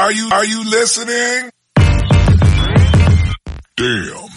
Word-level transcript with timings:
Are 0.00 0.12
you, 0.12 0.28
are 0.30 0.46
you 0.46 0.62
listening? 0.62 1.50
Damn. 3.74 4.28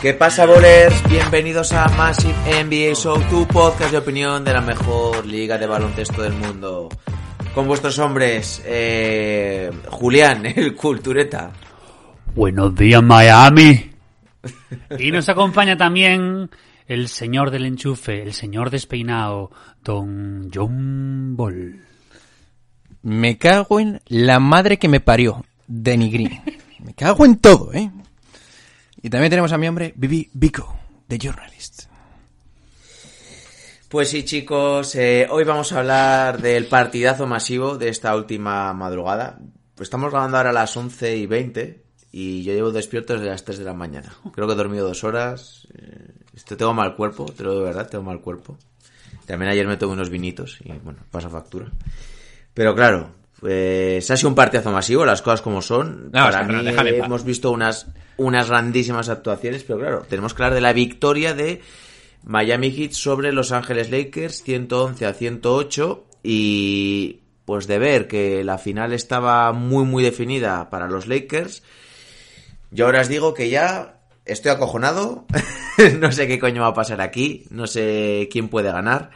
¿Qué 0.00 0.14
pasa, 0.14 0.46
bolers? 0.46 0.94
Bienvenidos 1.10 1.72
a 1.72 1.88
Massive 1.96 2.36
NBA 2.64 2.94
Show, 2.94 3.20
tu 3.28 3.44
podcast 3.48 3.90
de 3.90 3.98
opinión 3.98 4.44
de 4.44 4.52
la 4.52 4.60
mejor 4.60 5.26
liga 5.26 5.58
de 5.58 5.66
baloncesto 5.66 6.22
del 6.22 6.34
mundo. 6.34 6.88
Con 7.56 7.66
vuestros 7.66 7.98
hombres, 7.98 8.62
eh, 8.64 9.72
Julián, 9.88 10.46
el 10.54 10.76
cultureta. 10.76 11.50
Buenos 12.36 12.72
días, 12.76 13.02
Miami. 13.02 13.90
Y 14.96 15.10
nos 15.10 15.28
acompaña 15.28 15.76
también 15.76 16.48
el 16.86 17.08
señor 17.08 17.50
del 17.50 17.66
enchufe, 17.66 18.22
el 18.22 18.32
señor 18.32 18.70
despeinado, 18.70 19.50
don 19.82 20.50
John 20.52 21.36
Ball. 21.36 21.80
Me 23.02 23.38
cago 23.38 23.80
en 23.80 24.00
la 24.06 24.40
madre 24.40 24.78
que 24.78 24.88
me 24.88 25.00
parió, 25.00 25.44
Denny 25.66 26.10
Green. 26.10 26.42
Me 26.84 26.94
cago 26.94 27.24
en 27.24 27.38
todo, 27.38 27.72
¿eh? 27.72 27.90
Y 29.02 29.10
también 29.10 29.30
tenemos 29.30 29.52
a 29.52 29.58
mi 29.58 29.68
hombre, 29.68 29.92
Bibi 29.96 30.30
Bico, 30.32 30.76
de 31.08 31.18
Journalist. 31.18 31.84
Pues 33.88 34.10
sí, 34.10 34.24
chicos, 34.24 34.94
eh, 34.96 35.26
hoy 35.30 35.44
vamos 35.44 35.72
a 35.72 35.78
hablar 35.78 36.40
del 36.40 36.66
partidazo 36.66 37.26
masivo 37.26 37.78
de 37.78 37.90
esta 37.90 38.16
última 38.16 38.72
madrugada. 38.72 39.38
Pues 39.74 39.86
estamos 39.86 40.10
grabando 40.10 40.36
ahora 40.36 40.50
a 40.50 40.54
las 40.54 40.76
11 40.76 41.16
y 41.16 41.26
20 41.26 41.84
y 42.10 42.42
yo 42.42 42.52
llevo 42.54 42.72
despierto 42.72 43.14
desde 43.14 43.26
las 43.26 43.44
3 43.44 43.58
de 43.58 43.64
la 43.64 43.74
mañana. 43.74 44.12
Creo 44.32 44.46
que 44.46 44.54
he 44.54 44.56
dormido 44.56 44.88
dos 44.88 45.04
horas. 45.04 45.68
eh, 45.74 46.23
esto 46.34 46.56
tengo 46.56 46.74
mal 46.74 46.96
cuerpo, 46.96 47.26
te 47.26 47.42
lo 47.42 47.50
digo 47.50 47.62
de 47.62 47.68
verdad, 47.68 47.88
tengo 47.88 48.04
mal 48.04 48.20
cuerpo. 48.20 48.56
También 49.26 49.50
ayer 49.50 49.66
me 49.66 49.76
tomé 49.76 49.94
unos 49.94 50.10
vinitos 50.10 50.58
y 50.64 50.72
bueno, 50.72 51.00
pasa 51.10 51.28
factura. 51.30 51.70
Pero 52.52 52.74
claro, 52.74 53.10
pues 53.40 54.10
ha 54.10 54.16
sido 54.16 54.28
un 54.28 54.34
partidazo 54.34 54.70
masivo, 54.70 55.04
las 55.04 55.22
cosas 55.22 55.42
como 55.42 55.62
son. 55.62 56.06
No, 56.06 56.10
Para 56.12 56.40
espera, 56.40 56.58
mí 56.58 56.64
déjame 56.64 56.96
hemos 56.98 57.24
visto 57.24 57.50
unas, 57.50 57.86
unas 58.16 58.48
grandísimas 58.48 59.08
actuaciones, 59.08 59.64
pero 59.64 59.78
claro, 59.78 60.06
tenemos 60.08 60.34
que 60.34 60.42
hablar 60.42 60.54
de 60.54 60.60
la 60.60 60.72
victoria 60.72 61.34
de 61.34 61.60
Miami 62.24 62.70
Heat 62.70 62.92
sobre 62.92 63.32
Los 63.32 63.52
Ángeles 63.52 63.90
Lakers 63.90 64.42
111 64.42 65.06
a 65.06 65.12
108 65.12 66.04
y 66.22 67.20
pues 67.44 67.66
de 67.66 67.78
ver 67.78 68.08
que 68.08 68.42
la 68.44 68.56
final 68.56 68.92
estaba 68.92 69.52
muy 69.52 69.84
muy 69.84 70.02
definida 70.02 70.70
para 70.70 70.88
los 70.88 71.06
Lakers. 71.06 71.62
Yo 72.70 72.86
ahora 72.86 73.02
os 73.02 73.08
digo 73.08 73.34
que 73.34 73.50
ya 73.50 73.93
estoy 74.24 74.52
acojonado, 74.52 75.26
no 76.00 76.12
sé 76.12 76.26
qué 76.26 76.38
coño 76.38 76.62
va 76.62 76.68
a 76.68 76.74
pasar 76.74 77.00
aquí, 77.00 77.46
no 77.50 77.66
sé 77.66 78.28
quién 78.30 78.48
puede 78.48 78.72
ganar. 78.72 79.10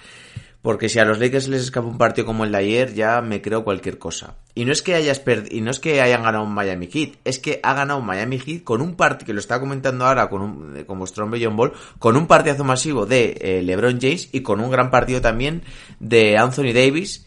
Porque 0.60 0.88
si 0.88 0.98
a 0.98 1.04
los 1.04 1.20
Lakers 1.20 1.46
les 1.46 1.62
escapa 1.62 1.86
un 1.86 1.98
partido 1.98 2.26
como 2.26 2.44
el 2.44 2.50
de 2.50 2.58
ayer, 2.58 2.92
ya 2.92 3.20
me 3.20 3.40
creo 3.40 3.62
cualquier 3.62 3.96
cosa. 3.96 4.34
Y 4.56 4.64
no 4.64 4.72
es 4.72 4.82
que 4.82 4.96
hayas 4.96 5.22
y 5.50 5.60
no 5.60 5.70
es 5.70 5.78
que 5.78 6.02
hayan 6.02 6.24
ganado 6.24 6.42
un 6.42 6.52
Miami 6.52 6.88
Heat, 6.88 7.12
es 7.24 7.38
que 7.38 7.60
ha 7.62 7.74
ganado 7.74 8.00
un 8.00 8.06
Miami 8.06 8.40
Heat 8.40 8.64
con 8.64 8.82
un 8.82 8.96
partido, 8.96 9.26
que 9.26 9.32
lo 9.34 9.38
estaba 9.38 9.60
comentando 9.60 10.04
ahora 10.04 10.28
con, 10.28 10.42
un, 10.42 10.76
eh, 10.76 10.84
con 10.84 10.98
vuestro 10.98 11.24
hombre 11.24 11.40
John 11.42 11.56
Ball, 11.56 11.72
con 12.00 12.16
un 12.16 12.26
partidazo 12.26 12.64
masivo 12.64 13.06
de 13.06 13.38
eh, 13.40 13.62
LeBron 13.62 14.00
James 14.00 14.30
y 14.32 14.40
con 14.40 14.60
un 14.60 14.70
gran 14.70 14.90
partido 14.90 15.20
también 15.20 15.62
de 16.00 16.36
Anthony 16.36 16.72
Davis. 16.74 17.24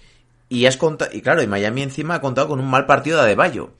Y 0.49 0.65
has 0.65 0.75
contado, 0.75 1.11
y 1.13 1.21
claro, 1.21 1.41
y 1.41 1.47
Miami 1.47 1.83
encima 1.83 2.15
ha 2.15 2.21
contado 2.21 2.49
con 2.49 2.59
un 2.59 2.69
mal 2.69 2.85
partido 2.85 3.17
de 3.17 3.23
Adebayo. 3.23 3.71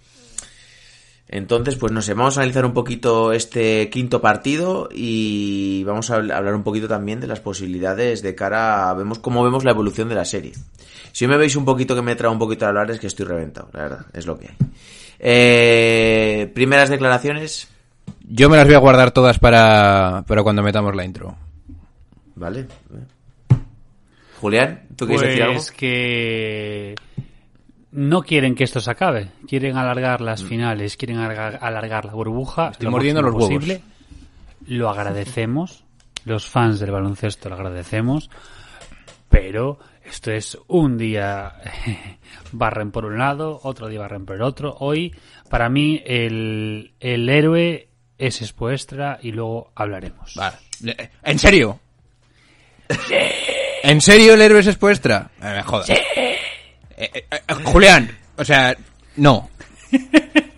Entonces, 1.34 1.78
pues 1.78 1.94
no 1.94 2.02
sé, 2.02 2.14
vamos 2.14 2.38
a 2.38 2.42
analizar 2.42 2.66
un 2.66 2.74
poquito 2.74 3.32
este 3.32 3.90
quinto 3.90 4.20
partido 4.22 4.90
y 4.94 5.82
vamos 5.86 6.12
a 6.12 6.18
habl- 6.20 6.34
hablar 6.34 6.54
un 6.56 6.64
poquito 6.64 6.90
también 6.90 7.22
de 7.22 7.28
las 7.28 7.40
posibilidades 7.40 8.22
de 8.22 8.36
cara 8.36 8.90
a 8.90 8.94
vemos 8.94 9.20
cómo 9.20 9.42
vemos 9.44 9.64
la 9.64 9.72
evolución 9.72 10.10
de 10.10 10.16
la 10.16 10.26
serie. 10.26 10.52
Si 11.14 11.28
me 11.28 11.38
veis 11.38 11.56
un 11.56 11.64
poquito 11.64 11.96
que 11.96 12.02
me 12.02 12.16
trae 12.16 12.30
un 12.32 12.38
poquito 12.40 12.66
a 12.66 12.70
hablar 12.70 12.92
es 12.92 13.00
que 13.00 13.08
estoy 13.08 13.26
reventado, 13.26 13.70
la 13.72 13.80
verdad, 13.84 14.06
es 14.14 14.26
lo 14.26 14.38
que 14.38 14.48
hay. 14.50 14.56
Eh, 15.20 16.52
primeras 16.54 16.90
declaraciones, 16.90 17.70
Yo 18.28 18.50
me 18.50 18.58
las 18.58 18.66
voy 18.66 18.76
a 18.76 18.80
guardar 18.80 19.12
todas 19.12 19.40
para, 19.40 20.24
para 20.28 20.44
cuando 20.44 20.64
metamos 20.64 20.94
la 20.96 21.06
intro. 21.06 21.36
¿vale? 22.36 22.66
Julián, 24.42 24.82
¿tú 24.96 25.06
quieres 25.06 25.28
decir 25.30 25.44
algo? 25.44 25.56
Pues 25.56 25.72
que 25.72 26.96
no 27.92 28.24
quieren 28.24 28.56
que 28.56 28.64
esto 28.64 28.80
se 28.80 28.92
acabe. 28.92 29.30
Quieren 29.48 29.78
alargar 29.78 30.22
las 30.22 30.44
finales, 30.44 30.98
quieren 30.98 31.18
alargar, 31.18 31.60
alargar 31.62 32.06
la 32.06 32.14
burbuja. 32.14 32.70
Estoy 32.72 32.86
lo 32.86 32.92
mordiendo 32.92 33.22
los 33.22 33.34
huevos. 33.34 33.50
posible. 33.50 33.82
Lo 34.68 34.90
agradecemos. 34.90 35.84
Los 36.26 36.48
fans 36.48 36.80
del 36.80 36.92
baloncesto 36.92 37.50
lo 37.50 37.56
agradecemos. 37.56 38.30
Pero 39.30 39.80
esto 40.04 40.32
es 40.32 40.58
un 40.68 40.98
día 40.98 41.54
barren 42.52 42.92
por 42.92 43.06
un 43.06 43.18
lado, 43.18 43.60
otro 43.64 43.88
día 43.88 44.00
barren 44.00 44.26
por 44.26 44.36
el 44.36 44.42
otro. 44.42 44.76
Hoy, 44.80 45.16
para 45.50 45.70
mí, 45.70 46.02
el, 46.06 46.94
el 47.00 47.30
héroe 47.30 47.90
es 48.18 48.42
Espoestra 48.42 49.20
y 49.22 49.32
luego 49.32 49.72
hablaremos. 49.76 50.36
Vale. 50.36 50.58
Eh, 50.86 51.10
¿En 51.24 51.40
serio? 51.40 51.80
¿En 53.84 54.02
serio 54.02 54.34
el 54.36 54.42
héroe 54.42 54.60
es 54.60 54.68
Espuestra? 54.68 55.32
Eh, 55.42 55.54
me 55.56 55.64
jodas. 55.64 55.90
Eh, 57.02 57.26
eh, 57.32 57.54
Julián, 57.64 58.10
o 58.38 58.46
sea, 58.46 58.76
no. 59.18 59.50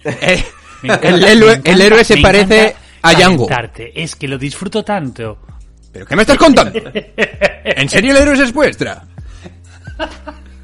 Eh, 0.06 0.44
encanta- 0.84 1.08
el, 1.08 1.24
héroe, 1.24 1.54
encanta- 1.54 1.72
el 1.72 1.82
héroe 1.82 2.04
se 2.04 2.18
parece 2.18 2.76
a 3.02 3.14
Django. 3.14 3.48
Es 3.96 4.18
que 4.18 4.28
lo 4.28 4.38
disfruto 4.38 4.84
tanto. 4.84 5.38
¿Pero 5.94 6.06
qué 6.06 6.16
me 6.18 6.24
estás 6.24 6.38
contando? 6.38 6.78
¿En 7.64 7.88
serio 7.88 8.12
el 8.12 8.18
héroe 8.18 8.34
es 8.34 8.42
Espuestra? 8.42 9.06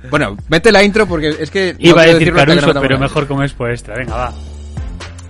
Bueno, 0.10 0.36
vete 0.50 0.72
la 0.72 0.84
intro 0.84 1.08
porque 1.08 1.30
es 1.40 1.50
que... 1.50 1.74
no 1.74 1.80
Iba 1.80 2.02
a 2.02 2.06
decir 2.08 2.34
Caruso, 2.34 2.74
pero 2.82 3.00
mejor 3.00 3.28
como 3.28 3.44
expuesta. 3.44 3.94
Venga, 3.94 4.16
va. 4.16 4.34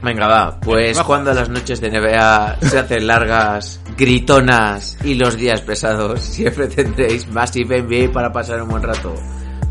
Venga, 0.02 0.28
va. 0.28 0.60
Pues 0.60 0.96
Bajo. 0.98 1.08
cuando 1.08 1.34
las 1.34 1.50
noches 1.50 1.82
de 1.82 1.92
NBA 1.92 2.58
se 2.62 2.80
hacen 2.80 3.06
largas, 3.06 3.80
gritonas 3.98 4.98
y 5.04 5.16
los 5.16 5.36
días 5.36 5.62
pesados, 5.62 6.22
siempre 6.22 6.68
tendréis 6.68 7.28
Massive 7.28 7.82
NBA 7.84 8.12
para 8.14 8.32
pasar 8.32 8.64
un 8.64 8.70
buen 8.70 8.84
rato. 8.84 9.14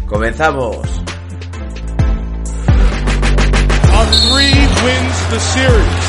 ¡Comenzamos! 0.09 0.89
A 3.93 4.07
three 4.25 4.57
wins 4.81 5.17
the 5.29 5.37
series. 5.37 6.09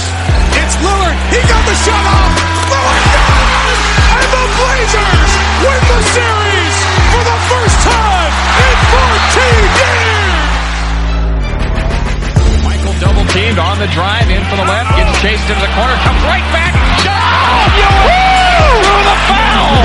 It's 0.55 0.75
Lillard. 0.79 1.19
He 1.35 1.43
got 1.43 1.59
the 1.67 1.75
shot 1.83 1.99
off. 2.07 2.31
Lillard 2.71 3.05
does! 3.11 3.79
And 4.15 4.29
the 4.31 4.45
Blazers 4.55 5.31
win 5.59 5.83
the 5.83 5.99
series 6.15 6.75
for 7.11 7.27
the 7.27 7.37
first 7.51 7.75
time 7.83 8.31
in 8.63 8.77
14 8.87 9.67
years. 9.83 10.47
Michael 12.63 12.95
double 13.03 13.27
teamed 13.35 13.59
on 13.59 13.83
the 13.83 13.91
drive 13.91 14.31
in 14.31 14.39
for 14.47 14.55
the 14.55 14.63
left, 14.63 14.95
gets 14.95 15.11
chased 15.19 15.43
into 15.43 15.59
the 15.59 15.73
corner, 15.75 15.99
comes 16.07 16.23
right 16.23 16.47
back. 16.55 16.71
Shot! 17.03 17.19
Oh, 17.19 17.67
you 17.75 17.91
through 18.79 19.03
the 19.11 19.19
foul! 19.27 19.83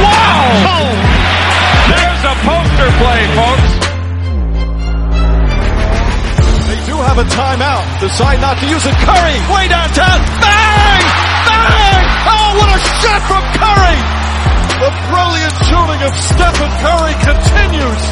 Wow! 0.00 0.34
There's 0.64 1.13
a 2.24 2.36
poster 2.40 2.90
play, 3.00 3.20
folks. 3.36 3.72
They 6.68 6.80
do 6.88 6.96
have 7.04 7.18
a 7.20 7.26
timeout. 7.28 7.84
Decide 8.00 8.40
not 8.40 8.56
to 8.58 8.66
use 8.66 8.84
it. 8.86 8.96
Curry 8.96 9.36
way 9.52 9.68
downtown. 9.68 10.18
Bang! 10.40 11.04
Bang! 11.44 12.04
Oh, 12.24 12.48
what 12.56 12.70
a 12.72 12.80
shot 12.80 13.20
from 13.28 13.44
Curry! 13.60 13.98
The 14.80 14.90
brilliant 15.12 15.56
shooting 15.68 16.00
of 16.00 16.12
Stephen 16.16 16.72
Curry 16.80 17.14
continues. 17.28 18.02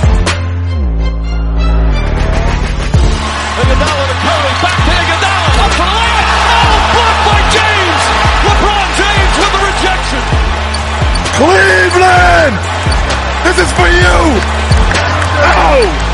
Iguodala 3.60 4.04
to 4.12 4.16
Curry. 4.24 4.52
Back 4.60 4.78
to 4.82 4.92
Iguodala. 4.92 5.48
Up 5.62 5.72
for 5.72 5.86
the 5.88 5.96
layup. 5.96 6.28
Oh, 6.52 6.76
blocked 6.92 7.22
by 7.28 7.40
James. 7.56 8.02
LeBron 8.44 8.88
James 9.00 9.34
with 9.40 9.52
the 9.56 9.62
rejection. 9.72 10.22
Cleveland! 11.40 12.56
This 13.44 13.58
is 13.58 13.72
for 13.72 13.88
you! 13.88 14.18
Oh! 15.44 16.12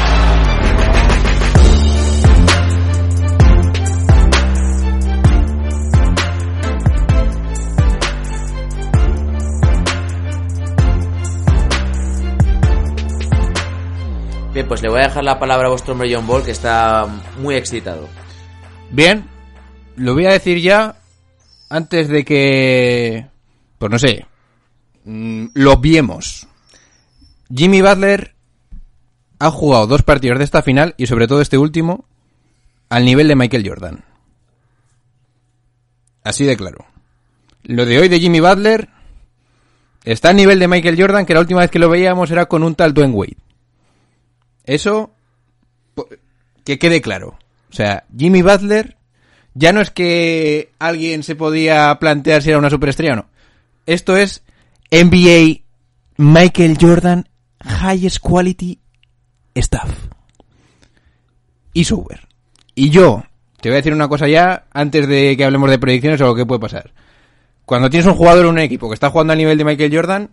Bien, 14.55 14.67
pues 14.67 14.83
le 14.83 14.89
voy 14.89 15.01
a 15.01 15.05
dejar 15.05 15.23
la 15.23 15.39
palabra 15.39 15.67
a 15.67 15.71
vuestro 15.71 15.93
hombre 15.93 16.13
John 16.13 16.27
Ball, 16.27 16.43
que 16.43 16.51
está 16.51 17.07
muy 17.39 17.55
excitado. 17.55 18.09
Bien, 18.91 19.25
lo 19.95 20.15
voy 20.15 20.27
a 20.27 20.33
decir 20.33 20.59
ya 20.61 20.97
antes 21.69 22.09
de 22.09 22.25
que... 22.25 23.27
Pues 23.79 23.93
no 23.93 23.99
sé, 24.01 24.27
mm, 25.05 25.49
lo 25.55 25.77
viemos. 25.77 26.48
Jimmy 27.55 27.81
Butler 27.81 28.35
ha 29.39 29.51
jugado 29.51 29.87
dos 29.87 30.03
partidos 30.03 30.39
de 30.39 30.45
esta 30.45 30.63
final 30.63 30.95
y 30.97 31.07
sobre 31.07 31.27
todo 31.27 31.41
este 31.41 31.59
último 31.59 32.05
al 32.89 33.05
nivel 33.05 33.29
de 33.29 33.37
Michael 33.37 33.69
Jordan. 33.69 34.05
Así 36.25 36.45
de 36.45 36.57
claro. 36.57 36.85
Lo 37.63 37.87
de 37.87 37.99
hoy 37.99 38.09
de 38.09 38.21
Jimmy 38.21 38.41
Butler 38.41 38.89
está 40.05 40.31
al 40.31 40.37
nivel 40.37 40.59
de 40.59 40.69
Michael 40.69 41.01
Jordan, 41.01 41.27
que 41.27 41.35
la 41.35 41.41
última 41.41 41.61
vez 41.61 41.71
que 41.71 41.79
lo 41.79 41.89
veíamos 41.89 42.31
era 42.31 42.47
con 42.47 42.63
un 42.63 42.75
tal 42.75 42.95
Dwayne 42.95 43.15
Wade. 43.15 43.37
Eso, 44.65 45.13
que 46.65 46.79
quede 46.79 47.01
claro. 47.01 47.39
O 47.71 47.75
sea, 47.75 48.05
Jimmy 48.17 48.43
Butler 48.43 48.97
ya 49.55 49.73
no 49.73 49.81
es 49.81 49.91
que 49.91 50.73
alguien 50.79 51.23
se 51.23 51.35
podía 51.35 51.95
plantear 51.99 52.43
si 52.43 52.51
era 52.51 52.59
una 52.59 52.71
superestrella 52.71 53.15
o 53.15 53.17
no. 53.17 53.27
Esto 53.87 54.17
es 54.17 54.43
NBA 54.91 55.63
Michael 56.17 56.77
Jordan 56.81 57.28
Highest 57.69 58.19
Quality 58.21 58.79
Stuff. 59.57 60.09
Y 61.73 61.85
software. 61.85 62.27
Y 62.75 62.91
yo, 62.91 63.25
te 63.61 63.69
voy 63.69 63.75
a 63.75 63.77
decir 63.77 63.93
una 63.93 64.09
cosa 64.09 64.29
ya, 64.29 64.67
antes 64.73 65.07
de 65.09 65.37
que 65.37 65.45
hablemos 65.45 65.71
de 65.71 65.79
predicciones 65.79 66.21
o 66.21 66.27
lo 66.27 66.35
que 66.35 66.47
puede 66.47 66.61
pasar. 66.61 66.93
Cuando 67.65 67.91
tienes 67.91 68.07
un 68.07 68.15
jugador 68.15 68.45
en 68.45 68.53
un 68.53 68.59
equipo 68.59 68.89
que 68.89 68.95
está 68.95 69.11
jugando 69.11 69.33
al 69.33 69.39
nivel 69.39 69.59
de 69.59 69.65
Michael 69.65 69.95
Jordan, 69.95 70.31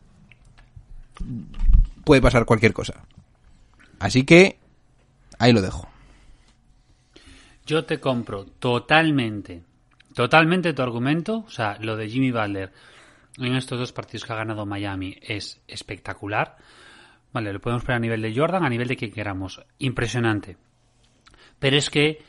puede 2.04 2.22
pasar 2.22 2.46
cualquier 2.46 2.74
cosa. 2.74 3.04
Así 4.00 4.24
que, 4.24 4.60
ahí 5.40 5.52
lo 5.52 5.62
dejo. 5.62 5.88
Yo 7.66 7.84
te 7.86 8.00
compro 8.00 8.46
totalmente, 8.46 9.64
totalmente 10.14 10.74
tu 10.74 10.82
argumento. 10.82 11.44
O 11.48 11.50
sea, 11.50 11.78
lo 11.82 11.98
de 11.98 12.08
Jimmy 12.08 12.32
Butler 12.32 12.72
en 13.38 13.56
estos 13.56 13.80
dos 13.80 13.92
partidos 13.92 14.26
que 14.26 14.34
ha 14.34 14.38
ganado 14.38 14.66
Miami 14.66 15.18
es 15.22 15.60
espectacular. 15.68 16.58
Vale, 17.36 17.52
lo 17.52 17.60
podemos 17.60 17.84
poner 17.84 17.98
a 17.98 18.00
nivel 18.00 18.22
de 18.22 18.34
Jordan, 18.34 18.64
a 18.64 18.70
nivel 18.70 18.88
de 18.88 18.96
quien 18.96 19.12
queramos. 19.12 19.62
Impresionante. 19.78 20.56
Pero 21.60 21.76
es 21.76 21.90
que 21.90 22.22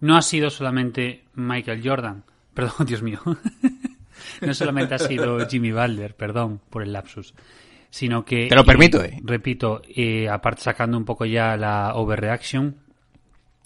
no 0.00 0.14
ha 0.14 0.20
sido 0.20 0.50
solamente 0.50 1.24
Michael 1.34 1.80
Jordan. 1.82 2.24
Perdón, 2.54 2.86
Dios 2.86 3.02
mío. 3.02 3.18
no 4.42 4.52
solamente 4.52 4.94
ha 4.94 4.98
sido 4.98 5.48
Jimmy 5.48 5.72
Butler, 5.72 6.14
perdón 6.14 6.60
por 6.68 6.82
el 6.82 6.92
lapsus. 6.92 7.32
Sino 7.88 8.26
que. 8.26 8.48
Te 8.48 8.54
lo 8.54 8.62
permito, 8.66 9.02
eh. 9.02 9.18
Repito, 9.24 9.80
eh, 9.88 10.28
aparte 10.28 10.60
sacando 10.60 10.98
un 10.98 11.06
poco 11.06 11.24
ya 11.24 11.56
la 11.56 11.94
overreaction, 11.94 12.76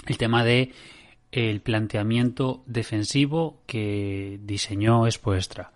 el 0.06 0.16
tema 0.18 0.44
de 0.44 0.70
el 1.32 1.62
planteamiento 1.62 2.62
defensivo 2.66 3.64
que 3.66 4.38
diseñó 4.40 5.10
Spoestra. 5.10 5.72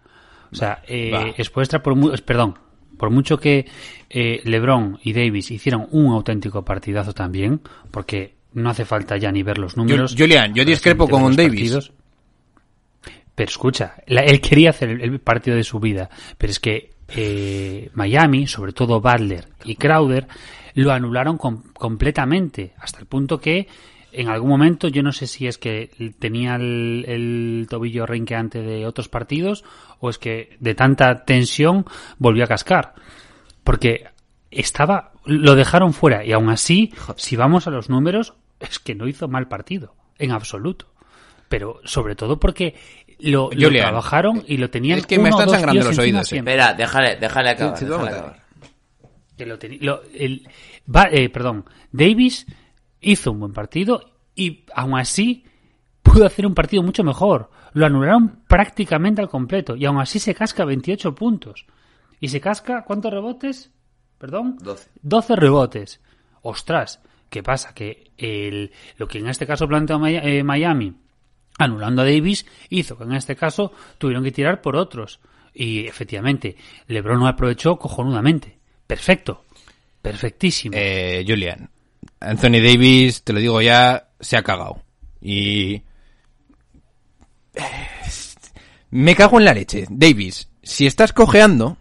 O 0.53 0.55
sea, 0.55 0.83
eh, 0.87 1.11
va. 1.13 1.45
Spoelstra 1.45 1.83
por 1.83 1.97
mu- 1.97 2.13
perdón, 2.25 2.57
por 3.01 3.09
mucho 3.11 3.39
que 3.39 3.65
eh, 4.11 4.43
LeBron 4.45 4.99
y 5.03 5.15
Davis 5.15 5.51
hicieron 5.51 5.89
un 5.91 6.13
auténtico 6.13 6.63
partidazo 6.67 7.15
también, 7.15 7.63
porque 7.91 8.35
no 8.53 8.69
hace 8.69 8.85
falta 8.85 9.17
ya 9.17 9.33
ni 9.33 9.43
ver 9.43 9.57
los 9.57 9.75
números. 9.77 10.15
Julian, 10.19 10.53
yo 10.55 10.65
discrepo 10.67 11.09
con 11.09 11.35
Davis. 11.35 11.53
partidos. 11.73 11.93
Pero 13.35 13.49
escucha, 13.49 13.95
la- 14.07 14.23
él 14.23 14.41
quería 14.43 14.71
hacer 14.71 14.91
el, 14.91 15.01
el 15.01 15.19
partido 15.21 15.57
de 15.57 15.65
su 15.65 15.81
vida, 15.81 16.11
pero 16.37 16.51
es 16.51 16.61
que 16.61 16.91
eh, 17.09 17.89
Miami, 17.95 18.47
sobre 18.47 18.73
todo 18.73 19.01
Butler 19.01 19.47
y 19.65 19.77
Crowder, 19.77 20.27
lo 20.75 20.93
anularon 20.93 21.39
com- 21.39 21.63
completamente, 21.73 22.75
hasta 22.79 22.99
el 23.01 23.07
punto 23.07 23.41
que 23.41 23.67
en 24.13 24.29
algún 24.29 24.51
momento, 24.51 24.89
yo 24.89 25.03
no 25.03 25.13
sé 25.13 25.27
si 25.27 25.47
es 25.47 25.59
que 25.59 25.91
tenía 26.19 26.57
el, 26.57 27.05
el 27.09 27.67
tobillo 27.69 28.07
renqueante 28.07 28.63
de 28.63 28.87
otros 28.87 29.09
partidos 29.09 29.65
o 29.99 30.11
es 30.11 30.19
que 30.19 30.57
de 30.61 30.75
tanta 30.75 31.25
tensión 31.25 31.85
volvió 32.19 32.45
a 32.45 32.49
cascar. 32.49 32.95
Porque 33.65 34.07
estaba, 34.51 35.13
lo 35.25 35.55
dejaron 35.55 35.93
fuera 35.93 36.25
y 36.25 36.33
aún 36.33 36.49
así, 36.51 36.93
si 37.17 37.37
vamos 37.37 37.67
a 37.67 37.71
los 37.71 37.89
números, 37.89 38.35
es 38.59 38.79
que 38.79 38.95
no 38.95 39.07
hizo 39.07 39.29
mal 39.29 39.49
partido, 39.49 39.95
en 40.19 40.33
absoluto. 40.33 40.87
Pero 41.49 41.81
sobre 41.85 42.15
todo 42.17 42.39
porque 42.41 42.75
lo, 43.19 43.51
trabajaron 43.51 44.45
y 44.47 44.57
lo 44.57 44.71
tenían 44.71 44.99
es 44.99 45.07
que 45.07 45.19
me 45.19 45.29
uno 45.29 45.37
o 45.37 45.41
están 45.41 45.47
dos 45.49 45.57
sangrando 45.57 45.89
los 45.91 45.99
oídos, 45.99 46.33
eh. 46.33 46.39
Espera, 46.39 46.73
déjale, 46.75 47.17
déjale 47.17 47.51
acabar. 47.51 47.77
Sí, 47.79 47.85
sí, 47.85 47.91
vamos 47.91 48.07
déjale 48.09 48.21
a 48.21 48.23
ver. 48.23 48.31
acabar. 48.31 48.51
que 49.37 49.47
lo 49.47 49.59
lo- 49.81 50.03
el- 50.15 50.49
va- 50.95 51.09
eh, 51.11 51.29
perdón, 51.29 51.65
Davis 51.93 52.47
hizo 53.01 53.33
un 53.33 53.41
buen 53.41 53.53
partido 53.53 54.13
y 54.35 54.65
aún 54.75 54.99
así 54.99 55.45
pudo 56.03 56.27
hacer 56.27 56.47
un 56.47 56.55
partido 56.55 56.83
mucho 56.83 57.05
mejor. 57.05 57.51
Lo 57.73 57.87
anularon 57.87 58.41
prácticamente 58.49 59.21
al 59.21 59.29
completo 59.29 59.77
y 59.77 59.85
aún 59.85 59.99
así 59.99 60.19
se 60.19 60.35
casca 60.35 60.65
28 60.65 61.15
puntos. 61.15 61.67
Y 62.21 62.29
se 62.29 62.41
casca, 62.41 62.85
¿cuántos 62.85 63.13
rebotes? 63.13 63.71
Perdón. 64.19 64.59
12. 64.61 64.91
12 65.03 65.37
rebotes. 65.37 66.01
Ostras, 66.43 67.01
¿qué 67.29 67.43
pasa? 67.43 67.75
Que 67.75 68.11
el, 68.19 68.73
lo 68.99 69.09
que 69.09 69.19
en 69.19 69.29
este 69.29 69.47
caso 69.47 69.67
planteó 69.67 70.05
eh, 70.07 70.43
Miami, 70.43 70.95
anulando 71.59 72.03
a 72.03 72.05
Davis, 72.05 72.47
hizo 72.69 72.99
que 72.99 73.05
en 73.05 73.13
este 73.15 73.37
caso 73.37 73.73
tuvieron 73.99 74.25
que 74.25 74.33
tirar 74.33 74.61
por 74.61 74.77
otros. 74.77 75.21
Y 75.55 75.87
efectivamente, 75.87 76.57
LeBron 76.87 77.21
lo 77.21 77.27
aprovechó 77.27 77.79
cojonudamente. 77.79 78.59
Perfecto. 78.87 79.45
Perfectísimo. 80.03 80.75
Eh, 80.77 81.25
Julian, 81.27 81.69
Anthony 82.21 82.61
Davis, 82.63 83.23
te 83.25 83.33
lo 83.33 83.41
digo 83.41 83.61
ya, 83.63 84.09
se 84.21 84.37
ha 84.37 84.43
cagado. 84.43 84.83
Y... 85.23 85.83
Me 88.91 89.15
cago 89.15 89.39
en 89.39 89.45
la 89.45 89.55
leche. 89.55 89.87
Davis, 89.89 90.49
si 90.63 90.87
estás 90.87 91.13
cojeando, 91.13 91.77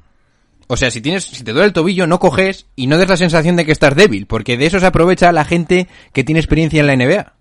o 0.68 0.78
sea, 0.78 0.92
si 0.92 1.02
tienes, 1.02 1.26
si 1.26 1.44
te 1.44 1.52
duele 1.54 1.68
el 1.68 1.74
tobillo, 1.74 2.06
no 2.08 2.20
coges 2.20 2.68
y 2.76 2.88
no 2.88 2.98
des 2.98 3.10
la 3.10 3.18
sensación 3.18 3.56
de 3.56 3.66
que 3.66 3.72
estás 3.72 3.96
débil, 3.96 4.28
porque 4.28 4.58
de 4.58 4.68
eso 4.68 4.80
se 4.80 4.86
aprovecha 4.86 5.32
la 5.32 5.46
gente 5.46 5.88
que 6.14 6.24
tiene 6.24 6.40
experiencia 6.40 6.80
en 6.82 6.88
la 6.88 6.96
NBA. 6.96 7.34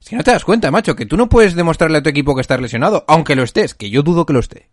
Es 0.00 0.10
que 0.10 0.16
no 0.16 0.22
te 0.22 0.32
das 0.32 0.44
cuenta, 0.44 0.70
macho, 0.70 0.94
que 0.94 1.06
tú 1.06 1.16
no 1.16 1.30
puedes 1.30 1.54
demostrarle 1.54 1.98
a 1.98 2.02
tu 2.02 2.10
equipo 2.10 2.34
que 2.34 2.42
estás 2.42 2.60
lesionado, 2.60 3.04
aunque 3.08 3.34
lo 3.34 3.42
estés, 3.42 3.74
que 3.74 3.88
yo 3.88 4.02
dudo 4.02 4.26
que 4.26 4.34
lo 4.34 4.40
esté. 4.40 4.68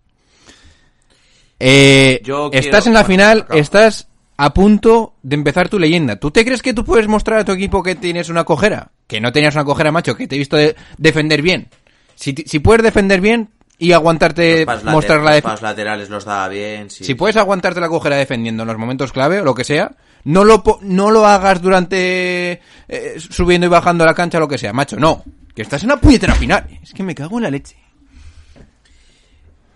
Eh, 1.59 2.19
Yo 2.23 2.49
quiero- 2.51 2.65
estás 2.65 2.87
en 2.87 2.93
la 2.93 3.01
bueno, 3.03 3.13
final, 3.13 3.39
acabo. 3.41 3.59
estás 3.59 4.07
a 4.43 4.53
punto 4.53 5.13
de 5.23 5.35
empezar 5.35 5.69
tu 5.69 5.77
leyenda. 5.79 6.15
¿Tú 6.15 6.31
te 6.31 6.43
crees 6.43 6.61
que 6.61 6.73
tú 6.73 6.83
puedes 6.83 7.07
mostrar 7.07 7.39
a 7.39 7.45
tu 7.45 7.51
equipo 7.51 7.83
que 7.83 7.95
tienes 7.95 8.29
una 8.29 8.43
cojera? 8.43 8.91
Que 9.07 9.21
no 9.21 9.31
tenías 9.31 9.53
una 9.55 9.65
cojera, 9.65 9.91
macho, 9.91 10.15
que 10.15 10.27
te 10.27 10.35
he 10.35 10.39
visto 10.39 10.57
de- 10.57 10.75
defender 10.97 11.41
bien. 11.41 11.69
Si, 12.15 12.33
si 12.45 12.59
puedes 12.59 12.83
defender 12.83 13.21
bien 13.21 13.49
y 13.77 13.91
aguantarte, 13.93 14.57
Los 14.57 14.65
pasos 14.65 14.83
later- 14.83 14.93
mostrar 14.95 15.21
la 15.21 15.39
los 15.51 15.61
laterales 15.61 16.09
los 16.09 16.25
daba 16.25 16.47
bien. 16.49 16.89
sí. 16.89 17.03
si 17.03 17.15
puedes 17.15 17.35
aguantarte 17.37 17.79
la 17.81 17.89
cojera 17.89 18.15
defendiendo 18.15 18.63
en 18.63 18.67
los 18.67 18.77
momentos 18.77 19.11
clave 19.11 19.41
o 19.41 19.43
lo 19.43 19.53
que 19.55 19.63
sea, 19.63 19.91
no 20.23 20.43
lo, 20.43 20.63
no 20.81 21.11
lo 21.11 21.25
hagas 21.25 21.61
durante 21.61 22.61
eh, 22.87 23.15
subiendo 23.19 23.65
y 23.67 23.69
bajando 23.69 24.05
la 24.05 24.13
cancha 24.13 24.37
o 24.37 24.41
lo 24.41 24.47
que 24.47 24.57
sea, 24.57 24.71
macho, 24.73 24.97
no. 24.97 25.23
Que 25.55 25.61
estás 25.63 25.83
en 25.83 25.89
una 25.91 25.99
puñetera 26.01 26.33
final. 26.35 26.65
Es 26.81 26.93
que 26.93 27.03
me 27.03 27.13
cago 27.15 27.37
en 27.37 27.43
la 27.43 27.51
leche. 27.51 27.75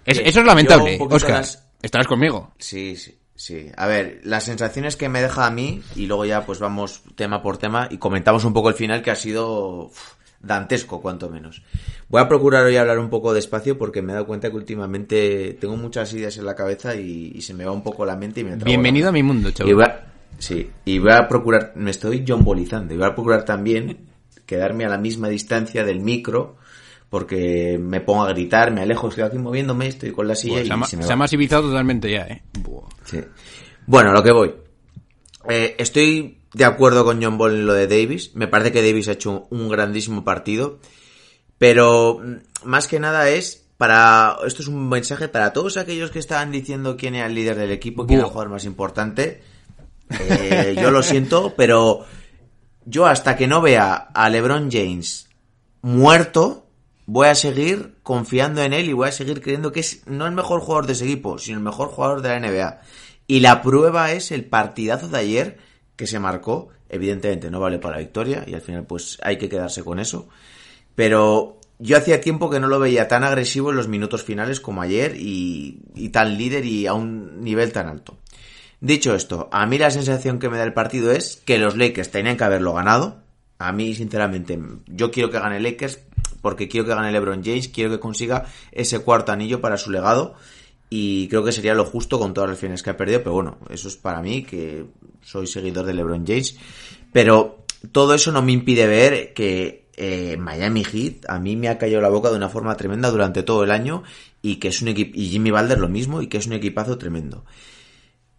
Es- 0.05 0.19
eso 0.23 0.39
es 0.41 0.45
lamentable, 0.45 0.97
Oscar. 1.09 1.31
las- 1.31 1.61
Estarás 1.81 2.07
conmigo. 2.07 2.51
Sí, 2.57 2.95
sí, 2.95 3.15
sí. 3.35 3.67
A 3.75 3.87
ver, 3.87 4.21
las 4.23 4.43
sensaciones 4.43 4.95
que 4.95 5.09
me 5.09 5.21
deja 5.21 5.45
a 5.45 5.51
mí, 5.51 5.81
y 5.95 6.05
luego 6.05 6.25
ya 6.25 6.45
pues 6.45 6.59
vamos 6.59 7.01
tema 7.15 7.41
por 7.41 7.57
tema 7.57 7.87
y 7.91 7.97
comentamos 7.97 8.45
un 8.45 8.53
poco 8.53 8.69
el 8.69 8.75
final 8.75 9.01
que 9.01 9.11
ha 9.11 9.15
sido 9.15 9.85
uf, 9.85 10.13
dantesco, 10.41 11.01
cuanto 11.01 11.29
menos. 11.29 11.63
Voy 12.09 12.21
a 12.21 12.27
procurar 12.27 12.65
hoy 12.65 12.77
hablar 12.77 12.99
un 12.99 13.09
poco 13.09 13.33
despacio 13.33 13.77
porque 13.77 14.01
me 14.01 14.11
he 14.11 14.15
dado 14.15 14.27
cuenta 14.27 14.49
que 14.49 14.55
últimamente 14.55 15.57
tengo 15.59 15.75
muchas 15.75 16.13
ideas 16.13 16.37
en 16.37 16.45
la 16.45 16.55
cabeza 16.55 16.95
y, 16.95 17.31
y 17.35 17.41
se 17.41 17.53
me 17.53 17.65
va 17.65 17.71
un 17.71 17.83
poco 17.83 18.05
la 18.05 18.15
mente 18.15 18.41
y 18.41 18.43
me 18.43 18.55
Bienvenido 18.57 19.09
a 19.09 19.11
mi 19.11 19.23
mundo, 19.23 19.51
chaval. 19.51 20.03
sí, 20.37 20.69
y 20.85 20.99
voy 20.99 21.11
a 21.11 21.27
procurar, 21.27 21.73
me 21.75 21.91
estoy 21.91 22.23
jombolizando, 22.27 22.93
y 22.93 22.97
voy 22.97 23.07
a 23.07 23.15
procurar 23.15 23.43
también 23.43 23.97
quedarme 24.45 24.85
a 24.85 24.89
la 24.89 24.97
misma 24.97 25.29
distancia 25.29 25.83
del 25.83 25.99
micro 25.99 26.57
porque 27.09 27.77
me 27.79 28.01
pongo 28.01 28.23
a 28.23 28.29
gritar, 28.29 28.71
me 28.71 28.81
alejo, 28.81 29.07
estoy 29.09 29.23
aquí 29.23 29.37
moviéndome, 29.37 29.87
estoy 29.87 30.11
con 30.11 30.27
la 30.27 30.35
silla 30.35 30.55
Buah, 30.55 30.65
se, 30.65 30.73
ha, 30.73 30.77
y 30.77 30.83
se 30.85 30.97
me 30.97 31.03
se 31.03 31.07
va. 31.09 31.13
ha 31.13 31.17
masivizado 31.17 31.69
totalmente 31.69 32.11
ya, 32.11 32.27
eh. 32.27 32.43
Buah. 32.59 32.89
Sí. 33.05 33.21
Bueno, 33.85 34.09
a 34.11 34.13
lo 34.13 34.23
que 34.23 34.31
voy. 34.31 34.53
Eh, 35.47 35.75
estoy 35.77 36.39
de 36.53 36.65
acuerdo 36.65 37.05
con 37.05 37.21
John 37.21 37.37
Ball 37.37 37.53
en 37.53 37.65
lo 37.67 37.73
de 37.73 37.87
Davis. 37.87 38.31
Me 38.35 38.47
parece 38.47 38.71
que 38.71 38.81
Davis 38.81 39.07
ha 39.07 39.13
hecho 39.13 39.47
un, 39.49 39.61
un 39.61 39.69
grandísimo 39.69 40.23
partido. 40.23 40.79
Pero 41.57 42.19
mm, 42.23 42.67
más 42.67 42.87
que 42.87 42.99
nada 42.99 43.29
es 43.29 43.65
para. 43.77 44.37
Esto 44.45 44.61
es 44.61 44.67
un 44.67 44.89
mensaje 44.89 45.27
para 45.27 45.53
todos 45.53 45.77
aquellos 45.77 46.11
que 46.11 46.19
estaban 46.19 46.51
diciendo 46.51 46.97
quién 46.97 47.15
era 47.15 47.27
el 47.27 47.35
líder 47.35 47.57
del 47.57 47.71
equipo, 47.71 48.05
quién 48.05 48.19
era 48.19 48.27
el 48.27 48.31
jugador 48.31 48.51
más 48.51 48.65
importante. 48.65 49.41
Eh, 50.09 50.75
yo 50.79 50.91
lo 50.91 51.01
siento, 51.01 51.53
pero 51.57 52.05
yo 52.85 53.05
hasta 53.05 53.35
que 53.35 53.47
no 53.47 53.61
vea 53.61 53.93
a 53.95 54.29
LeBron 54.29 54.69
James 54.71 55.27
muerto, 55.81 56.64
voy 57.05 57.27
a 57.27 57.35
seguir 57.35 57.95
confiando 58.03 58.61
en 58.63 58.73
él 58.73 58.89
y 58.89 58.93
voy 58.93 59.09
a 59.09 59.11
seguir 59.11 59.41
creyendo 59.41 59.71
que 59.71 59.81
es 59.81 60.05
no 60.07 60.25
el 60.25 60.33
mejor 60.33 60.61
jugador 60.61 60.87
de 60.87 60.93
ese 60.93 61.05
equipo, 61.05 61.37
sino 61.37 61.57
el 61.57 61.63
mejor 61.63 61.89
jugador 61.89 62.21
de 62.21 62.29
la 62.29 62.39
NBA. 62.39 62.81
Y 63.27 63.39
la 63.39 63.61
prueba 63.61 64.11
es 64.11 64.31
el 64.31 64.45
partidazo 64.45 65.07
de 65.09 65.17
ayer 65.17 65.57
que 65.95 66.07
se 66.07 66.19
marcó. 66.19 66.69
Evidentemente 66.89 67.49
no 67.49 67.59
vale 67.59 67.79
para 67.79 67.95
la 67.95 68.01
victoria 68.01 68.43
y 68.47 68.53
al 68.53 68.61
final 68.61 68.85
pues 68.85 69.17
hay 69.21 69.37
que 69.37 69.49
quedarse 69.49 69.83
con 69.83 69.99
eso. 69.99 70.27
Pero 70.95 71.59
yo 71.79 71.97
hacía 71.97 72.21
tiempo 72.21 72.49
que 72.49 72.59
no 72.59 72.67
lo 72.67 72.79
veía 72.79 73.07
tan 73.07 73.23
agresivo 73.23 73.71
en 73.71 73.77
los 73.77 73.87
minutos 73.87 74.23
finales 74.23 74.59
como 74.59 74.81
ayer 74.81 75.15
y, 75.17 75.81
y 75.93 76.09
tan 76.09 76.37
líder 76.37 76.65
y 76.65 76.87
a 76.87 76.93
un 76.93 77.41
nivel 77.41 77.71
tan 77.71 77.87
alto. 77.87 78.17
Dicho 78.81 79.15
esto, 79.15 79.49
a 79.51 79.65
mí 79.65 79.77
la 79.77 79.89
sensación 79.89 80.37
que 80.37 80.49
me 80.49 80.57
da 80.57 80.63
el 80.63 80.73
partido 80.73 81.11
es 81.11 81.37
que 81.37 81.57
los 81.57 81.75
Lakers 81.75 82.11
tenían 82.11 82.37
que 82.37 82.43
haberlo 82.43 82.73
ganado. 82.73 83.23
A 83.57 83.71
mí, 83.71 83.95
sinceramente, 83.95 84.59
yo 84.85 85.11
quiero 85.11 85.31
que 85.31 85.39
gane 85.39 85.59
Lakers 85.59 86.01
porque 86.45 86.67
quiero 86.67 86.85
que 86.85 86.93
gane 86.93 87.11
LeBron 87.11 87.43
James, 87.43 87.69
quiero 87.69 87.89
que 87.89 87.99
consiga 87.99 88.45
ese 88.71 88.99
cuarto 88.99 89.31
anillo 89.31 89.61
para 89.61 89.79
su 89.79 89.89
legado 89.89 90.35
y 90.91 91.27
creo 91.27 91.43
que 91.43 91.51
sería 91.51 91.73
lo 91.73 91.85
justo 91.85 92.19
con 92.19 92.35
todas 92.35 92.51
las 92.51 92.59
finales 92.59 92.83
que 92.83 92.91
ha 92.91 92.97
perdido, 92.97 93.23
pero 93.23 93.33
bueno, 93.33 93.57
eso 93.71 93.87
es 93.87 93.95
para 93.95 94.21
mí, 94.21 94.43
que 94.43 94.85
soy 95.23 95.47
seguidor 95.47 95.87
de 95.87 95.95
LeBron 95.95 96.23
James. 96.23 96.55
Pero 97.11 97.65
todo 97.91 98.13
eso 98.13 98.31
no 98.31 98.43
me 98.43 98.51
impide 98.51 98.85
ver 98.85 99.33
que 99.33 99.87
eh, 99.97 100.37
Miami 100.37 100.83
Heat 100.83 101.27
a 101.27 101.39
mí 101.39 101.55
me 101.55 101.67
ha 101.67 101.79
callado 101.79 102.03
la 102.03 102.09
boca 102.09 102.29
de 102.29 102.35
una 102.35 102.49
forma 102.49 102.77
tremenda 102.77 103.09
durante 103.09 103.41
todo 103.41 103.63
el 103.63 103.71
año 103.71 104.03
y 104.43 104.57
que 104.57 104.67
es 104.67 104.83
un 104.83 104.89
equipo 104.89 105.13
y 105.15 105.29
Jimmy 105.29 105.49
Balder 105.49 105.79
lo 105.79 105.89
mismo 105.89 106.21
y 106.21 106.27
que 106.27 106.37
es 106.37 106.45
un 106.45 106.53
equipazo 106.53 106.99
tremendo. 106.99 107.43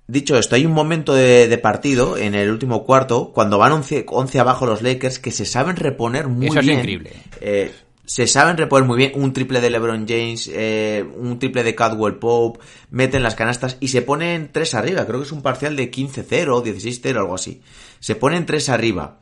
Dicho 0.08 0.38
esto, 0.38 0.54
hay 0.54 0.64
un 0.64 0.72
momento 0.72 1.12
de, 1.12 1.48
de 1.48 1.58
partido 1.58 2.16
en 2.16 2.36
el 2.36 2.48
último 2.50 2.84
cuarto 2.84 3.32
cuando 3.32 3.58
van 3.58 3.72
11, 3.72 4.06
11 4.08 4.38
abajo 4.38 4.64
los 4.64 4.80
Lakers 4.80 5.18
que 5.18 5.32
se 5.32 5.44
saben 5.44 5.74
reponer 5.74 6.28
muy 6.28 6.46
Eso 6.46 6.60
es 6.60 6.66
bien. 6.66 6.78
increíble. 6.78 7.10
Eh, 7.40 7.72
se 8.06 8.28
saben 8.28 8.56
reponer 8.56 8.86
muy 8.86 8.96
bien 8.96 9.12
un 9.16 9.32
triple 9.32 9.60
de 9.60 9.68
LeBron 9.68 10.06
James, 10.08 10.48
eh, 10.52 11.04
un 11.16 11.40
triple 11.40 11.64
de 11.64 11.74
Cadwell 11.74 12.16
Pope, 12.16 12.60
meten 12.90 13.24
las 13.24 13.34
canastas 13.34 13.76
y 13.80 13.88
se 13.88 14.00
ponen 14.00 14.50
tres 14.52 14.74
arriba. 14.74 15.04
Creo 15.06 15.18
que 15.18 15.26
es 15.26 15.32
un 15.32 15.42
parcial 15.42 15.74
de 15.74 15.90
15-0, 15.90 16.62
16-0, 16.62 17.16
algo 17.18 17.34
así. 17.34 17.62
Se 17.98 18.14
ponen 18.14 18.46
tres 18.46 18.68
arriba. 18.68 19.18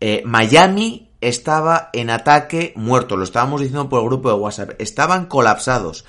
Eh, 0.00 0.22
Miami 0.24 1.10
estaba 1.20 1.90
en 1.92 2.10
ataque 2.10 2.72
muerto, 2.76 3.16
lo 3.16 3.24
estábamos 3.24 3.60
diciendo 3.60 3.88
por 3.88 4.00
el 4.00 4.08
grupo 4.08 4.28
de 4.28 4.36
WhatsApp. 4.36 4.80
Estaban 4.80 5.26
colapsados. 5.26 6.04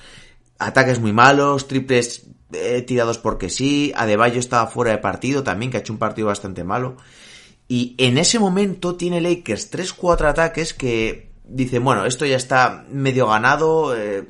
Ataques 0.59 0.99
muy 0.99 1.13
malos, 1.13 1.67
triples 1.67 2.27
eh, 2.53 2.83
tirados 2.83 3.17
porque 3.17 3.49
sí. 3.49 3.91
Adebayo 3.95 4.39
estaba 4.39 4.67
fuera 4.67 4.91
de 4.91 4.99
partido 4.99 5.41
también, 5.41 5.71
que 5.71 5.77
ha 5.77 5.79
hecho 5.79 5.93
un 5.93 5.99
partido 5.99 6.27
bastante 6.27 6.63
malo. 6.63 6.97
Y 7.67 7.95
en 7.97 8.19
ese 8.19 8.37
momento 8.37 8.95
tiene 8.95 9.19
Lakers 9.19 9.71
3-4 9.71 10.29
ataques 10.29 10.75
que 10.75 11.32
dicen, 11.43 11.83
bueno, 11.83 12.05
esto 12.05 12.25
ya 12.25 12.37
está 12.37 12.85
medio 12.89 13.27
ganado. 13.27 13.95
eh, 13.95 14.27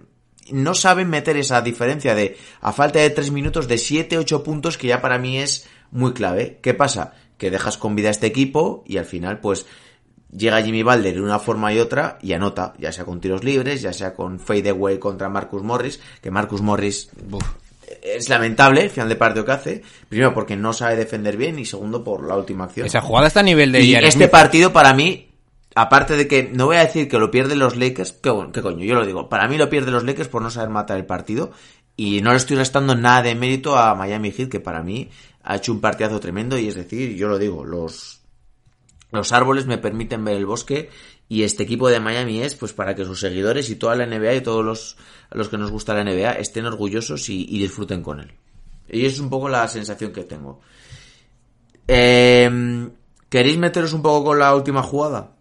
no 0.52 0.74
saben 0.74 1.10
meter 1.10 1.38
esa 1.38 1.62
diferencia 1.62 2.16
de, 2.16 2.38
a 2.60 2.74
falta 2.74 3.00
de 3.00 3.10
3 3.10 3.32
minutos, 3.32 3.68
de 3.68 3.76
7-8 3.76 4.44
puntos, 4.44 4.78
que 4.78 4.88
ya 4.88 5.02
para 5.02 5.18
mí 5.18 5.38
es 5.38 5.68
muy 5.92 6.14
clave. 6.14 6.60
¿Qué 6.62 6.74
pasa? 6.74 7.14
Que 7.38 7.50
dejas 7.50 7.78
con 7.78 7.96
vida 7.96 8.10
a 8.10 8.12
este 8.12 8.28
equipo 8.28 8.84
y 8.86 8.98
al 8.98 9.06
final, 9.06 9.40
pues, 9.40 9.66
llega 10.36 10.62
Jimmy 10.62 10.84
Balder 10.84 11.14
de 11.14 11.22
una 11.22 11.40
forma 11.40 11.74
y 11.74 11.80
otra 11.80 12.18
y 12.22 12.34
anota, 12.34 12.74
ya 12.78 12.92
sea 12.92 13.06
con 13.06 13.22
tiros 13.22 13.44
libres, 13.44 13.82
ya 13.82 13.94
sea 13.94 14.14
con 14.14 14.40
fadeaway 14.40 15.00
contra 15.00 15.30
Marcus 15.30 15.64
Morris, 15.64 16.00
que 16.22 16.32
Marcus 16.32 16.62
Morris 16.62 17.10
es 18.02 18.30
lamentable 18.30 18.84
el 18.84 18.90
final 18.90 19.10
de 19.10 19.16
partido 19.16 19.46
que 19.46 19.52
hace, 19.52 19.82
primero 20.10 20.34
porque 20.34 20.56
no 20.56 20.74
sabe 20.74 20.96
defender 20.96 21.38
bien 21.38 21.60
y 21.60 21.66
segundo 21.66 22.04
por 22.04 22.28
la 22.28 22.36
última 22.36 22.66
acción. 22.66 22.88
Esa 22.88 23.02
jugada 23.02 23.28
está 23.28 23.42
a 23.42 23.44
nivel 23.44 23.72
de 23.72 23.82
Y 23.82 23.96
este 23.96 24.28
partido 24.28 24.74
para 24.74 24.94
mí, 24.94 25.33
aparte 25.76 26.16
de 26.16 26.28
que 26.28 26.44
no 26.54 26.66
voy 26.66 26.78
a 26.78 26.86
decir 26.86 27.08
que 27.08 27.20
lo 27.20 27.32
pierden 27.32 27.60
los 27.60 27.76
Lakers, 27.76 28.14
que 28.14 28.32
qué 28.54 28.62
coño, 28.62 28.86
yo 28.86 28.96
lo 28.96 29.06
digo, 29.06 29.30
para 29.30 29.48
mí 29.48 29.58
lo 29.58 29.70
pierden 29.70 29.94
los 29.94 30.04
Lakers 30.04 30.30
por 30.30 30.42
no 30.42 30.50
saber 30.50 30.70
matar 30.70 30.98
el 30.98 31.06
partido 31.06 31.52
y 31.96 32.22
no 32.22 32.32
le 32.32 32.38
estoy 32.38 32.58
restando 32.58 32.96
nada 32.96 33.22
de 33.22 33.36
mérito 33.36 33.78
a 33.78 33.94
Miami 33.96 34.32
Heat 34.32 34.50
que 34.50 34.60
para 34.60 34.84
mí 34.84 35.10
ha 35.44 35.56
hecho 35.56 35.72
un 35.72 35.82
partidazo 35.82 36.20
tremendo 36.20 36.58
y 36.58 36.68
es 36.68 36.76
decir, 36.76 37.16
yo 37.16 37.28
lo 37.28 37.38
digo, 37.38 37.64
los 37.64 38.22
los 39.12 39.32
árboles 39.32 39.68
me 39.68 39.78
permiten 39.78 40.26
ver 40.26 40.36
el 40.38 40.48
bosque 40.48 40.90
y 41.30 41.44
este 41.44 41.64
equipo 41.64 41.88
de 41.88 42.00
Miami 42.00 42.42
es 42.42 42.56
pues 42.56 42.74
para 42.74 42.96
que 42.96 43.06
sus 43.06 43.20
seguidores 43.20 43.70
y 43.70 43.76
toda 43.76 43.96
la 43.96 44.08
NBA 44.08 44.36
y 44.36 44.42
todos 44.42 44.66
los, 44.66 44.98
los 45.32 45.50
que 45.50 45.58
nos 45.58 45.70
gusta 45.70 45.94
la 45.94 46.04
NBA 46.04 46.34
estén 46.34 46.66
orgullosos 46.66 47.30
y, 47.30 47.46
disfruten 47.46 48.02
con 48.02 48.20
él. 48.20 48.34
Y 48.90 49.06
es 49.06 49.20
un 49.20 49.30
poco 49.30 49.50
la 49.50 49.68
sensación 49.68 50.12
que 50.12 50.24
tengo. 50.24 50.62
Eh, 51.88 52.90
¿Queréis 53.30 53.58
meteros 53.58 53.94
un 53.94 54.02
poco 54.02 54.26
con 54.26 54.40
la 54.40 54.56
última 54.56 54.82
jugada? 54.82 55.33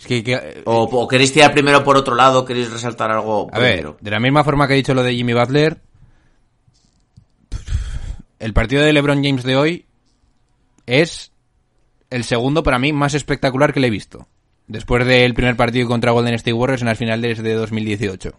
Es 0.00 0.06
que- 0.06 0.24
que- 0.24 0.62
¿O, 0.64 0.82
o 0.84 1.06
queréis 1.06 1.32
tirar 1.32 1.52
primero 1.52 1.84
por 1.84 1.96
otro 1.96 2.14
lado? 2.16 2.44
¿Queréis 2.44 2.70
resaltar 2.72 3.10
algo 3.12 3.48
A 3.52 3.58
ver, 3.58 3.72
primero? 3.74 3.96
de 4.00 4.10
la 4.10 4.18
misma 4.18 4.42
forma 4.42 4.66
que 4.66 4.72
he 4.72 4.76
dicho 4.76 4.94
lo 4.94 5.02
de 5.02 5.14
Jimmy 5.14 5.34
Butler, 5.34 5.78
el 8.38 8.52
partido 8.52 8.82
de 8.82 8.92
LeBron 8.92 9.22
James 9.22 9.42
de 9.44 9.56
hoy 9.56 9.86
es 10.86 11.32
el 12.08 12.24
segundo 12.24 12.62
para 12.62 12.78
mí 12.78 12.92
más 12.92 13.14
espectacular 13.14 13.72
que 13.72 13.80
le 13.80 13.88
he 13.88 13.90
visto. 13.90 14.26
Después 14.66 15.04
del 15.06 15.34
primer 15.34 15.56
partido 15.56 15.88
contra 15.88 16.12
Golden 16.12 16.34
State 16.34 16.52
Warriors 16.52 16.82
en 16.82 16.88
las 16.88 16.98
finales 16.98 17.42
de 17.42 17.54
2018. 17.54 18.32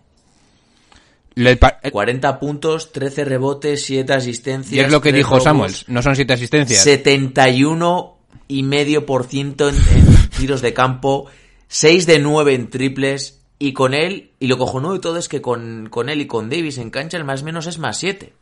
Le- 1.35 1.57
pa- 1.57 1.79
eh, 1.83 1.91
40 1.91 2.39
puntos, 2.39 2.91
13 2.91 3.23
rebotes, 3.25 3.85
7 3.85 4.13
asistencias. 4.13 4.73
y 4.73 4.79
es 4.79 4.91
lo 4.91 5.01
que 5.01 5.13
dijo 5.13 5.31
robos, 5.31 5.43
Samuels, 5.43 5.85
no 5.89 6.01
son 6.01 6.15
siete 6.15 6.33
asistencias. 6.33 6.83
71 6.83 8.17
y 8.47 8.63
medio 8.63 9.05
por 9.05 9.25
ciento 9.25 9.69
en, 9.69 9.75
en 9.75 10.29
tiros 10.37 10.61
de 10.61 10.73
campo, 10.73 11.27
6 11.73 12.05
de 12.05 12.19
9 12.19 12.53
en 12.53 12.69
triples 12.69 13.39
y 13.57 13.71
con 13.71 13.93
él, 13.93 14.31
y 14.39 14.47
lo 14.47 14.57
cojonudo 14.57 14.93
de 14.93 14.99
todo 14.99 15.17
es 15.17 15.29
que 15.29 15.41
con, 15.41 15.87
con 15.89 16.09
él 16.09 16.19
y 16.19 16.27
con 16.27 16.49
Davis 16.49 16.77
en 16.79 16.89
cancha 16.89 17.15
el 17.17 17.23
más 17.23 17.43
menos 17.43 17.65
es 17.67 17.77
más 17.79 17.97
7. 17.97 18.33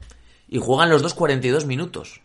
Y 0.48 0.58
juegan 0.58 0.90
los 0.90 1.04
dos 1.04 1.14
42 1.14 1.66
minutos. 1.66 2.22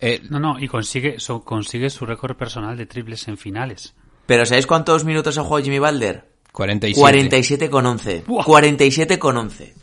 Eh, 0.00 0.22
No, 0.30 0.40
no, 0.40 0.58
y 0.58 0.66
consigue, 0.66 1.20
so- 1.20 1.44
consigue 1.44 1.90
su 1.90 2.06
récord 2.06 2.36
personal 2.36 2.74
de 2.78 2.86
triples 2.86 3.28
en 3.28 3.36
finales. 3.36 3.92
Pero 4.24 4.46
¿sabéis 4.46 4.66
cuántos 4.66 5.04
minutos 5.04 5.36
ha 5.36 5.42
jugado 5.44 5.62
Jimmy 5.64 5.78
Balder? 5.78 6.24
47. 6.52 6.98
47 7.00 7.68
con 7.70 7.84
11. 7.84 8.24
Buah. 8.26 8.44
47 8.44 9.18
con 9.18 9.36
11. 9.36 9.74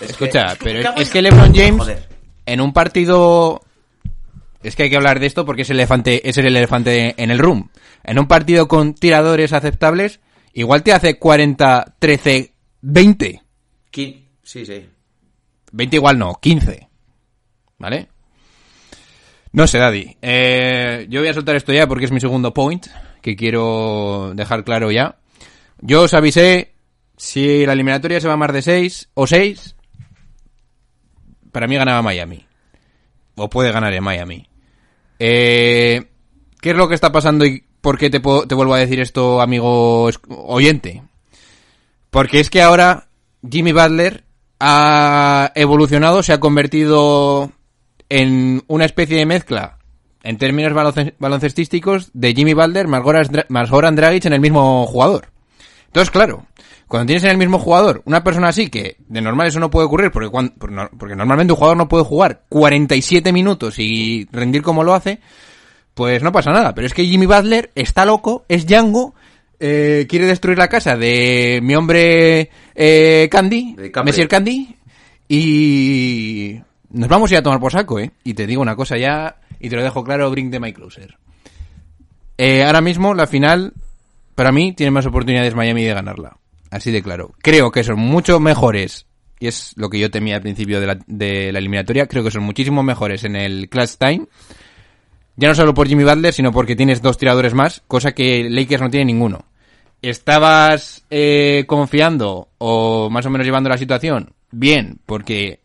Escucha, 0.00 0.56
pero 0.58 0.80
es 0.80 1.06
en- 1.08 1.12
que 1.12 1.20
LeBron 1.22 1.54
James 1.54 1.78
Joder. 1.80 2.08
en 2.46 2.60
un 2.62 2.72
partido 2.72 3.60
es 4.62 4.76
que 4.76 4.84
hay 4.84 4.90
que 4.90 4.96
hablar 4.96 5.20
de 5.20 5.26
esto 5.26 5.44
porque 5.44 5.62
es 5.62 5.70
el 5.70 5.76
elefante 5.76 6.28
es 6.28 6.36
el 6.38 6.46
elefante 6.46 7.14
en 7.22 7.30
el 7.30 7.38
room. 7.38 7.70
En 8.04 8.18
un 8.18 8.26
partido 8.28 8.68
con 8.68 8.94
tiradores 8.94 9.52
aceptables, 9.52 10.20
igual 10.52 10.82
te 10.82 10.92
hace 10.92 11.18
40 11.18 11.94
13 11.98 12.52
20. 12.82 13.42
Qui- 13.92 14.26
Sí, 14.42 14.66
sí. 14.66 14.88
20 15.72 15.96
igual 15.96 16.18
no, 16.18 16.34
15. 16.40 16.88
¿Vale? 17.78 18.08
No 19.52 19.66
sé, 19.66 19.78
Daddy. 19.78 20.16
Eh, 20.22 21.06
yo 21.08 21.20
voy 21.20 21.28
a 21.28 21.34
soltar 21.34 21.56
esto 21.56 21.72
ya 21.72 21.86
porque 21.86 22.04
es 22.04 22.12
mi 22.12 22.20
segundo 22.20 22.52
point 22.54 22.86
que 23.22 23.36
quiero 23.36 24.32
dejar 24.34 24.64
claro 24.64 24.90
ya. 24.90 25.16
Yo 25.80 26.02
os 26.02 26.14
avisé 26.14 26.72
si 27.16 27.64
la 27.66 27.72
eliminatoria 27.74 28.20
se 28.20 28.28
va 28.28 28.34
a 28.34 28.36
más 28.38 28.52
de 28.52 28.62
6 28.62 29.10
o 29.14 29.26
6 29.26 29.76
para 31.52 31.66
mí 31.66 31.76
ganaba 31.76 32.02
Miami. 32.02 32.44
O 33.36 33.48
puede 33.48 33.72
ganar 33.72 33.92
en 33.92 34.02
Miami. 34.04 34.46
Eh, 35.22 36.06
¿Qué 36.60 36.70
es 36.70 36.76
lo 36.76 36.88
que 36.88 36.94
está 36.94 37.12
pasando 37.12 37.44
y 37.44 37.62
por 37.80 37.98
qué 37.98 38.10
te, 38.10 38.18
vuelvo 38.18 38.74
a 38.74 38.78
decir 38.78 39.00
esto, 39.00 39.40
amigo 39.40 40.10
oyente? 40.28 41.02
Porque 42.10 42.40
es 42.40 42.50
que 42.50 42.62
ahora 42.62 43.08
Jimmy 43.48 43.72
Butler 43.72 44.24
ha 44.58 45.52
evolucionado, 45.54 46.22
se 46.22 46.32
ha 46.32 46.40
convertido 46.40 47.52
en 48.08 48.62
una 48.66 48.84
especie 48.86 49.16
de 49.18 49.26
mezcla, 49.26 49.78
en 50.22 50.38
términos 50.38 50.72
balonce- 50.72 51.14
baloncestísticos, 51.18 52.10
de 52.12 52.34
Jimmy 52.34 52.54
Butler 52.54 52.88
más 52.88 53.70
Goran 53.70 53.96
Dragic 53.96 54.24
en 54.24 54.32
el 54.32 54.40
mismo 54.40 54.86
jugador. 54.86 55.28
Entonces, 55.86 56.10
claro, 56.10 56.46
cuando 56.90 57.06
tienes 57.06 57.22
en 57.22 57.30
el 57.30 57.38
mismo 57.38 57.60
jugador 57.60 58.02
una 58.04 58.24
persona 58.24 58.48
así, 58.48 58.68
que 58.68 58.96
de 59.06 59.20
normal 59.20 59.46
eso 59.46 59.60
no 59.60 59.70
puede 59.70 59.86
ocurrir, 59.86 60.10
porque, 60.10 60.28
cuan- 60.28 60.50
por 60.58 60.72
no- 60.72 60.90
porque 60.98 61.14
normalmente 61.14 61.52
un 61.52 61.56
jugador 61.58 61.76
no 61.76 61.88
puede 61.88 62.02
jugar 62.04 62.42
47 62.48 63.32
minutos 63.32 63.78
y 63.78 64.26
rendir 64.32 64.60
como 64.62 64.82
lo 64.82 64.92
hace, 64.92 65.20
pues 65.94 66.20
no 66.24 66.32
pasa 66.32 66.50
nada. 66.50 66.74
Pero 66.74 66.88
es 66.88 66.92
que 66.94 67.04
Jimmy 67.06 67.26
Butler 67.26 67.70
está 67.76 68.04
loco, 68.04 68.44
es 68.48 68.66
Django, 68.66 69.14
eh, 69.60 70.06
quiere 70.08 70.26
destruir 70.26 70.58
la 70.58 70.66
casa 70.68 70.96
de 70.96 71.60
mi 71.62 71.76
hombre 71.76 72.50
eh, 72.74 73.28
Candy, 73.30 73.76
De. 73.76 73.92
Messier 74.04 74.26
Candy, 74.28 74.74
y 75.28 76.60
nos 76.90 77.08
vamos 77.08 77.30
a 77.30 77.34
ir 77.34 77.38
a 77.38 77.42
tomar 77.42 77.60
por 77.60 77.70
saco, 77.72 78.00
¿eh? 78.00 78.10
Y 78.24 78.34
te 78.34 78.46
digo 78.48 78.62
una 78.62 78.74
cosa 78.74 78.96
ya, 78.98 79.36
y 79.60 79.68
te 79.68 79.76
lo 79.76 79.82
dejo 79.84 80.02
claro, 80.02 80.28
bring 80.30 80.50
the 80.50 80.58
my 80.58 80.72
closer. 80.72 81.16
Eh, 82.36 82.64
ahora 82.64 82.80
mismo, 82.80 83.14
la 83.14 83.26
final, 83.26 83.74
para 84.34 84.50
mí, 84.50 84.72
tiene 84.72 84.90
más 84.90 85.06
oportunidades 85.06 85.54
Miami 85.54 85.84
de 85.84 85.94
ganarla. 85.94 86.36
Así 86.70 86.90
de 86.90 87.02
claro. 87.02 87.34
Creo 87.42 87.70
que 87.70 87.84
son 87.84 87.98
mucho 87.98 88.40
mejores, 88.40 89.06
y 89.38 89.48
es 89.48 89.72
lo 89.76 89.90
que 89.90 89.98
yo 89.98 90.10
temía 90.10 90.36
al 90.36 90.42
principio 90.42 90.80
de 90.80 90.86
la, 90.86 90.98
de 91.06 91.52
la 91.52 91.58
eliminatoria, 91.58 92.06
creo 92.06 92.22
que 92.22 92.30
son 92.30 92.44
muchísimo 92.44 92.82
mejores 92.82 93.24
en 93.24 93.36
el 93.36 93.68
clutch 93.68 93.96
time. 93.98 94.26
Ya 95.36 95.48
no 95.48 95.54
solo 95.54 95.74
por 95.74 95.88
Jimmy 95.88 96.04
Butler, 96.04 96.32
sino 96.32 96.52
porque 96.52 96.76
tienes 96.76 97.00
dos 97.00 97.16
tiradores 97.16 97.54
más, 97.54 97.82
cosa 97.88 98.12
que 98.12 98.48
Lakers 98.50 98.82
no 98.82 98.90
tiene 98.90 99.06
ninguno. 99.06 99.46
¿Estabas 100.02 101.04
eh, 101.10 101.64
confiando 101.66 102.48
o 102.58 103.10
más 103.10 103.26
o 103.26 103.30
menos 103.30 103.46
llevando 103.46 103.70
la 103.70 103.78
situación? 103.78 104.34
Bien, 104.50 104.98
porque 105.06 105.60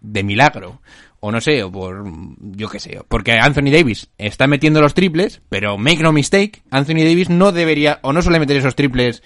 de 0.00 0.22
milagro. 0.22 0.80
O 1.20 1.30
no 1.30 1.40
sé, 1.40 1.62
o 1.62 1.70
por, 1.70 2.02
yo 2.40 2.70
qué 2.70 2.80
sé, 2.80 2.98
porque 3.06 3.32
Anthony 3.32 3.70
Davis 3.70 4.08
está 4.16 4.46
metiendo 4.46 4.80
los 4.80 4.94
triples, 4.94 5.42
pero 5.50 5.76
make 5.76 6.02
no 6.02 6.12
mistake, 6.12 6.62
Anthony 6.70 7.04
Davis 7.04 7.28
no 7.28 7.52
debería, 7.52 7.98
o 8.02 8.14
no 8.14 8.22
suele 8.22 8.40
meter 8.40 8.56
esos 8.56 8.74
triples 8.74 9.22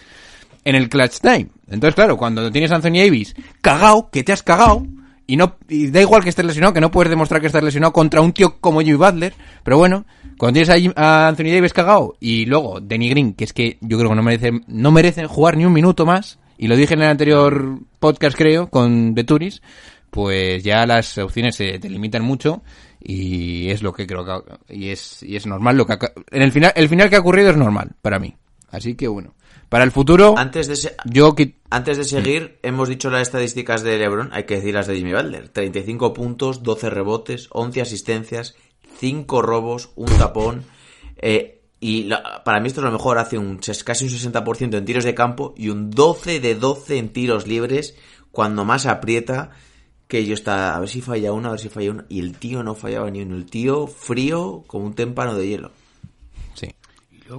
en 0.64 0.74
el 0.74 0.88
clutch 0.88 1.20
time. 1.20 1.48
Entonces, 1.68 1.94
claro, 1.94 2.16
cuando 2.16 2.50
tienes 2.50 2.72
a 2.72 2.76
Anthony 2.76 2.98
Davis 3.04 3.34
cagao, 3.60 4.10
que 4.10 4.22
te 4.22 4.32
has 4.32 4.42
cagao, 4.42 4.86
y 5.26 5.36
no, 5.36 5.56
y 5.68 5.88
da 5.90 6.00
igual 6.00 6.22
que 6.22 6.28
estés 6.28 6.44
lesionado, 6.44 6.74
que 6.74 6.80
no 6.80 6.90
puedes 6.90 7.10
demostrar 7.10 7.40
que 7.40 7.46
estás 7.46 7.62
lesionado 7.62 7.92
contra 7.92 8.20
un 8.20 8.32
tío 8.32 8.60
como 8.60 8.80
Jimmy 8.80 8.96
Butler, 8.96 9.34
pero 9.62 9.78
bueno, 9.78 10.04
cuando 10.38 10.60
tienes 10.60 10.94
a, 10.96 11.28
Anthony 11.28 11.52
Davis 11.52 11.72
cagao, 11.72 12.16
y 12.20 12.46
luego 12.46 12.80
Denny 12.80 13.08
Green, 13.08 13.34
que 13.34 13.44
es 13.44 13.52
que 13.52 13.78
yo 13.80 13.98
creo 13.98 14.10
que 14.10 14.16
no 14.16 14.22
merece, 14.22 14.52
no 14.66 14.90
merecen 14.90 15.28
jugar 15.28 15.56
ni 15.56 15.64
un 15.64 15.72
minuto 15.72 16.04
más, 16.04 16.38
y 16.58 16.68
lo 16.68 16.76
dije 16.76 16.94
en 16.94 17.02
el 17.02 17.08
anterior 17.08 17.78
podcast 17.98 18.36
creo, 18.36 18.68
con 18.68 19.14
The 19.14 19.24
Turis, 19.24 19.62
pues 20.14 20.62
ya 20.62 20.86
las 20.86 21.18
opciones 21.18 21.56
se 21.56 21.80
te 21.80 21.90
limitan 21.90 22.22
mucho 22.22 22.62
Y 23.00 23.68
es 23.70 23.82
lo 23.82 23.92
que 23.92 24.06
creo 24.06 24.24
que 24.24 24.72
y 24.72 24.90
es 24.90 25.24
y 25.24 25.34
es 25.34 25.44
normal 25.44 25.76
lo 25.76 25.86
que 25.86 25.98
en 26.30 26.40
el 26.40 26.52
final 26.52 26.72
el 26.76 26.88
final 26.88 27.10
que 27.10 27.16
ha 27.16 27.20
ocurrido 27.20 27.50
es 27.50 27.56
normal 27.56 27.96
para 28.00 28.20
mí. 28.20 28.36
Así 28.70 28.94
que 28.94 29.08
bueno, 29.08 29.34
para 29.68 29.84
el 29.84 29.90
futuro 29.90 30.34
Antes 30.38 30.68
de, 30.68 30.76
se- 30.76 30.96
yo 31.04 31.34
antes 31.70 31.96
de 31.98 32.04
seguir, 32.04 32.58
hemos 32.62 32.88
dicho 32.88 33.10
las 33.10 33.22
estadísticas 33.22 33.82
de 33.82 33.98
LeBron, 33.98 34.30
hay 34.32 34.44
que 34.44 34.56
decir 34.56 34.74
las 34.74 34.86
de 34.86 34.96
Jimmy 34.96 35.12
Butler. 35.12 35.48
35 35.48 36.12
puntos, 36.12 36.62
12 36.62 36.90
rebotes, 36.90 37.48
11 37.50 37.80
asistencias, 37.80 38.54
5 38.98 39.42
robos, 39.42 39.90
un 39.96 40.06
tapón. 40.16 40.64
eh, 41.16 41.62
y 41.80 42.04
la- 42.04 42.42
para 42.44 42.60
mí 42.60 42.68
esto 42.68 42.80
es 42.80 42.84
lo 42.84 42.92
mejor, 42.92 43.18
hace 43.18 43.36
un 43.38 43.58
casi 43.84 44.04
un 44.04 44.10
60% 44.10 44.76
en 44.78 44.84
tiros 44.84 45.04
de 45.04 45.14
campo 45.14 45.54
y 45.56 45.68
un 45.68 45.90
12 45.90 46.40
de 46.40 46.54
12 46.54 46.96
en 46.98 47.10
tiros 47.10 47.46
libres 47.46 47.94
cuando 48.30 48.64
más 48.64 48.86
aprieta 48.86 49.50
que 50.08 50.24
yo 50.26 50.34
está 50.34 50.76
a 50.76 50.80
ver 50.80 50.88
si 50.88 51.00
falla 51.00 51.32
uno, 51.32 51.48
a 51.48 51.52
ver 51.52 51.60
si 51.60 51.68
falla 51.68 51.90
uno. 51.90 52.04
Y 52.08 52.20
el 52.20 52.36
tío 52.38 52.62
no 52.62 52.74
fallaba 52.74 53.10
ni 53.10 53.22
uno. 53.22 53.34
El 53.36 53.46
tío 53.46 53.86
frío 53.86 54.62
como 54.66 54.84
un 54.86 54.94
témpano 54.94 55.34
de 55.34 55.46
hielo. 55.48 55.72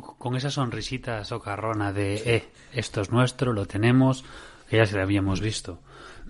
Con 0.01 0.35
esa 0.35 0.49
sonrisita 0.49 1.23
socarrona 1.23 1.93
de, 1.93 2.15
eh, 2.25 2.49
esto 2.73 3.01
es 3.01 3.11
nuestro, 3.11 3.53
lo 3.53 3.65
tenemos, 3.65 4.23
que 4.69 4.77
ya 4.77 4.85
se 4.85 4.95
lo 4.95 5.03
habíamos 5.03 5.41
visto. 5.41 5.79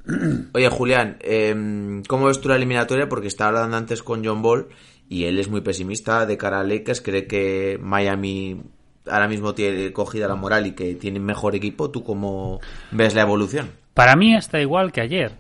Oye, 0.54 0.70
Julián, 0.70 1.18
em, 1.22 2.04
¿cómo 2.04 2.26
ves 2.26 2.42
tú 2.42 2.50
la 2.50 2.56
eliminatoria? 2.56 3.10
Porque 3.10 3.28
estaba 3.28 3.50
hablando 3.50 3.78
antes 3.78 4.04
con 4.04 4.26
John 4.26 4.42
Ball 4.42 4.68
y 5.10 5.26
él 5.26 5.40
es 5.40 5.50
muy 5.50 5.62
pesimista 5.62 6.26
de 6.26 6.38
cara 6.38 6.60
a 6.60 6.64
Lakers. 6.64 7.02
Cree 7.02 7.28
que 7.28 7.80
Miami 7.82 8.62
ahora 9.08 9.28
mismo 9.28 9.54
tiene 9.54 9.92
cogida 9.94 10.28
la 10.28 10.36
moral 10.36 10.68
y 10.68 10.72
que 10.72 10.96
tiene 10.96 11.20
mejor 11.20 11.56
equipo. 11.56 11.92
¿Tú 11.92 12.04
cómo 12.04 12.60
ves 12.92 13.16
la 13.16 13.22
evolución? 13.22 13.72
Para 13.94 14.16
mí 14.16 14.36
está 14.36 14.60
igual 14.60 14.92
que 14.92 15.02
ayer. 15.02 15.38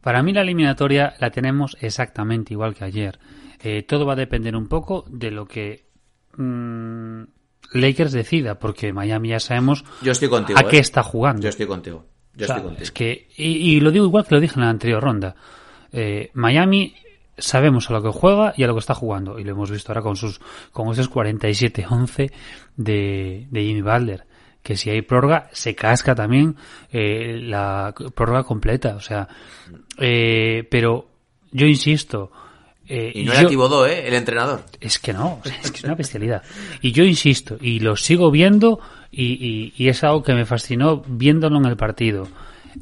Para 0.00 0.22
mí 0.22 0.32
la 0.32 0.42
eliminatoria 0.42 1.14
la 1.18 1.30
tenemos 1.30 1.76
exactamente 1.80 2.52
igual 2.52 2.74
que 2.74 2.84
ayer. 2.84 3.18
Eh, 3.60 3.82
todo 3.82 4.04
va 4.04 4.12
a 4.12 4.16
depender 4.16 4.54
un 4.54 4.68
poco 4.68 5.04
de 5.08 5.30
lo 5.30 5.46
que 5.46 5.86
mm, 6.36 7.22
Lakers 7.72 8.12
decida, 8.12 8.58
porque 8.58 8.92
Miami 8.92 9.30
ya 9.30 9.40
sabemos 9.40 9.84
Yo 10.02 10.12
estoy 10.12 10.28
contigo. 10.28 10.58
a 10.58 10.62
¿eh? 10.62 10.66
qué 10.70 10.78
está 10.78 11.02
jugando. 11.02 11.42
Yo 11.42 11.48
estoy 11.48 11.66
contigo. 11.66 12.04
Yo 12.34 12.44
O 12.44 12.46
sea, 12.46 12.56
estoy 12.56 12.68
contigo. 12.68 12.82
Es 12.82 12.90
que, 12.92 13.28
y, 13.36 13.76
y 13.76 13.80
lo 13.80 13.90
digo 13.90 14.04
igual 14.06 14.26
que 14.26 14.34
lo 14.34 14.40
dije 14.40 14.54
en 14.56 14.62
la 14.62 14.70
anterior 14.70 15.02
ronda. 15.02 15.34
Eh, 15.92 16.30
Miami 16.34 16.94
sabemos 17.38 17.90
a 17.90 17.94
lo 17.94 18.02
que 18.02 18.10
juega 18.10 18.54
y 18.56 18.62
a 18.64 18.66
lo 18.66 18.74
que 18.74 18.80
está 18.80 18.94
jugando. 18.94 19.38
Y 19.38 19.44
lo 19.44 19.52
hemos 19.52 19.70
visto 19.70 19.92
ahora 19.92 20.02
con 20.02 20.16
sus, 20.16 20.40
con 20.72 20.90
esos 20.90 21.10
47-11 21.10 22.32
de, 22.76 23.46
de 23.50 23.62
Jimmy 23.62 23.82
Butler. 23.82 24.24
Que 24.62 24.76
si 24.76 24.90
hay 24.90 25.02
prórroga, 25.02 25.48
se 25.52 25.74
casca 25.74 26.14
también 26.14 26.56
eh, 26.90 27.38
la 27.40 27.94
prórroga 28.14 28.44
completa. 28.44 28.96
O 28.96 29.00
sea, 29.00 29.28
eh, 29.98 30.66
pero 30.70 31.08
yo 31.52 31.66
insisto. 31.66 32.30
Eh, 32.88 33.12
Y 33.14 33.24
no 33.24 33.32
era 33.32 33.48
Tibodó, 33.48 33.86
¿eh? 33.86 34.06
El 34.06 34.14
entrenador. 34.14 34.64
es 34.80 34.98
que 34.98 35.12
no, 35.12 35.40
es 35.62 35.70
que 35.70 35.78
es 35.78 35.84
una 35.84 35.94
bestialidad. 35.94 36.42
Y 36.82 36.92
yo 36.92 37.04
insisto, 37.04 37.56
y 37.60 37.80
lo 37.80 37.96
sigo 37.96 38.30
viendo, 38.30 38.80
y, 39.10 39.24
y- 39.34 39.72
y 39.76 39.88
es 39.88 40.02
algo 40.04 40.22
que 40.22 40.34
me 40.34 40.44
fascinó 40.44 41.02
viéndolo 41.06 41.58
en 41.58 41.66
el 41.66 41.76
partido. 41.76 42.28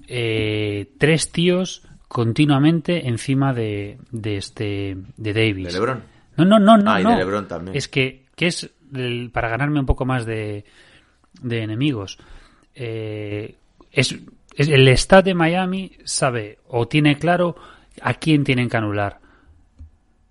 Eh, 0.09 0.90
tres 0.99 1.30
tíos 1.30 1.82
continuamente 2.09 3.09
encima 3.09 3.52
de, 3.52 3.99
de 4.11 4.37
este 4.37 4.97
de 5.16 5.32
Davis. 5.32 5.66
De 5.66 5.73
LeBron. 5.73 6.02
No, 6.37 6.44
no, 6.44 6.59
no, 6.59 6.76
no. 6.78 6.90
Ah, 6.92 7.00
y 7.00 7.04
de 7.04 7.11
no. 7.11 7.16
LeBron 7.18 7.47
también. 7.49 7.76
Es 7.76 7.88
que, 7.88 8.25
que 8.35 8.47
es 8.47 8.71
el- 8.94 9.30
para 9.32 9.49
ganarme 9.49 9.80
un 9.80 9.87
poco 9.87 10.04
más 10.04 10.25
de, 10.26 10.64
de 11.42 11.62
enemigos. 11.62 12.18
Eh, 12.75 13.54
es, 13.90 14.16
es- 14.56 14.68
el 14.68 14.88
Estado 14.88 15.23
de 15.23 15.35
Miami 15.35 15.92
sabe 16.04 16.59
o 16.68 16.88
tiene 16.88 17.18
claro 17.18 17.56
a 18.00 18.14
quién 18.14 18.44
tienen 18.44 18.68
que 18.71 18.76
anular. 18.78 19.18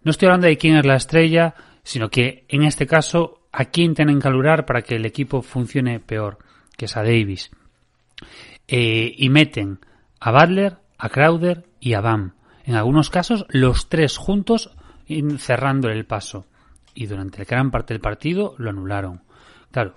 No 0.03 0.11
estoy 0.11 0.27
hablando 0.27 0.47
de 0.47 0.57
quién 0.57 0.77
es 0.77 0.85
la 0.85 0.95
estrella, 0.95 1.55
sino 1.83 2.09
que 2.09 2.45
en 2.47 2.63
este 2.63 2.87
caso 2.87 3.41
a 3.51 3.65
quién 3.65 3.93
tienen 3.93 4.19
que 4.19 4.27
anular 4.27 4.65
para 4.65 4.81
que 4.81 4.95
el 4.95 5.05
equipo 5.05 5.41
funcione 5.41 5.99
peor, 5.99 6.37
que 6.77 6.85
es 6.85 6.97
a 6.97 7.03
Davis. 7.03 7.51
Eh, 8.67 9.13
y 9.17 9.29
meten 9.29 9.79
a 10.19 10.31
Butler, 10.31 10.77
a 10.97 11.09
Crowder 11.09 11.65
y 11.79 11.93
a 11.93 12.01
Bam. 12.01 12.33
En 12.63 12.75
algunos 12.75 13.09
casos, 13.09 13.45
los 13.49 13.89
tres 13.89 14.17
juntos 14.17 14.71
cerrando 15.37 15.89
el 15.89 16.05
paso. 16.05 16.45
Y 16.93 17.05
durante 17.05 17.43
gran 17.43 17.71
parte 17.71 17.93
del 17.93 18.01
partido 18.01 18.55
lo 18.57 18.69
anularon. 18.69 19.21
Claro, 19.71 19.93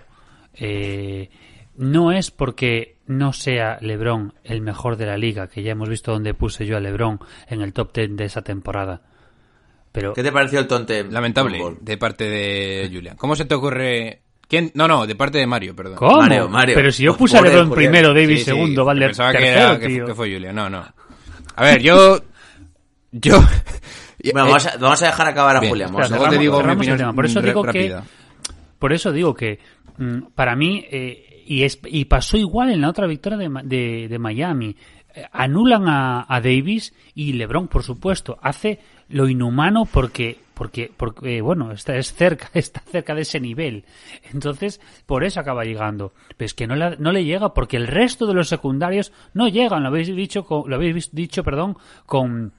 eh, 0.53 1.29
no 1.75 2.11
es 2.11 2.31
porque 2.31 2.97
no 3.05 3.33
sea 3.33 3.77
LeBron 3.81 4.33
el 4.43 4.61
mejor 4.61 4.97
de 4.97 5.05
la 5.05 5.17
liga, 5.17 5.47
que 5.47 5.63
ya 5.63 5.71
hemos 5.71 5.89
visto 5.89 6.11
donde 6.11 6.33
puse 6.33 6.65
yo 6.65 6.77
a 6.77 6.79
LeBron 6.79 7.19
en 7.47 7.61
el 7.61 7.73
top 7.73 7.93
10 7.93 8.15
de 8.15 8.25
esa 8.25 8.41
temporada. 8.41 9.01
Pero 9.95 10.13
¿Qué 10.13 10.21
te 10.21 10.31
pareció 10.31 10.59
el 10.59 10.67
tonte? 10.67 11.03
Lamentable 11.05 11.59
de 11.81 11.97
parte 11.97 12.25
de 12.29 12.89
Julian. 12.93 13.15
¿Cómo 13.17 13.35
se 13.35 13.45
te 13.45 13.55
ocurre 13.55 14.21
quién? 14.47 14.71
No, 14.75 14.87
no, 14.87 15.07
de 15.07 15.15
parte 15.15 15.37
de 15.39 15.47
Mario, 15.47 15.75
perdón. 15.75 15.95
¿Cómo? 15.95 16.17
Mario, 16.21 16.47
Mario. 16.49 16.75
Pero 16.75 16.91
si 16.91 17.03
yo 17.03 17.15
puse 17.17 17.37
a 17.37 17.41
LeBron 17.41 17.71
primero, 17.71 18.09
Davis 18.09 18.27
Sí, 18.29 18.37
sí, 18.37 18.43
segundo, 18.45 18.83
Butler 18.85 19.07
pensaba 19.09 19.31
que, 19.31 19.37
tercero, 19.39 19.69
era, 19.71 19.79
que, 19.79 19.87
tío. 19.87 20.01
fu- 20.03 20.07
que 20.07 20.15
fue 20.15 20.31
Julian. 20.33 20.53
No, 20.55 20.69
no. 20.69 20.85
A 21.55 21.63
ver, 21.63 21.81
yo 21.81 22.19
yo 23.11 23.39
Bueno, 24.33 24.47
vamos, 24.47 24.65
a, 24.65 24.77
vamos 24.77 25.01
a 25.03 25.05
dejar 25.07 25.27
acabar 25.27 25.57
a 25.57 25.59
Bien, 25.59 25.73
espera, 25.81 26.07
te 26.07 26.13
cerramos- 26.13 26.39
digo 26.39 26.53
mi 26.57 26.61
cerramos 26.63 26.87
el 26.87 26.93
opinión 26.93 26.97
tema. 26.97 27.13
Por 27.13 27.25
eso 27.25 27.41
digo 27.41 27.61
que- 27.63 27.67
rápida. 27.67 28.03
Por 28.79 28.93
eso 28.93 29.11
digo 29.11 29.33
que 29.33 29.59
para 30.35 30.55
mí, 30.55 30.85
eh, 30.91 31.43
y, 31.47 31.63
es, 31.63 31.79
y 31.85 32.05
pasó 32.05 32.35
igual 32.37 32.71
en 32.71 32.81
la 32.81 32.89
otra 32.89 33.07
victoria 33.07 33.37
de, 33.37 33.49
Ma- 33.49 33.63
de, 33.63 34.07
de 34.09 34.19
Miami, 34.19 34.75
Eh, 35.17 35.23
anulan 35.31 35.87
a, 35.87 36.25
a 36.27 36.41
Davis 36.41 36.93
y 37.13 37.31
LeBron, 37.33 37.69
por 37.69 37.83
supuesto, 37.83 38.37
hace 38.41 38.79
lo 39.09 39.27
inhumano 39.29 39.85
porque, 39.85 40.39
porque, 40.53 40.91
porque 40.95 41.41
bueno, 41.41 41.71
está 41.71 41.95
es 41.97 42.13
cerca, 42.13 42.49
está 42.53 42.81
cerca 42.81 43.13
de 43.15 43.21
ese 43.21 43.39
nivel. 43.39 43.85
Entonces, 44.33 44.81
por 45.05 45.23
eso 45.23 45.39
acaba 45.39 45.63
llegando. 45.63 46.13
Pero 46.37 46.45
es 46.45 46.53
que 46.53 46.67
no, 46.67 46.75
la- 46.75 46.95
no 46.97 47.11
le 47.11 47.23
llega 47.25 47.53
porque 47.53 47.77
el 47.77 47.87
resto 47.87 48.25
de 48.25 48.33
los 48.33 48.49
secundarios 48.49 49.11
no 49.33 49.47
llegan, 49.47 49.83
lo 49.83 49.89
habéis 49.89 50.07
dicho, 50.15 50.45
con- 50.45 50.69
lo 50.69 50.75
habéis 50.75 51.13
dicho, 51.13 51.43
perdón, 51.43 51.77
con, 52.05 52.53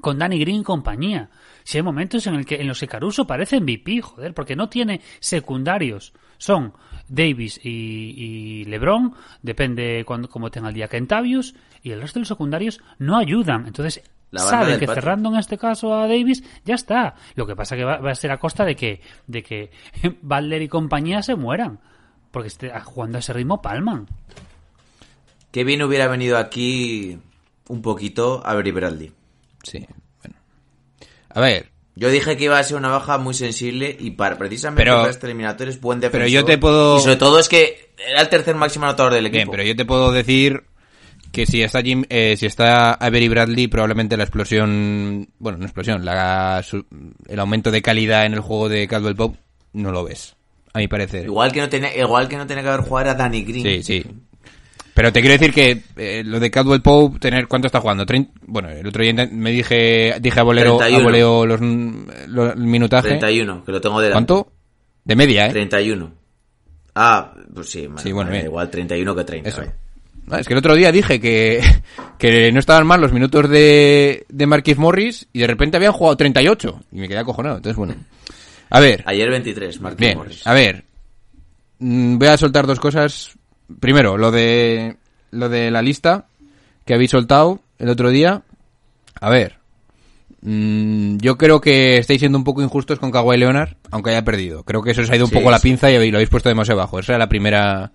con 0.00 0.18
Danny 0.18 0.38
Green 0.38 0.60
y 0.60 0.64
compañía. 0.64 1.30
Si 1.64 1.76
hay 1.78 1.82
momentos 1.82 2.26
en, 2.26 2.34
el 2.34 2.46
que, 2.46 2.56
en 2.60 2.66
los 2.68 2.80
que 2.80 2.88
Caruso 2.88 3.26
parece 3.26 3.60
joder, 4.00 4.32
porque 4.34 4.56
no 4.56 4.68
tiene 4.68 5.00
secundarios. 5.20 6.14
Son 6.38 6.72
Davis 7.08 7.60
y, 7.62 8.14
y 8.16 8.64
LeBron, 8.66 9.12
depende 9.42 10.04
cuando, 10.06 10.28
cómo 10.28 10.50
tenga 10.50 10.68
el 10.68 10.74
día 10.74 10.88
Kentavius, 10.88 11.54
y 11.82 11.90
el 11.90 12.00
resto 12.00 12.18
de 12.18 12.22
los 12.22 12.28
secundarios 12.28 12.80
no 12.98 13.18
ayudan. 13.18 13.66
Entonces, 13.66 14.02
La 14.30 14.42
banda 14.42 14.50
saben 14.58 14.70
del 14.72 14.80
que 14.80 14.86
patio. 14.86 15.02
cerrando 15.02 15.28
en 15.30 15.36
este 15.36 15.56
caso 15.58 15.94
a 15.94 16.06
Davis, 16.06 16.44
ya 16.64 16.74
está. 16.74 17.14
Lo 17.34 17.46
que 17.46 17.56
pasa 17.56 17.76
que 17.76 17.84
va, 17.84 17.96
va 17.98 18.10
a 18.10 18.14
ser 18.14 18.30
a 18.30 18.38
costa 18.38 18.64
de 18.64 18.76
que, 18.76 19.00
de 19.26 19.42
que 19.42 19.70
Butler 20.22 20.62
y 20.62 20.68
compañía 20.68 21.22
se 21.22 21.34
mueran. 21.34 21.80
Porque 22.30 22.48
este, 22.48 22.70
jugando 22.80 23.16
a 23.16 23.20
ese 23.20 23.32
ritmo 23.32 23.62
palman. 23.62 24.06
Qué 25.50 25.64
bien 25.64 25.82
hubiera 25.82 26.08
venido 26.08 26.36
aquí 26.36 27.18
un 27.68 27.82
poquito 27.82 28.42
a 28.44 28.50
Avery 28.50 28.70
Bradley. 28.70 29.12
Sí, 29.62 29.86
bueno. 30.22 30.36
A 31.30 31.40
ver, 31.40 31.70
Yo 31.96 32.10
dije 32.10 32.36
que 32.36 32.44
iba 32.44 32.58
a 32.58 32.62
ser 32.62 32.76
una 32.76 32.90
baja 32.90 33.18
muy 33.18 33.34
sensible 33.34 33.96
y 33.98 34.12
para 34.12 34.38
precisamente 34.38 34.82
Pero- 34.84 34.98
para 34.98 35.10
este 35.10 35.26
eliminatorio 35.26 35.72
es 35.72 35.80
buen 35.80 35.98
defensor. 36.00 36.20
pero 36.26 36.30
yo 36.30 36.44
te 36.44 36.56
puedo- 36.58 36.98
Y 36.98 37.00
sobre 37.00 37.16
todo 37.16 37.38
es 37.40 37.48
que 37.48 37.90
era 38.08 38.20
el 38.20 38.28
tercer 38.28 38.54
máximo 38.54 38.84
anotador 38.84 39.14
del 39.14 39.26
equipo. 39.26 39.38
bien, 39.38 39.50
pero 39.50 39.62
yo 39.64 39.74
te 39.74 39.84
puedo 39.84 40.12
decir 40.12 40.62
que 41.32 41.46
si 41.46 41.62
está 41.62 41.82
Jim, 41.82 42.04
eh, 42.08 42.36
si 42.36 42.46
está 42.46 42.94
Avery 42.94 43.28
Bradley, 43.28 43.68
probablemente 43.68 44.16
la 44.16 44.24
explosión, 44.24 45.28
bueno, 45.38 45.58
no 45.58 45.64
explosión, 45.64 46.04
la, 46.04 46.62
su- 46.64 46.86
el 47.28 47.38
aumento 47.40 47.70
de 47.70 47.82
calidad 47.82 48.26
en 48.26 48.34
el 48.34 48.40
juego 48.40 48.68
de 48.68 48.86
Caldwell 48.88 49.16
Pope 49.16 49.38
no 49.74 49.92
lo 49.92 50.04
ves, 50.04 50.36
a 50.72 50.78
mi 50.78 50.88
parecer. 50.88 51.24
Igual 51.26 51.52
que 51.52 51.60
no 51.60 51.68
tenía, 51.68 51.96
igual 51.96 52.28
que 52.28 52.36
no 52.36 52.46
tenía 52.46 52.62
que 52.62 52.68
haber 52.70 52.80
jugado 52.86 53.10
a 53.10 53.14
Danny 53.14 53.42
Green. 53.44 53.62
Sí, 53.62 53.82
sí. 53.82 54.04
Pero 54.94 55.12
te 55.12 55.20
quiero 55.20 55.34
decir 55.38 55.54
que 55.54 55.82
eh, 55.96 56.22
lo 56.24 56.40
de 56.40 56.50
Caldwell 56.50 56.82
Pope, 56.82 57.20
tener 57.20 57.46
cuánto 57.46 57.66
está 57.66 57.80
jugando, 57.80 58.04
Trein- 58.04 58.30
bueno, 58.46 58.68
el 58.70 58.84
otro 58.86 59.02
día 59.04 59.28
me 59.30 59.52
dije 59.52 60.14
dije 60.20 60.40
a 60.40 60.42
Bolero, 60.42 60.74
a 60.74 60.78
31. 60.78 61.04
Boleo 61.04 61.46
los, 61.46 61.60
los- 62.28 62.52
el 62.54 62.58
minutaje. 62.64 63.08
31, 63.10 63.64
que 63.64 63.70
lo 63.72 63.80
tengo 63.80 64.00
delante. 64.00 64.14
¿Cuánto? 64.14 64.52
De 65.04 65.14
media, 65.14 65.46
¿eh? 65.46 65.50
31. 65.50 66.10
Ah, 66.96 67.32
pues 67.54 67.70
sí, 67.70 67.88
Sí, 67.98 68.10
bueno, 68.10 68.30
vale, 68.30 68.44
igual 68.44 68.68
31 68.70 69.14
que 69.14 69.24
30. 69.24 69.48
Eso. 69.50 69.58
vale. 69.58 69.72
Es 70.36 70.46
que 70.46 70.54
el 70.54 70.58
otro 70.58 70.74
día 70.74 70.92
dije 70.92 71.20
que, 71.20 71.60
que 72.18 72.50
no 72.52 72.58
estaban 72.60 72.86
mal 72.86 73.00
los 73.00 73.12
minutos 73.12 73.48
de, 73.48 74.26
de 74.28 74.46
Marquis 74.46 74.76
Morris 74.78 75.26
y 75.32 75.40
de 75.40 75.46
repente 75.46 75.76
habían 75.76 75.92
jugado 75.92 76.16
38 76.16 76.80
y 76.92 76.96
me 77.00 77.08
quedé 77.08 77.18
acojonado. 77.18 77.56
Entonces, 77.56 77.76
bueno. 77.76 77.94
A 78.70 78.80
ver, 78.80 79.02
Ayer 79.06 79.30
23, 79.30 79.80
Marquinhos 79.80 79.98
bien, 80.00 80.18
Morris. 80.18 80.46
a 80.46 80.52
ver. 80.52 80.84
Mm, 81.78 82.18
Voy 82.18 82.28
a 82.28 82.36
soltar 82.36 82.66
dos 82.66 82.80
cosas. 82.80 83.32
Primero, 83.80 84.16
lo 84.18 84.30
de, 84.30 84.96
lo 85.30 85.48
de 85.48 85.70
la 85.70 85.82
lista 85.82 86.26
que 86.84 86.94
habéis 86.94 87.10
soltado 87.12 87.60
el 87.78 87.88
otro 87.88 88.10
día. 88.10 88.42
A 89.20 89.30
ver. 89.30 89.56
mm, 90.42 91.16
yo 91.18 91.36
creo 91.38 91.60
que 91.60 91.98
estáis 91.98 92.20
siendo 92.20 92.38
un 92.38 92.44
poco 92.44 92.62
injustos 92.62 92.98
con 92.98 93.10
Kawhi 93.10 93.36
Leonard, 93.38 93.74
aunque 93.90 94.10
haya 94.10 94.24
perdido. 94.24 94.64
Creo 94.64 94.82
que 94.82 94.90
eso 94.92 95.02
os 95.02 95.10
ha 95.10 95.16
ido 95.16 95.24
un 95.24 95.30
Sí, 95.30 95.36
poco 95.36 95.50
la 95.50 95.58
pinza 95.60 95.90
y 95.90 96.10
lo 96.10 96.16
habéis 96.18 96.30
puesto 96.30 96.48
demasiado 96.48 96.78
bajo. 96.80 96.98
Esa 96.98 97.12
era 97.12 97.18
la 97.18 97.28
primera, 97.28 97.92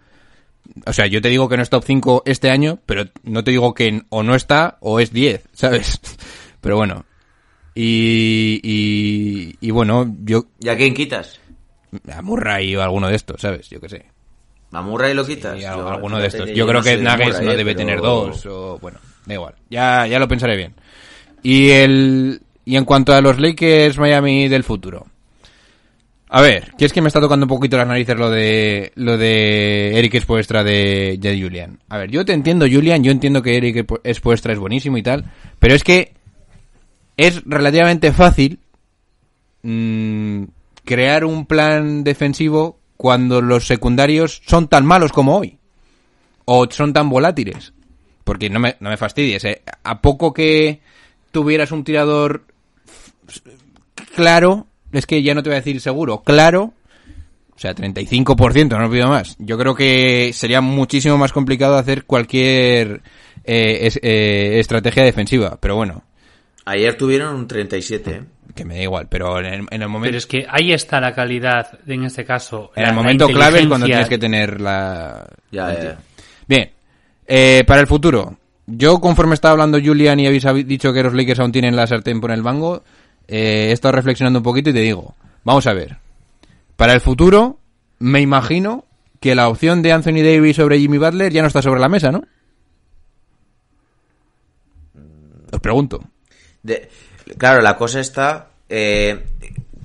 o 0.86 0.94
sea, 0.94 1.08
yo 1.08 1.22
te 1.22 1.30
digo 1.30 1.48
que 1.50 1.58
no 1.58 1.64
es 1.64 1.70
top 1.70 1.84
5 1.86 2.24
este 2.26 2.50
año, 2.50 2.80
pero 2.86 3.06
no 3.24 3.44
te 3.44 3.52
digo 3.52 3.74
que 3.74 4.02
o 4.10 4.24
no 4.24 4.36
está 4.36 4.78
o 4.82 5.00
es 5.00 5.12
10, 5.14 5.44
¿sabes? 5.54 6.00
Pero 6.62 6.78
bueno. 6.78 7.06
Y, 7.76 8.60
y, 8.64 9.56
y 9.60 9.72
bueno, 9.72 10.16
yo 10.24 10.46
¿Y 10.60 10.70
a 10.70 10.78
quién 10.78 10.94
quitas? 10.94 11.40
a 12.12 12.22
Murray 12.22 12.76
o 12.76 12.82
alguno 12.84 13.08
de 13.10 13.16
estos, 13.16 13.42
¿sabes? 13.42 13.70
Yo 13.70 13.80
qué 13.80 13.90
sé. 13.90 14.06
¿A 14.72 14.82
Murray 14.82 15.14
lo 15.14 15.26
quitas? 15.26 15.54
A- 15.56 15.58
Yo, 15.60 15.88
alguno 15.90 16.20
de 16.20 16.28
estos. 16.28 16.50
Yo 16.52 16.66
creo 16.68 16.80
no 16.80 16.84
que 16.84 16.98
Nuggets 16.98 17.42
no 17.42 17.52
debe 17.52 17.66
pero- 17.74 17.78
tener 17.78 18.02
dos 18.02 18.46
o 18.46 18.78
bueno, 18.80 19.00
da 19.26 19.34
igual. 19.34 19.56
Ya, 19.70 20.06
ya 20.08 20.20
lo 20.20 20.28
pensaré 20.28 20.56
bien. 20.56 20.74
Y 21.44 21.70
el 21.72 22.42
y 22.66 22.76
en 22.78 22.86
cuanto 22.86 23.14
a 23.14 23.22
los 23.22 23.40
Lakers 23.40 23.98
Miami 23.98 24.48
del 24.48 24.64
futuro. 24.64 25.06
A 26.36 26.42
ver, 26.42 26.74
que 26.80 26.86
es 26.86 26.92
que 26.92 27.00
me 27.00 27.10
está 27.10 27.22
tocando 27.22 27.46
un 27.46 27.50
poquito 27.50 27.78
las 27.78 27.88
narices 27.88 28.18
lo 28.18 28.32
de 28.32 28.92
lo 28.96 29.20
de 29.20 30.00
Eric 30.00 30.20
Spoelstra 30.20 30.64
de, 30.64 31.18
de 31.20 31.40
Julian. 31.40 31.78
A 31.90 32.00
ver, 32.00 32.10
yo 32.10 32.26
te 32.26 32.34
entiendo 32.34 32.66
Julian, 32.66 33.04
yo 33.04 33.12
entiendo 33.12 33.44
que 33.44 33.56
Eric 33.56 33.86
Spoelstra 34.12 34.52
es 34.52 34.58
buenísimo 34.58 34.98
y 34.98 35.04
tal, 35.04 35.32
pero 35.60 35.76
es 35.76 35.84
que 35.84 36.16
es 37.18 37.44
relativamente 37.46 38.12
fácil 38.12 38.58
mm, 39.62 40.46
crear 40.84 41.24
un 41.24 41.46
plan 41.46 42.04
defensivo 42.04 42.80
cuando 42.98 43.40
los 43.40 43.68
secundarios 43.68 44.42
son 44.48 44.68
tan 44.68 44.88
malos 44.88 45.12
como 45.12 45.38
hoy. 45.38 45.60
O 46.46 46.66
son 46.68 46.94
tan 46.94 47.12
volátiles. 47.12 47.74
Porque 48.24 48.50
no 48.50 48.60
me, 48.60 48.76
no 48.80 48.90
me 48.90 48.98
fastidies, 48.98 49.46
¿eh? 49.46 49.62
A 49.84 50.02
poco 50.02 50.34
que 50.34 50.82
tuvieras 51.32 51.72
un 51.72 51.84
tirador 51.84 52.48
claro, 54.16 54.66
es 54.94 55.06
que 55.06 55.22
ya 55.24 55.34
no 55.34 55.44
te 55.44 55.50
voy 55.50 55.56
a 55.56 55.60
decir 55.62 55.80
seguro, 55.82 56.22
claro, 56.22 56.74
o 57.56 57.60
sea, 57.60 57.76
35%, 57.76 58.70
no 58.70 58.80
lo 58.80 58.90
pido 58.90 59.08
más. 59.10 59.36
Yo 59.40 59.58
creo 59.58 59.76
que 59.76 60.32
sería 60.34 60.62
muchísimo 60.62 61.18
más 61.18 61.32
complicado 61.34 61.78
hacer 61.78 62.06
cualquier 62.06 63.02
eh, 63.44 63.80
es- 63.82 64.00
eh, 64.02 64.60
estrategia 64.60 65.04
defensiva. 65.04 65.58
Pero 65.60 65.76
bueno, 65.76 66.04
Ayer 66.66 66.96
tuvieron 66.96 67.36
un 67.36 67.46
37, 67.48 68.10
¿eh? 68.12 68.24
que 68.56 68.64
me 68.64 68.76
da 68.76 68.84
igual. 68.84 69.08
Pero 69.10 69.38
en 69.40 69.46
el, 69.46 69.66
en 69.70 69.82
el 69.82 69.90
momento... 69.90 70.06
Pero 70.08 70.18
es 70.18 70.26
que 70.26 70.46
ahí 70.50 70.72
está 70.72 71.02
la 71.02 71.14
calidad, 71.14 71.78
en 71.86 72.06
este 72.06 72.24
caso. 72.24 72.72
En 72.76 72.84
la- 72.84 72.90
el 72.90 72.96
momento 72.96 73.28
clave 73.28 73.60
es 73.60 73.68
cuando 73.68 73.86
tienes 73.86 74.08
que 74.08 74.18
tener 74.18 74.62
la... 74.62 75.28
Ya, 75.52 75.74
ya. 75.84 76.00
Bien, 76.48 76.72
eh, 77.28 77.64
para 77.68 77.82
el 77.82 77.88
futuro. 77.88 78.38
Yo, 78.66 79.02
conforme 79.02 79.34
estaba 79.34 79.52
hablando 79.52 79.78
Julian 79.84 80.22
y 80.22 80.28
habéis 80.28 80.46
dicho 80.66 80.94
que 80.94 81.04
los 81.04 81.14
Lakers 81.14 81.42
aún 81.42 81.52
tienen 81.52 81.76
la 81.76 81.86
sartén 81.86 82.22
por 82.22 82.32
el 82.32 82.42
mango, 82.42 82.84
eh, 83.28 83.68
he 83.70 83.72
estado 83.72 83.94
reflexionando 83.94 84.40
un 84.40 84.44
poquito 84.44 84.70
y 84.70 84.74
te 84.74 84.80
digo, 84.80 85.16
vamos 85.44 85.68
a 85.68 85.74
ver. 85.74 85.98
Para 86.76 86.94
el 86.94 87.02
futuro, 87.02 87.60
me 88.00 88.22
imagino 88.22 88.86
que 89.20 89.36
la 89.36 89.48
opción 89.48 89.82
de 89.82 89.92
Anthony 89.94 90.22
Davis 90.24 90.58
sobre 90.58 90.80
Jimmy 90.80 90.98
Butler 90.98 91.32
ya 91.32 91.42
no 91.42 91.48
está 91.48 91.62
sobre 91.62 91.80
la 91.80 91.90
mesa, 91.90 92.12
¿no? 92.12 92.24
Os 95.52 95.60
pregunto. 95.60 96.02
De- 96.62 96.90
claro, 97.38 97.62
la 97.62 97.78
cosa 97.78 98.00
está. 98.00 98.50
eh, 98.70 99.24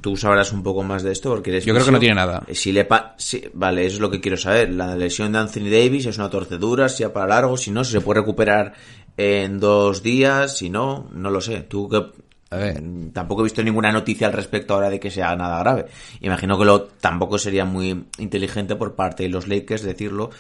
tú 0.01 0.17
sabrás 0.17 0.53
un 0.53 0.63
poco 0.63 0.83
más 0.83 1.03
de 1.03 1.13
esto 1.13 1.29
porque 1.31 1.51
eres 1.51 1.65
Yo 1.65 1.75
creo 1.75 1.85
que 1.85 1.91
no 1.93 1.99
tiene 1.99 2.15
nada. 2.15 2.43
Eh, 2.47 2.55
Si 2.55 2.73
le 2.73 2.85
pa- 2.85 3.15
si- 3.19 3.45
vale, 3.53 3.85
eso 3.85 3.97
es 3.97 4.01
lo 4.01 4.11
que 4.11 4.21
quiero 4.21 4.37
saber. 4.37 4.71
La 4.73 4.97
lesión 4.97 5.33
de 5.33 5.39
Anthony 5.39 5.69
Davis 5.71 6.07
es 6.07 6.17
una 6.19 6.31
torcedura, 6.31 6.89
si 6.89 7.05
para 7.07 7.27
largo, 7.27 7.57
si 7.57 7.71
no, 7.71 7.85
si 7.85 7.93
se 7.93 8.01
puede 8.01 8.21
recuperar 8.21 8.73
en 9.17 9.59
dos 9.61 10.03
días, 10.03 10.57
si 10.57 10.71
no, 10.71 11.09
no 11.13 11.31
lo 11.31 11.41
sé. 11.41 11.63
Tú 11.63 11.89
que 11.89 12.07
A 12.51 12.57
ver. 12.57 12.81
Mm, 12.83 13.11
Tampoco 13.13 13.43
he 13.43 13.45
visto 13.45 13.63
ninguna 13.63 13.93
noticia 13.93 14.27
al 14.27 14.33
respecto 14.33 14.75
ahora 14.75 14.89
de 14.91 14.99
que 15.01 15.11
sea 15.11 15.35
nada 15.37 15.59
grave. 15.61 15.87
Imagino 16.21 16.59
que 16.59 16.65
lo 16.65 16.83
tampoco 16.85 17.39
sería 17.39 17.65
muy 17.65 18.05
inteligente 18.19 18.75
por 18.77 18.95
parte 18.95 19.25
de 19.25 19.29
los 19.29 19.49
Lakers 19.49 19.83
decirlo 19.83 20.31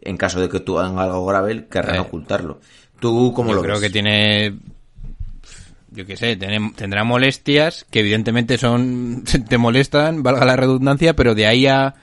en 0.00 0.16
caso 0.16 0.40
de 0.40 0.48
que 0.48 0.60
tú 0.60 0.78
hagan 0.78 0.98
algo 0.98 1.26
grave, 1.26 1.66
querrán 1.70 1.96
Eh. 1.96 2.00
ocultarlo. 2.00 2.60
¿Tú 3.00 3.32
cómo 3.34 3.50
Yo 3.50 3.56
lo 3.56 3.62
creo 3.62 3.74
ves? 3.74 3.82
que 3.82 3.90
tiene. 3.90 4.58
Yo 5.90 6.04
qué 6.06 6.16
sé, 6.16 6.36
tendrá 6.36 7.02
molestias 7.04 7.84
que 7.90 8.00
evidentemente 8.00 8.58
son. 8.58 9.24
te 9.48 9.58
molestan, 9.58 10.22
valga 10.22 10.44
la 10.44 10.56
redundancia, 10.56 11.14
pero 11.16 11.34
de 11.34 11.46
ahí 11.46 11.66
a 11.66 11.94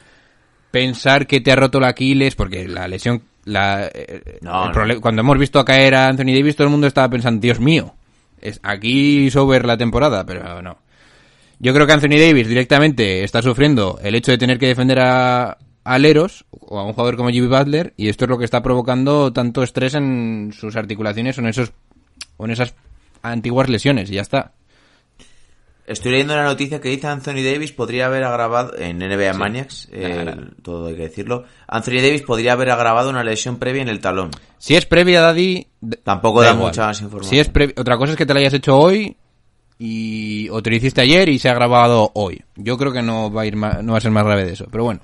pensar 0.71 1.27
que 1.27 1.39
te 1.41 1.51
ha 1.51 1.55
roto 1.55 1.77
el 1.77 1.85
Aquiles, 1.85 2.35
porque 2.35 2.67
la 2.67 2.87
lesión. 2.87 3.23
La, 3.45 3.89
eh, 3.93 4.39
No, 4.41 4.71
Cuando 5.01 5.21
hemos 5.21 5.37
visto 5.37 5.59
a 5.59 5.65
caer 5.65 5.93
a 5.95 6.07
Anthony 6.07 6.33
Davis, 6.33 6.55
todo 6.55 6.65
el 6.67 6.71
mundo 6.71 6.87
estaba 6.87 7.09
pensando, 7.09 7.39
Dios 7.41 7.59
mío, 7.59 7.93
es 8.47 8.59
aquí 8.63 9.29
sobre 9.31 9.65
la 9.65 9.77
temporada, 9.77 10.25
pero 10.25 10.61
no. 10.61 10.77
Yo 11.59 11.73
creo 11.73 11.87
que 11.87 11.93
Anthony 11.93 12.19
Davis 12.19 12.47
directamente 12.47 13.23
está 13.23 13.41
sufriendo 13.41 13.99
el 14.03 14.15
hecho 14.15 14.31
de 14.31 14.37
tener 14.37 14.59
que 14.59 14.67
defender 14.67 14.99
a, 14.99 15.57
aleros 15.85 16.45
o 16.51 16.79
a 16.79 16.83
un 16.83 16.93
jugador 16.93 17.15
como 17.15 17.29
Jimmy 17.29 17.47
Butler 17.47 17.93
y 17.95 18.09
esto 18.09 18.25
es 18.25 18.29
lo 18.29 18.37
que 18.37 18.45
está 18.45 18.61
provocando 18.61 19.31
tanto 19.31 19.63
estrés 19.63 19.93
en 19.93 20.51
sus 20.51 20.75
articulaciones 20.75 21.37
en 21.37 21.45
esos 21.45 21.71
o 22.37 22.45
en 22.45 22.51
esas 22.51 22.73
antiguas 23.21 23.69
lesiones 23.69 24.09
y 24.09 24.15
ya 24.15 24.21
está. 24.21 24.51
Estoy 25.87 26.11
leyendo 26.13 26.33
una 26.33 26.45
noticia 26.45 26.81
que 26.81 26.89
dice 26.89 27.05
Anthony 27.07 27.43
Davis 27.43 27.71
podría 27.71 28.07
haber 28.07 28.23
agravado 28.23 28.75
en 28.77 28.97
NBA 28.97 29.33
Maniacs, 29.33 29.87
eh, 29.91 30.35
todo 30.63 30.87
hay 30.87 30.95
que 30.95 31.03
decirlo. 31.03 31.43
Anthony 31.67 31.97
Davis 32.01 32.23
podría 32.23 32.53
haber 32.53 32.71
agravado 32.71 33.09
una 33.11 33.23
lesión 33.23 33.57
previa 33.57 33.83
en 33.83 33.89
el 33.89 33.99
talón. 33.99 34.31
Si 34.57 34.75
es 34.75 34.85
previa, 34.87 35.21
Daddy, 35.21 35.67
Tampoco 36.03 36.41
da 36.41 36.53
mucha 36.55 36.85
más 36.87 37.01
información. 37.01 37.29
Si 37.29 37.39
es 37.39 37.51
otra 37.77 37.97
cosa 37.97 38.13
es 38.13 38.17
que 38.17 38.25
te 38.25 38.33
la 38.33 38.39
hayas 38.39 38.53
hecho 38.55 38.75
hoy 38.77 39.15
y 39.77 40.49
o 40.49 40.63
te 40.63 40.71
lo 40.71 40.75
hiciste 40.77 41.01
ayer 41.01 41.29
y 41.29 41.37
se 41.37 41.49
ha 41.49 41.53
grabado 41.53 42.09
hoy. 42.15 42.41
Yo 42.55 42.77
creo 42.77 42.91
que 42.91 43.03
no 43.03 43.31
va 43.31 43.43
a 43.43 43.45
ir 43.45 43.55
ma- 43.55 43.79
no 43.83 43.91
va 43.91 43.99
a 43.99 44.01
ser 44.01 44.11
más 44.11 44.23
grave 44.23 44.43
de 44.45 44.53
eso, 44.53 44.65
pero 44.71 44.85
bueno. 44.85 45.01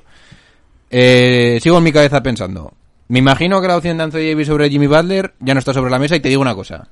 Eh, 0.89 1.59
sigo 1.61 1.77
en 1.77 1.83
mi 1.83 1.91
cabeza 1.91 2.21
pensando. 2.23 2.73
Me 3.07 3.19
imagino 3.19 3.61
que 3.61 3.67
la 3.67 3.77
opción 3.77 3.97
de 3.97 4.03
Anthony 4.03 4.29
Davis 4.29 4.47
sobre 4.47 4.69
Jimmy 4.69 4.87
Butler 4.87 5.33
ya 5.39 5.53
no 5.53 5.59
está 5.59 5.73
sobre 5.73 5.91
la 5.91 5.99
mesa 5.99 6.15
y 6.15 6.21
te 6.21 6.29
digo 6.29 6.41
una 6.41 6.55
cosa. 6.55 6.87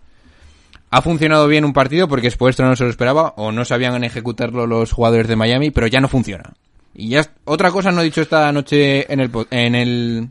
Ha 0.91 1.01
funcionado 1.01 1.47
bien 1.47 1.65
un 1.65 1.73
partido 1.73 2.07
porque 2.07 2.31
Spoelstra 2.31 2.67
no 2.67 2.75
se 2.75 2.83
lo 2.83 2.89
esperaba 2.89 3.33
o 3.37 3.51
no 3.51 3.63
sabían 3.65 4.03
ejecutarlo 4.03 4.65
los 4.65 4.91
jugadores 4.91 5.27
de 5.27 5.35
Miami, 5.35 5.69
pero 5.71 5.87
ya 5.87 5.99
no 5.99 6.07
funciona. 6.07 6.53
Y 6.95 7.09
ya 7.09 7.25
otra 7.45 7.69
cosa 7.71 7.91
no 7.91 8.01
he 8.01 8.05
dicho 8.05 8.21
esta 8.21 8.51
noche 8.51 9.11
en 9.11 9.19
el 9.19 9.29
en 9.51 9.75
el 9.75 10.29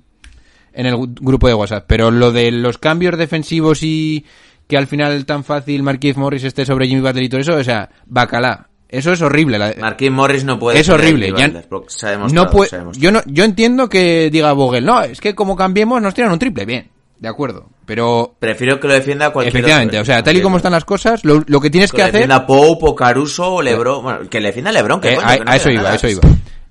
en 0.73 0.87
el 0.87 0.97
grupo 1.21 1.47
de 1.49 1.55
WhatsApp, 1.55 1.85
pero 1.87 2.11
lo 2.11 2.33
de 2.33 2.51
los 2.51 2.79
cambios 2.79 3.17
defensivos 3.17 3.83
y 3.83 4.25
que 4.67 4.77
al 4.77 4.87
final 4.87 5.25
tan 5.25 5.45
fácil 5.45 5.83
Marquise 5.83 6.19
Morris 6.19 6.45
esté 6.45 6.67
sobre 6.67 6.87
Jimmy 6.89 7.01
Butler 7.01 7.23
y 7.25 7.29
todo 7.29 7.41
eso, 7.41 7.55
o 7.55 7.65
sea, 7.65 7.89
bacalá. 8.07 8.69
Eso 8.89 9.13
es 9.13 9.21
horrible. 9.23 9.59
la- 9.59 9.75
Marquín 9.79 10.13
Morris 10.13 10.45
no 10.45 10.59
puede 10.59 10.81
es 10.81 10.89
horrible. 10.89 11.33
Ya- 11.37 11.63
se 11.89 12.07
ha 12.09 12.17
no 12.17 12.51
puede, 12.51 12.71
yo 12.99 13.13
no, 13.13 13.21
yo 13.27 13.45
entiendo 13.45 13.89
que 13.89 14.29
diga 14.31 14.53
Vogel, 14.53 14.85
no, 14.85 15.03
es 15.03 15.21
que 15.21 15.35
como 15.35 15.57
cambiemos 15.57 16.01
nos 16.03 16.15
tiran 16.15 16.33
un 16.33 16.39
triple, 16.39 16.65
bien, 16.65 16.89
de 17.19 17.29
acuerdo, 17.29 17.69
pero 17.89 18.37
Prefiero 18.39 18.79
que 18.79 18.87
lo 18.87 18.95
defienda 18.95 19.31
cualquier 19.33 19.57
efectivamente, 19.57 19.97
otro. 19.97 20.03
o 20.03 20.05
sea, 20.05 20.23
tal 20.23 20.37
y 20.37 20.43
como 20.43 20.59
están 20.59 20.73
las 20.73 20.85
cosas, 20.85 21.25
lo, 21.25 21.43
lo 21.47 21.61
que 21.61 21.71
tienes 21.71 21.91
Que 21.91 21.97
que 21.97 22.03
hacer 22.03 22.13
defienda 22.13 22.47
Pope 22.47 22.85
o 22.87 22.95
Caruso 22.95 23.55
o 23.55 23.63
Lebron. 23.63 24.03
Bueno, 24.05 24.31
que 24.31 24.41
le 24.41 24.49
defienda 24.49 24.71
Lebron, 24.71 25.01
que 25.01 25.15
Eh, 25.15 25.17
coño, 25.17 25.27
a, 25.27 25.39
que 25.39 25.45
no 25.45 25.51
a 25.51 25.57
eso 25.57 25.71
iba, 25.71 25.83
nada. 25.83 25.95
a 25.95 25.97
eso 25.97 26.09
iba. 26.09 26.21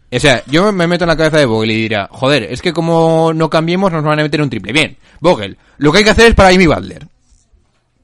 O 0.10 0.20
sea, 0.20 0.42
yo 0.46 0.72
me 0.72 0.88
meto 0.88 1.04
en 1.04 1.10
la 1.10 1.18
cabeza 1.18 1.38
de 1.40 1.46
Vogel 1.46 1.72
y 1.72 1.76
dirá, 1.82 2.08
joder, 2.12 2.44
es 2.44 2.62
que 2.62 2.72
como 2.72 3.34
no 3.34 3.50
cambiemos 3.50 3.92
nos 3.92 4.04
van 4.06 4.20
a 4.20 4.24
meter 4.24 4.42
un 4.42 4.50
triple. 4.50 4.72
Bien, 4.72 4.96
Vogel, 5.20 5.58
lo 5.80 5.92
que 5.92 5.98
hay 5.98 6.04
que 6.06 6.12
hacer 6.12 6.28
es 6.28 6.36
para 6.36 6.52
Jimmy 6.52 6.68
Butler. 6.68 7.06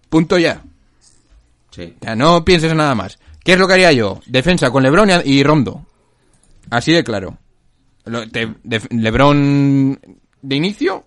Punto 0.10 0.38
ya. 0.38 0.62
Sí. 1.72 1.94
Ya, 2.02 2.16
no 2.16 2.44
pienses 2.44 2.72
en 2.72 2.78
nada 2.78 2.94
más. 2.96 3.20
¿Qué 3.44 3.54
es 3.54 3.60
lo 3.60 3.68
que 3.68 3.74
haría 3.74 3.92
yo? 3.92 4.20
Defensa 4.26 4.70
con 4.72 4.84
Lebron 4.84 5.10
y, 5.10 5.14
y 5.32 5.44
Rondo. 5.44 5.86
Así 6.70 6.92
de 6.92 7.04
claro. 7.04 7.38
Lo- 8.06 8.28
te- 8.30 8.54
de- 8.64 8.82
Lebron 8.90 10.00
de 10.42 10.56
inicio 10.56 11.06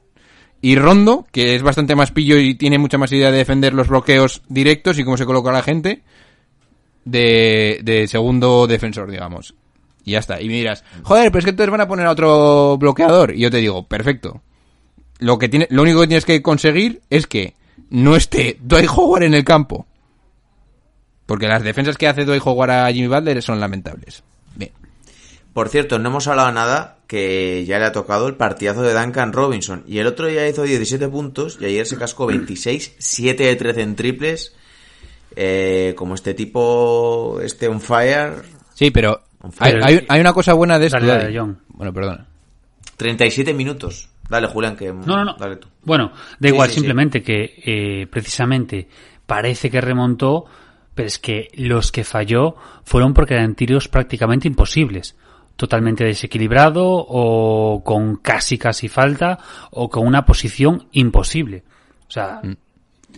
y 0.60 0.76
Rondo, 0.76 1.26
que 1.30 1.54
es 1.54 1.62
bastante 1.62 1.94
más 1.94 2.10
pillo 2.10 2.38
y 2.38 2.54
tiene 2.54 2.78
mucha 2.78 2.98
más 2.98 3.12
idea 3.12 3.30
de 3.30 3.38
defender 3.38 3.74
los 3.74 3.88
bloqueos 3.88 4.42
directos 4.48 4.98
y 4.98 5.04
cómo 5.04 5.16
se 5.16 5.26
coloca 5.26 5.52
la 5.52 5.62
gente, 5.62 6.02
de, 7.04 8.06
segundo 8.08 8.66
defensor, 8.66 9.10
digamos. 9.10 9.54
Y 10.04 10.12
ya 10.12 10.18
está. 10.18 10.40
Y 10.40 10.48
me 10.48 10.54
dirás, 10.54 10.84
joder, 11.02 11.30
pero 11.30 11.40
es 11.40 11.44
que 11.44 11.50
entonces 11.50 11.70
van 11.70 11.80
a 11.80 11.88
poner 11.88 12.06
a 12.06 12.12
otro 12.12 12.78
bloqueador. 12.78 13.34
Y 13.34 13.40
yo 13.40 13.50
te 13.50 13.58
digo, 13.58 13.86
perfecto. 13.86 14.42
Lo, 15.18 15.38
que 15.38 15.48
tiene, 15.48 15.66
lo 15.70 15.82
único 15.82 16.00
que 16.00 16.08
tienes 16.08 16.24
que 16.24 16.42
conseguir 16.42 17.02
es 17.10 17.26
que 17.26 17.54
no 17.90 18.16
esté 18.16 18.58
Dwight 18.60 18.90
Howard 18.94 19.24
en 19.24 19.34
el 19.34 19.44
campo. 19.44 19.86
Porque 21.26 21.48
las 21.48 21.62
defensas 21.62 21.96
que 21.96 22.06
hace 22.06 22.24
Dwight 22.24 22.42
Howard 22.44 22.70
a 22.70 22.92
Jimmy 22.92 23.08
Butler 23.08 23.42
son 23.42 23.60
lamentables. 23.60 24.22
Por 25.56 25.70
cierto, 25.70 25.98
no 25.98 26.10
hemos 26.10 26.28
hablado 26.28 26.52
nada 26.52 26.98
que 27.06 27.64
ya 27.64 27.78
le 27.78 27.86
ha 27.86 27.92
tocado 27.92 28.28
el 28.28 28.34
partidazo 28.34 28.82
de 28.82 28.92
Duncan 28.92 29.32
Robinson. 29.32 29.84
Y 29.86 30.00
el 30.00 30.06
otro 30.06 30.26
día 30.26 30.46
hizo 30.46 30.64
17 30.64 31.08
puntos 31.08 31.56
y 31.58 31.64
ayer 31.64 31.86
se 31.86 31.96
cascó 31.96 32.26
26, 32.26 32.96
7 32.98 33.42
de 33.42 33.56
13 33.56 33.80
en 33.80 33.96
triples. 33.96 34.54
Eh, 35.34 35.94
como 35.96 36.14
este 36.14 36.34
tipo, 36.34 37.40
este 37.42 37.68
on 37.68 37.80
fire, 37.80 38.34
Sí, 38.74 38.90
pero 38.90 39.22
On 39.40 39.50
hay, 39.58 39.72
fire. 39.72 39.84
hay- 39.84 40.06
hay 40.08 40.20
una 40.20 40.34
cosa 40.34 40.52
buena 40.52 40.78
de 40.78 40.86
esto. 40.88 40.98
Dale, 41.00 41.24
dale. 41.24 41.38
John. 41.38 41.58
Bueno, 41.68 41.90
perdona. 41.94 42.26
37 42.98 43.54
minutos. 43.54 44.10
Dale, 44.28 44.48
Julián, 44.48 44.76
que... 44.76 44.92
No, 44.92 45.16
no, 45.16 45.24
no. 45.24 45.36
Dale 45.38 45.56
tú. 45.56 45.68
Bueno, 45.84 46.12
da 46.38 46.48
Sí, 46.48 46.54
igual, 46.54 46.68
sí, 46.68 46.74
sí. 46.74 46.80
simplemente 46.80 47.22
que 47.22 47.62
eh, 47.64 48.06
precisamente 48.10 48.88
parece 49.26 49.70
que 49.70 49.80
remontó, 49.80 50.44
pero 50.94 51.08
es 51.08 51.18
que 51.18 51.48
los 51.54 51.92
que 51.92 52.04
falló 52.04 52.56
fueron 52.84 53.14
porque 53.14 53.32
eran 53.32 53.54
tiros 53.54 53.88
prácticamente 53.88 54.48
imposibles. 54.48 55.16
Totalmente 55.56 56.04
desequilibrado 56.04 56.84
o 56.86 57.82
con 57.84 58.16
casi 58.16 58.58
casi 58.58 58.88
falta 58.88 59.38
o 59.70 59.88
con 59.88 60.06
una 60.06 60.24
posición 60.26 60.86
imposible. 60.92 61.62
O 62.08 62.10
sea, 62.10 62.40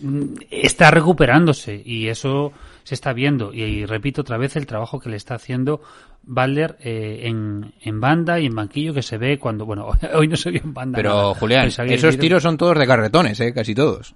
mm, 0.01 0.33
está 0.49 0.89
recuperándose 0.91 1.81
y 1.83 2.07
eso 2.07 2.53
se 2.83 2.95
está 2.95 3.11
viendo. 3.13 3.53
Y, 3.53 3.85
repito 3.85 4.21
otra 4.21 4.37
vez 4.37 4.55
el 4.55 4.65
trabajo 4.65 4.99
que 4.99 5.09
le 5.09 5.17
está 5.17 5.35
haciendo 5.35 5.81
Balder 6.23 6.77
eh, 6.81 7.21
en, 7.23 7.73
en 7.81 7.99
banda 7.99 8.39
y 8.39 8.45
en 8.45 8.55
banquillo 8.55 8.93
que 8.93 9.01
se 9.01 9.17
ve 9.17 9.37
cuando, 9.37 9.65
bueno, 9.65 9.87
hoy 10.15 10.27
no 10.27 10.37
se 10.37 10.51
vio 10.51 10.61
en 10.63 10.73
banda. 10.73 10.95
Pero, 10.95 11.09
nada. 11.13 11.33
Julián, 11.35 11.67
esos 11.67 12.13
ido. 12.15 12.21
tiros 12.21 12.43
son 12.43 12.55
todos 12.57 12.77
de 12.79 12.87
carretones, 12.87 13.39
¿eh? 13.41 13.53
Casi 13.53 13.75
todos. 13.75 14.15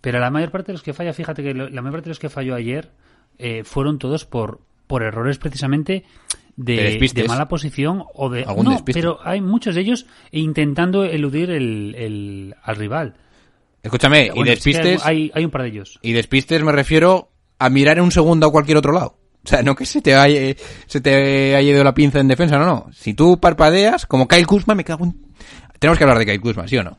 Pero 0.00 0.18
la 0.18 0.30
mayor 0.30 0.50
parte 0.50 0.68
de 0.68 0.74
los 0.74 0.82
que 0.82 0.92
falla, 0.94 1.12
fíjate 1.12 1.42
que 1.42 1.54
lo- 1.54 1.68
la 1.68 1.82
mayor 1.82 1.98
parte 1.98 2.06
de 2.06 2.10
los 2.10 2.18
que 2.18 2.30
falló 2.30 2.54
ayer 2.54 2.90
eh, 3.38 3.62
fueron 3.64 3.98
todos 3.98 4.24
por, 4.24 4.60
por 4.86 5.02
errores 5.02 5.38
precisamente 5.38 6.04
De 6.64 7.24
mala 7.28 7.48
posición 7.48 8.04
o 8.14 8.28
de... 8.28 8.44
Algún 8.44 8.64
no, 8.66 8.70
despiste. 8.72 9.00
pero 9.00 9.18
hay 9.24 9.40
muchos 9.40 9.74
de 9.74 9.80
ellos 9.80 10.06
intentando 10.30 11.04
eludir 11.04 11.50
el, 11.50 11.94
el- 11.96 12.54
al 12.62 12.76
rival. 12.76 13.14
Escúchame, 13.82 14.28
bueno, 14.28 14.42
y 14.42 14.44
que 14.44 14.50
despistes, 14.50 15.04
hay, 15.06 15.30
hay 15.34 15.44
un 15.44 15.50
par 15.50 15.62
de 15.62 15.68
ellos. 15.68 15.98
y 16.02 16.12
despistes 16.12 16.62
me 16.62 16.72
refiero 16.72 17.30
a 17.58 17.70
mirar 17.70 17.96
en 17.98 18.04
un 18.04 18.12
segundo 18.12 18.46
a 18.46 18.52
cualquier 18.52 18.76
otro 18.76 18.92
lado. 18.92 19.16
O 19.42 19.48
sea, 19.48 19.62
no 19.62 19.74
que 19.74 19.86
se 19.86 20.02
te 20.02 20.14
haya, 20.14 20.54
se 20.86 21.00
te 21.00 21.56
haya 21.56 21.70
ido 21.72 21.82
la 21.82 21.94
pinza 21.94 22.20
en 22.20 22.28
defensa, 22.28 22.58
no, 22.58 22.66
no. 22.66 22.86
Si 22.92 23.14
tú 23.14 23.40
parpadeas, 23.40 24.04
como 24.04 24.28
Kyle 24.28 24.46
Kuzma, 24.46 24.74
me 24.74 24.84
cago 24.84 25.06
en... 25.06 25.16
Tenemos 25.78 25.96
que 25.96 26.04
hablar 26.04 26.18
de 26.18 26.26
Kyle 26.26 26.40
Kuzma, 26.42 26.68
¿sí 26.68 26.76
o 26.76 26.82
no? 26.84 26.90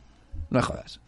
No 0.50 0.58
me 0.58 0.62
jodas. 0.62 1.00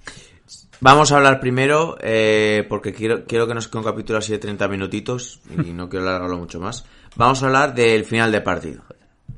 Vamos 0.81 1.11
a 1.13 1.17
hablar 1.17 1.41
primero, 1.41 1.97
eh, 2.01 2.65
porque 2.69 2.93
quiero, 2.93 3.25
quiero 3.25 3.47
que 3.49 3.55
nos 3.55 3.69
quede 3.69 3.79
un 3.79 3.85
capítulo 3.85 4.19
así 4.19 4.33
de 4.33 4.39
30 4.39 4.69
minutitos 4.69 5.41
y 5.67 5.73
no 5.73 5.89
quiero 5.89 6.07
alargarlo 6.07 6.37
mucho 6.39 6.61
más. 6.61 6.85
Vamos 7.17 7.43
a 7.43 7.47
hablar 7.47 7.75
del 7.75 8.05
final 8.05 8.33
de 8.33 8.41
partido, 8.41 8.83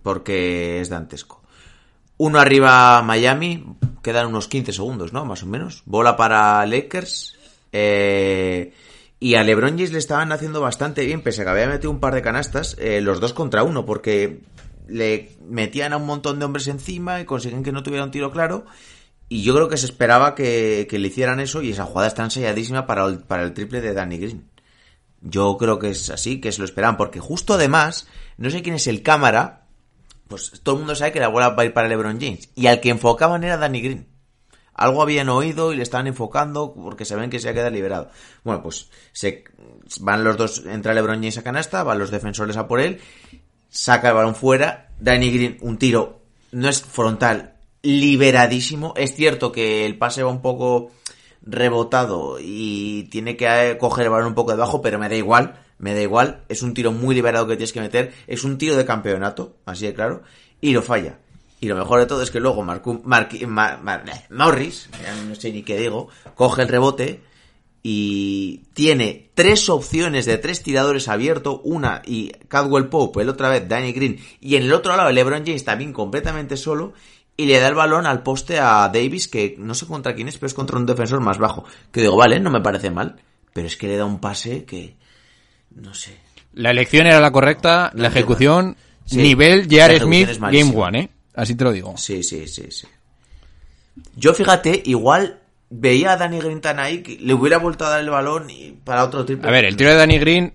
porque 0.03 0.81
es 0.81 0.89
dantesco. 0.89 1.43
Uno 2.17 2.39
arriba 2.39 3.03
Miami, 3.03 3.65
quedan 4.03 4.29
unos 4.29 4.49
15 4.49 4.73
segundos, 4.73 5.13
¿no? 5.13 5.27
Más 5.27 5.43
o 5.43 5.47
menos. 5.47 5.83
Bola 5.85 6.17
para 6.17 6.65
Lakers. 6.65 7.37
eh, 7.73 8.73
y 9.19 9.35
a 9.35 9.43
LeBron 9.43 9.71
James 9.71 9.93
le 9.93 9.99
estaban 9.99 10.33
haciendo 10.33 10.61
bastante 10.61 11.05
bien, 11.05 11.23
pese 11.23 11.43
a 11.43 11.45
que 11.45 11.51
había 11.51 11.69
metido 11.69 11.91
un 11.91 12.01
par 12.01 12.15
de 12.15 12.23
canastas, 12.23 12.77
eh, 12.79 13.01
los 13.01 13.19
dos 13.19 13.33
contra 13.33 13.63
uno, 13.63 13.87
porque 13.87 14.41
le 14.89 15.37
metían 15.49 15.93
a 15.93 15.97
un 15.97 16.07
montón 16.07 16.39
de 16.39 16.45
hombres 16.45 16.69
encima 16.69 17.21
y 17.21 17.25
consiguen 17.25 17.63
que 17.63 17.73
no 17.73 17.83
tuviera 17.83 18.05
un 18.05 18.11
tiro 18.11 18.31
claro. 18.31 18.67
Y 19.29 19.43
yo 19.43 19.55
creo 19.55 19.69
que 19.69 19.79
se 19.79 19.87
esperaba 19.87 20.35
que, 20.35 20.87
le 20.91 21.09
hicieran 21.09 21.41
eso 21.41 21.63
y 21.63 21.71
esa 21.71 21.85
jugada 21.85 22.09
está 22.09 22.25
ensayadísima 22.25 22.87
para 22.87 23.43
el 23.43 23.53
triple 23.55 23.81
de 23.81 23.95
Danny 23.95 24.19
Green. 24.19 24.56
Yo 25.29 25.57
creo 25.57 25.79
que 25.79 25.91
es 25.91 26.11
así, 26.11 26.41
que 26.41 26.53
se 26.53 26.61
lo 26.61 26.65
esperaban, 26.65 26.97
porque 26.97 27.21
justo 27.21 27.55
además, 27.55 28.07
no 28.37 28.51
sé 28.51 28.63
quién 28.63 28.77
es 28.77 28.87
el 28.87 29.03
cámara, 29.03 29.67
pues 30.29 30.53
todo 30.63 30.77
el 30.77 30.81
mundo 30.81 30.95
sabe 30.95 31.13
que 31.13 31.21
la 31.21 31.29
bola 31.29 31.51
va 31.51 31.63
a 31.63 31.67
ir 31.67 31.73
para 31.73 31.89
LeBron 31.89 32.21
James. 32.21 32.49
Y 32.55 32.67
al 32.67 32.81
que 32.81 32.91
enfocaban 32.91 33.45
era 33.45 33.57
Danny 33.57 33.81
Green. 33.81 34.07
Algo 34.75 35.03
habían 35.03 35.29
oído 35.31 35.73
y 35.73 35.77
le 35.77 35.83
estaban 35.83 36.07
enfocando 36.07 36.75
porque 36.75 37.05
saben 37.05 37.31
que 37.31 37.39
se 37.39 37.49
va 37.49 37.53
a 37.53 37.55
quedar 37.55 37.73
liberado. 37.73 38.11
Bueno, 38.45 38.63
pues 38.63 38.91
se 39.13 39.45
van 40.01 40.23
los 40.23 40.37
dos, 40.37 40.65
entra 40.67 40.93
LeBron 40.93 41.17
James 41.17 41.39
a 41.39 41.43
canasta, 41.43 41.83
van 41.83 41.99
los 41.99 42.11
defensores 42.11 42.57
a 42.57 42.69
por 42.69 42.81
él, 42.81 43.01
saca 43.71 44.09
el 44.09 44.15
balón 44.15 44.35
fuera, 44.35 44.91
Danny 45.01 45.31
Green 45.31 45.59
un 45.63 45.79
tiro, 45.79 46.21
no 46.53 46.69
es 46.69 46.83
frontal, 46.83 47.55
liberadísimo. 47.83 48.93
Es 48.97 49.15
cierto 49.15 49.51
que 49.51 49.87
el 49.87 49.97
pase 49.97 50.23
va 50.23 50.31
un 50.31 50.43
poco 50.43 50.91
rebotado 51.47 52.39
y 52.41 53.05
tiene 53.05 53.37
que 53.37 53.47
eh, 53.47 53.79
coger 53.79 54.05
el 54.07 54.11
balón 54.11 54.29
un 54.29 54.35
poco 54.35 54.51
debajo, 54.51 54.83
pero 54.83 54.99
me 54.99 55.09
da 55.09 55.15
igual, 55.15 55.61
me 55.79 55.95
da 55.95 56.03
igual. 56.03 56.43
Es 56.49 56.63
un 56.63 56.75
tiro 56.75 56.93
muy 56.93 57.15
liberado 57.15 57.47
que 57.47 57.57
tienes 57.57 57.73
que 57.73 57.81
meter, 57.81 58.13
es 58.27 58.45
un 58.45 58.59
tiro 58.59 58.77
de 58.77 58.85
campeonato, 58.85 59.57
así 59.65 59.87
de 59.87 59.95
claro, 59.95 60.23
y 60.61 60.73
lo 60.73 60.83
falla. 60.83 61.19
Y 61.61 61.69
lo 61.69 61.77
mejor 61.77 62.01
de 62.01 62.07
todo 62.07 62.21
es 62.23 62.31
que 62.31 62.41
luego 62.41 62.63
Marcu- 62.63 63.03
Marqui- 63.05 63.47
Ma- 63.47 63.79
Ma- 63.83 64.03
eh, 64.07 64.25
Morris, 64.31 64.91
no 65.29 65.35
sé 65.35 65.53
ni 65.53 65.63
qué 65.63 65.79
digo, 65.79 66.09
coge 66.35 66.63
el 66.63 66.69
rebote 66.69 67.21
y 67.83 68.65
tiene 68.75 69.31
tres 69.35 69.69
opciones 69.69 70.27
de 70.27 70.39
tres 70.39 70.63
tiradores 70.63 71.09
abiertos, 71.09 71.61
una 71.63 72.03
y 72.05 72.31
Cadwell 72.49 72.89
Pope, 72.89 73.23
el 73.23 73.29
otra 73.29 73.49
vez 73.49 73.69
Danny 73.69 73.93
Green, 73.93 74.19
y 74.41 74.57
en 74.57 74.65
el 74.65 74.73
otro 74.73 74.97
lado 74.97 75.11
LeBron 75.13 75.45
James 75.47 75.65
también 75.65 75.93
completamente 75.93 76.57
solo, 76.57 76.93
y 77.37 77.47
le 77.47 77.59
da 77.61 77.69
el 77.69 77.75
balón 77.75 78.07
al 78.07 78.23
poste 78.23 78.59
a 78.59 78.89
Davis, 78.89 79.29
que 79.29 79.57
no 79.59 79.75
sé 79.75 79.87
contra 79.87 80.15
quién 80.15 80.29
es, 80.29 80.37
pero 80.37 80.47
es 80.47 80.55
contra 80.55 80.79
un 80.79 80.87
defensor 80.87 81.21
más 81.21 81.39
bajo. 81.39 81.65
Que 81.93 82.01
digo, 82.01 82.17
vale, 82.17 82.41
no 82.41 82.51
me 82.51 82.61
parece 82.61 82.91
mal, 82.91 83.17
pero 83.53 83.67
es 83.67 83.77
que 83.77 83.89
le 83.89 83.97
da 83.97 84.05
un 84.05 84.21
pase 84.21 84.65
que... 84.65 84.97
no 85.75 85.95
sé. 85.95 86.17
La 86.55 86.71
elección 86.71 87.07
era 87.07 87.21
la 87.21 87.33
correcta, 87.33 87.91
la 87.95 88.09
ejecución, 88.09 88.77
Sí, 89.07 89.19
nivel 89.19 89.65
J.R. 89.71 90.01
Smith 90.01 90.29
es 90.29 90.41
Game. 90.41 90.73
One, 90.75 90.99
¿eh? 90.99 91.11
Así 91.35 91.55
te 91.55 91.65
lo 91.65 91.73
digo. 91.73 91.95
Sí, 91.97 92.23
sí, 92.23 92.49
sí, 92.49 92.67
sí. 92.71 92.87
Yo 94.17 94.35
fíjate, 94.35 94.83
igual 94.85 95.41
veía 95.71 96.13
a 96.13 96.17
Danny 96.17 96.39
Green 96.41 96.61
tan 96.61 96.79
ahí 96.81 97.03
que 97.03 97.19
le 97.19 97.35
hubiera 97.35 97.59
vuelto 97.59 97.87
a 97.87 97.91
dar 97.91 98.01
el 98.01 98.11
balón 98.11 98.51
y 98.51 98.73
para 98.73 99.05
otro 99.05 99.25
triple. 99.25 99.49
A 99.49 99.53
ver, 99.53 99.65
el 99.65 99.77
tiro 99.77 99.91
de 99.91 99.97
Danny 99.97 100.19
Green 100.19 100.55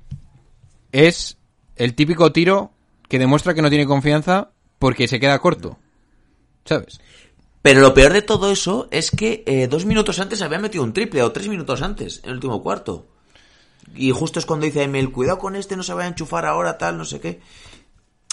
es 0.92 1.38
el 1.76 1.96
típico 1.96 2.32
tiro 2.32 2.72
que 3.08 3.20
demuestra 3.20 3.54
que 3.54 3.62
no 3.62 3.70
tiene 3.70 3.86
confianza 3.86 4.52
porque 4.80 5.08
se 5.08 5.20
queda 5.20 5.40
corto. 5.40 5.78
¿Sabes? 6.66 7.00
Pero 7.62 7.82
lo 7.82 7.94
peor 7.94 8.14
de 8.14 8.22
todo 8.22 8.52
eso 8.52 8.88
es 8.92 9.12
que 9.12 9.44
eh, 9.46 9.68
dos 9.68 9.86
minutos 9.86 10.20
antes 10.20 10.42
había 10.42 10.60
metido 10.60 10.84
un 10.84 10.94
triple, 10.94 11.22
o 11.22 11.32
tres 11.32 11.48
minutos 11.48 11.82
antes, 11.82 12.22
en 12.24 12.30
el 12.30 12.36
último 12.36 12.64
cuarto. 12.64 13.08
Y 13.96 14.12
justo 14.12 14.40
es 14.40 14.46
cuando 14.46 14.66
dice 14.66 14.84
Emil, 14.84 15.12
cuidado 15.12 15.38
con 15.38 15.56
este, 15.56 15.76
no 15.76 15.84
se 15.84 15.94
vaya 15.94 16.06
a 16.06 16.10
enchufar 16.10 16.46
ahora, 16.46 16.78
tal, 16.78 16.98
no 16.98 17.06
sé 17.06 17.20
qué. 17.20 17.40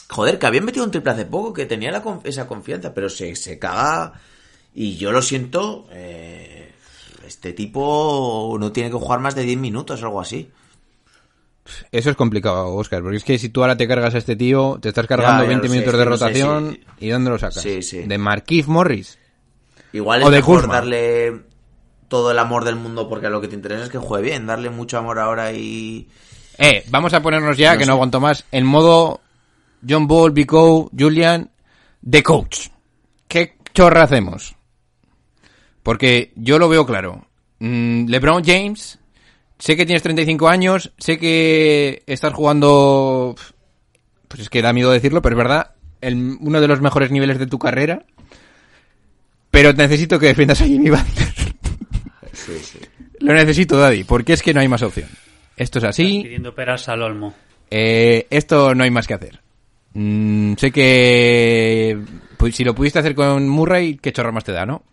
Joder, 0.09 0.39
que 0.39 0.47
había 0.47 0.63
metido 0.63 0.85
un 0.85 0.91
triple 0.91 1.13
hace 1.13 1.27
poco, 1.27 1.53
que 1.53 1.67
tenía 1.67 1.91
la 1.91 2.03
esa 2.25 2.47
confianza, 2.47 2.95
pero 2.95 3.11
se, 3.11 3.37
se 3.37 3.59
caga. 3.59 4.15
Y 4.75 4.97
yo 4.97 5.13
lo 5.13 5.21
siento, 5.21 5.87
eh, 5.91 6.73
este 7.27 7.53
tipo 7.53 8.57
no 8.59 8.73
tiene 8.73 8.91
que 8.91 8.97
jugar 8.97 9.21
más 9.21 9.35
de 9.35 9.43
10 9.43 9.59
minutos, 9.59 10.03
algo 10.03 10.21
así. 10.21 10.51
Eso 11.93 12.11
es 12.11 12.17
complicado, 12.17 12.75
Oscar, 12.75 13.03
porque 13.03 13.17
es 13.19 13.25
que 13.25 13.39
si 13.39 13.49
tú 13.49 13.63
ahora 13.63 13.77
te 13.77 13.87
cargas 13.89 14.15
a 14.15 14.19
este 14.19 14.37
tío, 14.37 14.79
te 14.81 14.89
estás 14.89 15.07
cargando 15.07 15.45
Ya, 15.45 15.51
ya 15.51 15.59
20 15.59 15.67
lo 15.69 15.73
sé, 15.73 15.79
minutos 15.81 15.99
de 15.99 16.05
que 16.05 16.11
no 16.11 16.17
sé 16.17 16.25
rotación 16.25 16.79
y 17.01 17.09
¿dónde 17.09 17.31
lo 17.31 17.39
sacas? 17.39 17.63
Sí, 17.63 17.83
sí. 17.83 17.99
De 18.03 18.19
Marquise 18.19 18.71
Morris. 18.71 19.19
Igual 19.93 20.23
O 20.23 20.27
es 20.27 20.31
de 20.33 20.37
mejor 20.39 20.69
darle 20.69 21.43
todo 22.09 22.31
el 22.31 22.39
amor 22.39 22.65
del 22.65 22.77
mundo 22.77 23.09
porque 23.09 23.29
lo 23.29 23.41
que 23.41 23.49
te 23.49 23.55
interesa 23.55 23.85
es 23.85 23.91
que 23.91 23.99
juegue 23.99 24.31
bien, 24.31 24.47
darle 24.47 24.71
mucho 24.71 24.99
amor 24.99 25.19
ahora 25.19 25.53
y... 25.53 26.09
Eh, 26.59 26.85
vamos 26.89 27.13
a 27.15 27.23
ponernos 27.23 27.57
ya, 27.57 27.73
No 27.73 27.79
que 27.79 27.85
sé. 27.85 27.89
no 27.89 27.93
aguanto 27.95 28.21
más, 28.21 28.45
en 28.51 28.65
modo 28.67 29.21
John 29.89 30.07
Ball, 30.09 30.33
Bico, 30.33 30.91
Julian, 30.99 31.51
The 32.09 32.23
Coach. 32.23 32.69
¿Qué 33.29 33.57
chorra 33.75 34.03
hacemos? 34.05 34.57
Porque 35.83 36.33
yo 36.37 36.59
lo 36.59 36.69
veo 36.69 36.85
claro. 36.87 37.27
Mm, 37.61 38.07
LeBron 38.09 38.43
James, 38.45 38.99
sé 39.59 39.77
que 39.77 39.87
tienes 39.87 40.03
35 40.03 40.49
años, 40.49 40.93
sé 40.99 41.19
que 41.19 42.03
estás 42.07 42.33
jugando... 42.33 43.35
Pues 44.29 44.43
es 44.43 44.51
que 44.51 44.61
da 44.63 44.73
miedo 44.73 44.91
decirlo, 44.91 45.23
pero 45.23 45.35
es 45.37 45.39
verdad, 45.39 45.71
el- 46.01 46.37
uno 46.41 46.61
de 46.61 46.69
los 46.69 46.81
mejores 46.81 47.11
niveles 47.11 47.39
de 47.39 47.47
tu 47.47 47.59
carrera. 47.59 48.05
Pero 49.51 49.73
necesito 49.73 50.19
que 50.19 50.27
defiendas 50.27 50.61
a 50.61 50.67
Jimmy 50.67 50.91
Butler. 50.91 51.29
Lo 53.21 53.35
necesito, 53.35 53.79
Daddy, 53.79 54.05
porque 54.05 54.35
es 54.35 54.43
que 54.43 54.55
no 54.55 54.61
hay 54.61 54.69
más 54.69 54.83
opción. 54.83 55.09
Esto 55.57 55.79
es 55.79 55.85
así. 55.87 56.21
Pidiendo 56.23 56.55
peras 56.55 56.89
al 56.89 57.03
olmo. 57.03 57.35
Eh, 57.71 58.27
esto 58.31 58.75
no 58.75 58.85
hay 58.85 58.91
más 58.91 59.07
que 59.07 59.15
hacer. 59.15 59.41
Mm, 59.95 60.55
sé 60.55 60.71
que 60.71 61.99
pues, 62.37 62.55
si 62.55 62.65
lo 62.65 62.75
pudiste 62.75 62.99
hacer 63.01 63.15
con 63.15 63.49
Murray, 63.49 63.97
qué 63.97 64.13
chorra 64.13 64.31
más 64.31 64.45
te 64.45 64.53
da, 64.53 64.65
¿no? 64.67 64.85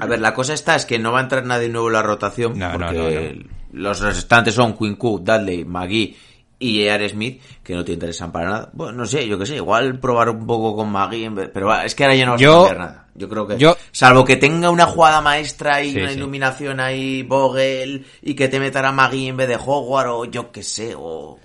A 0.00 0.06
ver, 0.06 0.20
la 0.20 0.34
cosa 0.34 0.54
está 0.54 0.76
es 0.76 0.84
que 0.86 0.98
no 0.98 1.12
va 1.12 1.20
a 1.20 1.22
entrar 1.22 1.44
nadie 1.46 1.68
nuevo 1.68 1.86
en 1.88 1.94
la 1.94 2.02
rotación 2.02 2.58
No, 2.58 2.72
no, 2.76 2.86
porque 2.88 3.46
los 3.72 4.00
restantes 4.00 4.54
son 4.54 4.76
Quinn 4.76 4.96
Cook, 4.96 5.22
Dudley, 5.22 5.64
McGee 5.64 6.16
y 6.60 6.82
J.R. 6.84 7.08
Smith, 7.08 7.40
que 7.62 7.74
no 7.74 7.84
te 7.84 7.92
interesan 7.92 8.32
para 8.32 8.50
nada. 8.50 8.70
Bueno, 8.72 8.92
no 8.98 9.06
sé, 9.06 9.26
yo 9.28 9.38
qué 9.38 9.46
sé, 9.46 9.56
igual 9.56 9.98
probar 10.00 10.28
un 10.30 10.46
poco 10.46 10.74
con 10.76 10.90
McGee, 10.90 11.24
en 11.24 11.34
vez- 11.36 11.50
pero 11.54 11.66
va, 11.68 11.84
es 11.84 11.94
que 11.94 12.04
ahora 12.04 12.16
ya 12.16 12.26
no 12.26 12.32
vas 12.32 12.40
Yo- 12.40 12.52
a 12.52 12.68
cambiar 12.68 12.78
nada. 12.78 13.04
Yo 13.14 13.28
creo 13.28 13.46
que, 13.48 13.58
yo- 13.58 13.76
salvo 13.92 14.24
que 14.24 14.36
tenga 14.36 14.70
una 14.70 14.86
jugada 14.86 15.20
maestra 15.20 15.82
y 15.82 15.92
Sí, 15.92 15.98
una 16.00 16.10
sí. 16.10 16.16
iluminación 16.16 16.80
ahí, 16.80 17.22
Vogel, 17.22 18.06
y 18.22 18.34
que 18.34 18.48
te 18.48 18.60
metan 18.60 18.84
a 18.84 18.92
McGee 18.92 19.28
en 19.28 19.36
vez 19.36 19.48
de 19.48 19.56
Howard, 19.56 20.08
o 20.10 20.24
yo 20.26 20.52
qué 20.52 20.62
sé, 20.62 20.94
o... 20.96 21.38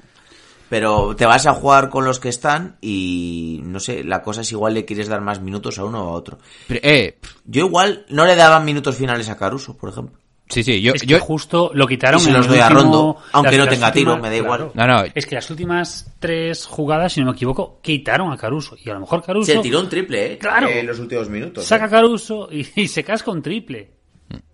Pero 0.74 1.16
te 1.16 1.28
vas 1.28 1.46
a 1.46 1.54
jugar 1.54 1.90
con 1.92 2.04
los 2.04 2.20
que 2.20 2.30
están 2.30 2.78
y 2.82 3.60
no 3.64 3.80
sé, 3.80 4.04
la 4.04 4.24
cosa 4.24 4.42
es 4.42 4.52
igual 4.52 4.74
le 4.74 4.86
quieres 4.86 5.08
dar 5.08 5.22
más 5.22 5.40
minutos 5.40 5.78
a 5.78 5.86
uno 5.86 6.04
o 6.04 6.08
a 6.10 6.12
otro. 6.14 6.40
Pero, 6.68 6.80
eh, 6.82 7.20
Yo 7.46 7.68
igual 7.68 8.08
no 8.10 8.26
le 8.26 8.36
daba 8.36 8.60
minutos 8.60 8.96
finales 8.96 9.30
a 9.30 9.38
Caruso, 9.38 9.78
por 9.78 9.90
ejemplo. 9.92 10.18
sí, 10.50 10.64
sí, 10.64 10.82
yo, 10.82 10.94
es 10.94 11.02
que 11.02 11.08
yo 11.08 11.20
justo 11.20 11.70
lo 11.76 11.86
quitaron 11.86 12.20
Y 12.20 12.24
se 12.24 12.32
los 12.32 12.48
doy 12.48 12.58
a 12.58 12.70
Rondo, 12.70 13.18
aunque 13.34 13.52
las- 13.52 13.60
no 13.60 13.66
las 13.66 13.74
tenga 13.76 13.92
tiro, 13.92 14.18
me 14.18 14.32
da 14.32 14.36
igual. 14.36 14.72
No, 14.74 14.88
no. 14.88 15.04
Es 15.14 15.28
que 15.28 15.36
las 15.36 15.48
últimas 15.52 16.12
tres 16.18 16.66
jugadas, 16.66 17.14
si 17.14 17.20
no 17.20 17.28
me 17.28 17.34
equivoco, 17.34 17.78
quitaron 17.84 18.32
a 18.34 18.38
Caruso. 18.38 18.76
Y 18.84 18.90
a 18.90 18.96
lo 18.96 19.02
mejor 19.02 19.22
Caruso 19.22 19.52
Se 19.52 19.60
tiró 19.60 19.80
un 19.80 19.90
triple, 19.90 20.34
¿eh? 20.34 20.38
Claro. 20.40 20.70
En 20.70 20.88
los 20.88 20.98
últimos 20.98 21.30
minutos. 21.30 21.66
saca 21.66 21.84
¿eh? 21.84 21.88
a 21.88 21.92
Caruso 21.92 22.50
y, 22.52 22.66
y 22.82 22.88
se 22.88 23.04
casca 23.04 23.30
un 23.30 23.44
triple. 23.44 23.92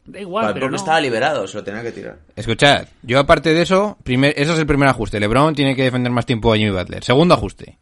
Da 0.09 0.19
igual, 0.19 0.43
Vale, 0.45 0.53
pero 0.55 0.65
porque 0.65 0.71
no. 0.71 0.77
estaba 0.77 0.99
liberado, 0.99 1.47
se 1.47 1.57
lo 1.57 1.63
tenía 1.63 1.83
que 1.83 1.91
tirar. 1.91 2.17
escuchad, 2.35 2.87
yo 3.03 3.19
aparte 3.19 3.53
de 3.53 3.61
eso, 3.61 3.95
primer, 4.03 4.33
eso 4.35 4.53
es 4.53 4.59
el 4.59 4.65
primer 4.65 4.89
ajuste. 4.89 5.19
LeBron 5.19 5.53
tiene 5.53 5.75
que 5.75 5.83
defender 5.83 6.11
más 6.11 6.25
tiempo 6.25 6.51
a 6.51 6.57
Jimmy 6.57 6.71
Butler. 6.71 7.03
Segundo 7.03 7.35
ajuste. 7.35 7.77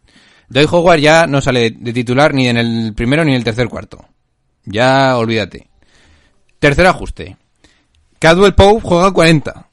Doy 0.50 0.68
Howard 0.70 1.00
ya 1.00 1.26
no 1.26 1.40
sale 1.40 1.72
de 1.72 1.94
titular 1.94 2.34
ni 2.34 2.50
en 2.50 2.58
el 2.58 2.94
primero 2.94 3.24
ni 3.24 3.32
en 3.32 3.38
el 3.38 3.44
tercer 3.46 3.70
cuarto. 3.70 4.06
Ya 4.66 5.18
olvídate. 5.18 5.70
Tercer 6.60 6.86
ajuste. 6.88 7.38
Cadwell 8.20 8.56
Pope 8.56 8.82
juega 8.82 9.12
40. 9.12 9.70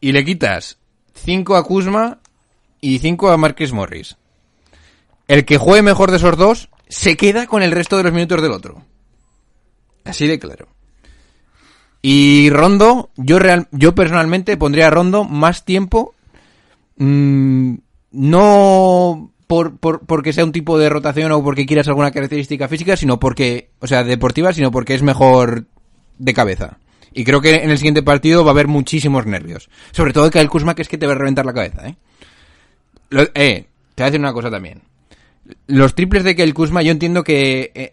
Y 0.00 0.12
le 0.12 0.24
quitas 0.24 0.78
5 1.14 1.56
a 1.56 1.64
Kuzma 1.64 2.18
y 2.80 2.98
5 2.98 3.30
a 3.30 3.36
Marcus 3.38 3.72
Morris. 3.72 4.16
El 5.26 5.44
que 5.44 5.56
juegue 5.56 5.82
mejor 5.82 6.10
de 6.10 6.18
esos 6.18 6.36
dos 6.36 6.68
se 6.88 7.16
queda 7.16 7.46
con 7.46 7.62
el 7.62 7.72
resto 7.72 7.96
de 7.96 8.02
los 8.02 8.12
minutos 8.12 8.42
del 8.42 8.52
otro. 8.52 8.82
Así 10.04 10.26
de 10.26 10.38
claro. 10.38 10.68
Y 12.10 12.48
Rondo, 12.48 13.10
yo 13.16 13.38
real, 13.38 13.68
yo 13.70 13.94
personalmente 13.94 14.56
pondría 14.56 14.86
a 14.86 14.90
Rondo 14.90 15.24
más 15.24 15.66
tiempo. 15.66 16.14
mm, 16.96 17.74
no 18.12 19.30
por, 19.46 19.76
por- 19.78 20.00
porque 20.06 20.32
sea 20.32 20.44
un 20.44 20.52
tipo 20.52 20.78
de 20.78 20.88
rotación 20.88 21.32
o 21.32 21.42
porque 21.44 21.66
quieras 21.66 21.86
alguna 21.88 22.10
característica 22.10 22.66
física, 22.66 22.96
sino 22.96 23.20
porque, 23.20 23.70
o 23.80 23.86
sea, 23.86 24.04
deportiva, 24.04 24.52
sino 24.54 24.70
porque 24.70 24.94
es 24.94 25.02
mejor 25.02 25.66
de 26.18 26.32
cabeza. 26.34 26.78
Y 27.12 27.24
creo 27.24 27.40
que 27.42 27.56
en 27.56 27.70
el 27.70 27.76
siguiente 27.78 28.02
partido 28.02 28.42
va 28.42 28.50
a 28.50 28.54
haber 28.54 28.68
muchísimos 28.68 29.26
nervios. 29.26 29.68
Sobre 29.92 30.12
todo 30.14 30.30
que 30.30 30.40
el 30.40 30.48
Kuzma, 30.48 30.74
que 30.74 30.82
es 30.82 30.88
que 30.88 30.96
te 30.98 31.06
va 31.06 31.12
a 31.12 31.16
reventar 31.16 31.44
la 31.44 31.52
cabeza, 31.54 31.88
¿eh? 31.88 31.96
Lo- 33.10 33.22
eh, 33.34 33.66
te 33.94 34.02
voy 34.02 34.04
a 34.04 34.04
decir 34.06 34.20
una 34.20 34.32
cosa 34.32 34.50
también. 34.50 34.80
Los 35.66 35.94
triples 35.94 36.24
de 36.24 36.34
que 36.34 36.42
el 36.42 36.54
Kuzma, 36.54 36.80
yo 36.82 36.90
entiendo 36.92 37.22
que, 37.22 37.70
eh, 37.74 37.92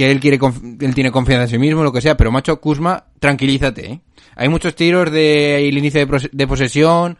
que 0.00 0.10
él 0.10 0.18
quiere, 0.18 0.38
él 0.80 0.94
tiene 0.94 1.10
confianza 1.10 1.42
en 1.42 1.48
sí 1.50 1.58
mismo, 1.58 1.84
lo 1.84 1.92
que 1.92 2.00
sea, 2.00 2.16
pero 2.16 2.32
macho 2.32 2.58
Kuzma, 2.58 3.04
tranquilízate, 3.18 3.86
¿eh? 3.86 4.00
Hay 4.34 4.48
muchos 4.48 4.74
tiros 4.74 5.10
de 5.10 5.68
el 5.68 5.76
inicio 5.76 6.06
de, 6.06 6.30
de 6.32 6.46
posesión, 6.46 7.18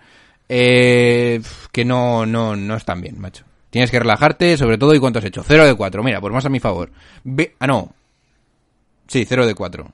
eh, 0.49 1.43
que 1.73 1.85
no, 1.85 2.25
no, 2.25 2.57
no 2.57 2.77
están 2.77 3.03
bien, 3.03 3.21
macho. 3.21 3.45
Tienes 3.69 3.90
que 3.90 3.99
relajarte, 4.01 4.57
sobre 4.57 4.79
todo, 4.79 4.95
¿y 4.95 4.99
cuánto 4.99 5.19
has 5.19 5.27
hecho? 5.27 5.45
0 5.47 5.66
de 5.66 5.75
4, 5.75 6.03
mira, 6.03 6.23
pues 6.23 6.33
más 6.33 6.47
a 6.47 6.49
mi 6.49 6.59
favor. 6.59 6.90
Ah, 7.59 7.66
no. 7.66 7.93
Sí, 9.09 9.27
0 9.29 9.47
de 9.47 9.55
4. 9.55 9.87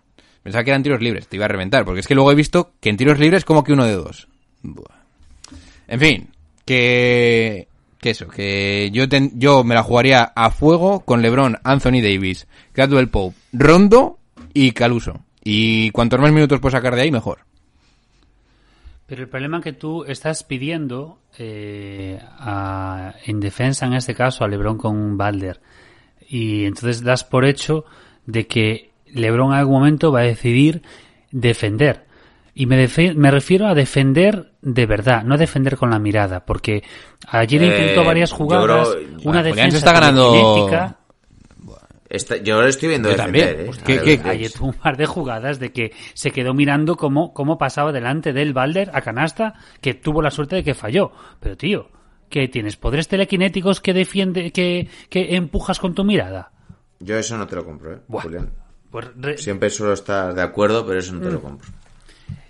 Pensaba 0.44 0.62
que 0.62 0.70
eran 0.70 0.85
tiros 0.85 1.03
libres, 1.03 1.27
te 1.27 1.35
iba 1.35 1.46
a 1.46 1.49
reventar, 1.49 1.85
porque 1.85 1.99
es 1.99 2.07
que 2.07 2.14
luego 2.14 2.31
he 2.31 2.37
visto 2.37 2.70
que 2.81 2.90
en 2.90 2.96
tiros 2.96 3.18
libres 3.18 3.44
como 3.44 3.64
que 3.64 3.72
uno 3.72 3.85
de 3.85 3.94
dos. 3.94 4.29
En 5.88 5.99
fin, 5.99 6.29
que, 6.64 7.66
que 8.00 8.11
eso, 8.11 8.28
que 8.28 8.90
yo, 8.92 9.04
yo 9.35 9.64
me 9.64 9.74
la 9.74 9.82
jugaría 9.82 10.32
a 10.35 10.50
fuego 10.50 11.00
con 11.00 11.22
LeBron, 11.22 11.59
Anthony 11.64 12.02
Davis, 12.02 12.46
Gradwell 12.74 13.09
Pope, 13.09 13.37
Rondo 13.52 14.18
y 14.52 14.72
Caluso. 14.72 15.20
Y 15.42 15.90
cuantos 15.90 16.20
más 16.20 16.32
minutos 16.32 16.61
puedo 16.61 16.72
sacar 16.72 16.94
de 16.96 17.02
ahí, 17.02 17.12
mejor. 17.12 17.46
Pero 19.06 19.22
el 19.22 19.28
problema 19.28 19.61
que 19.61 19.72
tú 19.72 20.04
estás 20.04 20.42
pidiendo 20.42 21.20
eh, 21.38 22.18
en 23.24 23.40
defensa, 23.40 23.87
en 23.87 23.94
este 23.94 24.14
caso, 24.14 24.44
a 24.44 24.48
Lebron 24.48 24.76
con 24.76 25.16
Balder. 25.16 25.61
Y 26.28 26.64
entonces 26.64 27.04
das 27.04 27.22
por 27.22 27.44
hecho 27.44 27.85
de 28.26 28.48
que 28.48 28.90
Lebron 29.06 29.52
en 29.52 29.59
algún 29.59 29.78
momento 29.78 30.11
va 30.11 30.20
a 30.20 30.24
decidir 30.24 30.82
defender. 31.30 32.04
Y 32.54 32.66
me, 32.66 32.88
me 33.14 33.30
refiero 33.30 33.68
a 33.68 33.74
defender 33.74 34.52
de 34.68 34.85
verdad, 34.85 35.22
no 35.22 35.38
defender 35.38 35.76
con 35.76 35.90
la 35.90 35.98
mirada. 36.00 36.44
Porque 36.44 36.83
ayer 37.29 37.62
Eh, 37.62 37.66
intentó 37.66 38.05
varias 38.05 38.33
jugadas, 38.33 38.88
creo- 38.88 39.18
una 39.24 39.42
se 39.42 39.48
defensa 39.50 39.79
está 39.79 39.92
ganando-. 39.92 40.68
Está- 42.09 42.37
yo 42.37 42.61
lo 42.61 42.68
estoy 42.68 42.88
viendo 42.90 43.09
Yo 43.11 43.16
defender, 43.16 43.57
también. 43.57 44.00
¿eh? 44.07 44.20
¿qué- 44.20 44.52
un 44.61 44.72
par 44.74 44.96
de 44.96 45.07
jugadas 45.07 45.59
de 45.59 45.72
que 45.72 45.92
se 46.14 46.31
quedó 46.31 46.55
mirando 46.55 46.96
cómo, 46.96 47.33
cómo 47.35 47.59
pasaba 47.59 47.90
delante 47.92 48.33
del 48.33 48.52
Balder 48.52 48.90
a 48.94 49.00
canasta, 49.00 49.55
que 49.81 49.94
tuvo 49.94 50.22
la 50.22 50.31
suerte 50.31 50.57
de 50.57 50.64
que 50.64 50.74
falló. 50.74 51.11
Pero 51.40 51.57
tío, 51.57 51.88
¿qué 52.31 52.46
tienes? 52.48 52.76
¿Poderes 52.76 53.09
telequinéticos 53.09 53.81
que 53.81 53.92
defiende, 53.92 54.52
que, 54.52 54.88
que 55.11 55.35
empujas 55.35 55.81
con 55.81 55.94
tu 55.94 56.05
mirada? 56.05 56.52
Yo 57.00 57.16
eso 57.18 57.37
no 57.37 57.46
te 57.46 57.57
lo 57.57 57.64
compro, 57.64 57.94
¿eh? 57.94 57.98
Buah. 58.07 58.22
Julián. 58.22 58.50
Pues 58.90 59.07
re- 59.16 59.37
Siempre 59.38 59.68
suelo 59.70 59.92
estar 59.92 60.33
de 60.33 60.42
acuerdo, 60.42 60.87
pero 60.87 61.00
eso 61.00 61.12
no 61.12 61.20
te 61.20 61.29
Mm. 61.29 61.33
lo 61.33 61.40
compro. 61.42 61.68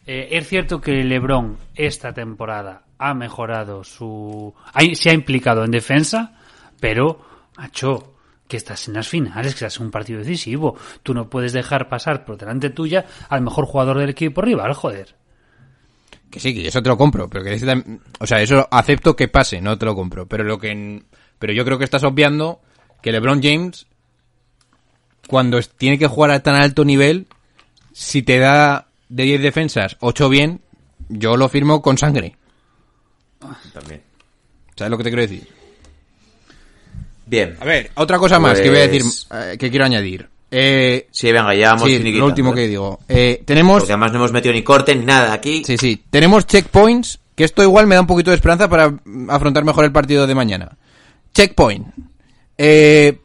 Eh, 0.06 0.28
es 0.30 0.48
cierto 0.48 0.80
que 0.80 1.02
LeBron 1.02 1.56
esta 1.74 2.12
temporada 2.12 2.84
ha 2.98 3.14
mejorado 3.14 3.84
su. 3.84 4.54
se 4.94 5.10
ha 5.10 5.12
implicado 5.12 5.64
en 5.64 5.72
defensa, 5.72 6.38
pero, 6.80 7.20
macho, 7.56 8.14
que 8.46 8.56
estás 8.56 8.86
en 8.88 8.94
las 8.94 9.08
finales, 9.08 9.54
que 9.54 9.64
estás 9.64 9.78
en 9.78 9.86
un 9.86 9.90
partido 9.90 10.20
decisivo. 10.20 10.76
Tú 11.02 11.12
no 11.12 11.28
puedes 11.28 11.52
dejar 11.52 11.88
pasar 11.88 12.24
por 12.24 12.38
delante 12.38 12.70
tuya 12.70 13.04
al 13.28 13.42
mejor 13.42 13.66
jugador 13.66 13.98
del 13.98 14.10
equipo 14.10 14.40
rival, 14.42 14.72
joder. 14.74 15.16
Que 16.30 16.40
sí, 16.40 16.54
que 16.54 16.68
eso 16.68 16.82
te 16.82 16.88
lo 16.88 16.96
compro, 16.96 17.28
pero 17.28 17.44
que 17.44 18.00
o 18.18 18.26
sea, 18.26 18.40
eso 18.40 18.68
acepto 18.70 19.16
que 19.16 19.28
pase, 19.28 19.60
no 19.60 19.78
te 19.78 19.86
lo 19.86 19.94
compro, 19.94 20.26
pero 20.26 20.44
lo 20.44 20.58
que 20.58 21.02
pero 21.38 21.52
yo 21.52 21.64
creo 21.64 21.78
que 21.78 21.84
estás 21.84 22.04
obviando 22.04 22.60
que 23.02 23.12
LeBron 23.12 23.42
James 23.42 23.86
cuando 25.26 25.60
tiene 25.60 25.98
que 25.98 26.06
jugar 26.06 26.30
a 26.30 26.42
tan 26.42 26.54
alto 26.54 26.84
nivel, 26.84 27.26
si 27.92 28.22
te 28.22 28.38
da 28.38 28.88
de 29.08 29.22
10 29.24 29.42
defensas 29.42 29.96
8 30.00 30.28
bien, 30.28 30.60
yo 31.08 31.36
lo 31.36 31.48
firmo 31.48 31.82
con 31.82 31.98
sangre. 31.98 32.36
También. 33.72 34.02
¿Sabes 34.76 34.90
lo 34.90 34.98
que 34.98 35.04
te 35.04 35.10
quiero 35.10 35.22
decir? 35.22 35.46
Bien. 37.26 37.56
A 37.60 37.64
ver, 37.64 37.90
otra 37.94 38.18
cosa 38.18 38.38
más 38.38 38.60
que 38.60 38.68
voy 38.68 38.78
a 38.78 38.82
decir, 38.88 39.02
Pues- 39.02 39.26
eh, 39.32 39.56
que 39.58 39.70
quiero 39.70 39.84
añadir. 39.84 40.28
Eh, 40.50 41.08
Sí, 41.10 41.32
venga, 41.32 41.54
ya 41.54 41.70
vamos 41.74 41.88
sí, 41.88 41.98
lo 42.12 42.26
último 42.26 42.54
que 42.54 42.68
digo. 42.68 43.00
Eh, 43.08 43.42
tenemos 43.44 43.80
Porque 43.80 43.92
además 43.92 44.12
no 44.12 44.18
hemos 44.18 44.32
metido 44.32 44.54
ni 44.54 44.62
corte 44.62 44.94
ni 44.94 45.04
nada 45.04 45.32
aquí. 45.32 45.64
Sí, 45.64 45.76
sí. 45.76 46.04
Tenemos 46.08 46.46
checkpoints, 46.46 47.18
que 47.34 47.44
esto 47.44 47.62
igual 47.64 47.86
me 47.88 47.96
da 47.96 48.00
un 48.02 48.06
poquito 48.06 48.30
de 48.30 48.36
esperanza 48.36 48.68
para 48.68 48.94
afrontar 49.28 49.64
mejor 49.64 49.84
el 49.84 49.92
partido 49.92 50.26
de 50.26 50.34
mañana. 50.36 50.76
Checkpoint. 51.34 51.88
Eh, 52.56 53.18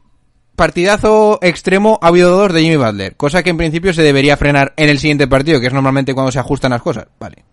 partidazo 0.61 1.39
extremo 1.41 1.97
ha 2.03 2.09
habido 2.09 2.29
dos 2.37 2.53
de 2.53 2.61
Jimmy 2.61 2.75
Butler, 2.75 3.15
cosa 3.15 3.41
que 3.41 3.49
en 3.49 3.57
principio 3.57 3.95
se 3.95 4.03
debería 4.03 4.37
frenar 4.37 4.73
en 4.77 4.89
el 4.89 4.99
siguiente 4.99 5.27
partido, 5.27 5.59
que 5.59 5.65
es 5.65 5.73
normalmente 5.73 6.13
cuando 6.13 6.31
se 6.31 6.37
ajustan 6.37 6.69
las 6.69 6.83
cosas. 6.83 7.07
Vale. 7.19 7.43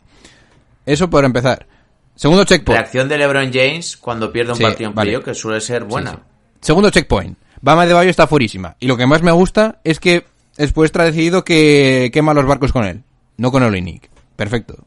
Eso 0.84 1.08
por 1.08 1.24
empezar. 1.24 1.66
Segundo 2.14 2.44
checkpoint. 2.44 2.78
Reacción 2.80 3.08
de 3.08 3.16
LeBron 3.16 3.50
James 3.50 3.96
cuando 3.96 4.30
pierde 4.30 4.52
un 4.52 4.58
Sí, 4.58 4.62
partido 4.62 4.90
en 4.90 4.94
vale. 4.94 5.08
playoff, 5.12 5.24
que 5.24 5.32
suele 5.32 5.62
ser 5.62 5.84
buena. 5.84 6.10
Sí, 6.10 6.16
sí. 6.18 6.22
Segundo 6.60 6.90
checkpoint. 6.90 7.38
Bama 7.62 7.86
de 7.86 7.94
Bayo 7.94 8.10
está 8.10 8.26
furísima. 8.26 8.76
Y 8.78 8.86
lo 8.86 8.98
que 8.98 9.06
más 9.06 9.22
me 9.22 9.32
gusta 9.32 9.80
es 9.84 10.00
que 10.00 10.26
después 10.58 10.92
ha 10.94 11.04
decidido 11.04 11.44
que 11.46 12.10
quema 12.12 12.34
los 12.34 12.44
barcos 12.44 12.72
con 12.74 12.84
él. 12.84 13.04
No 13.38 13.50
con 13.50 13.62
Olinik. 13.62 14.10
Perfecto. 14.36 14.84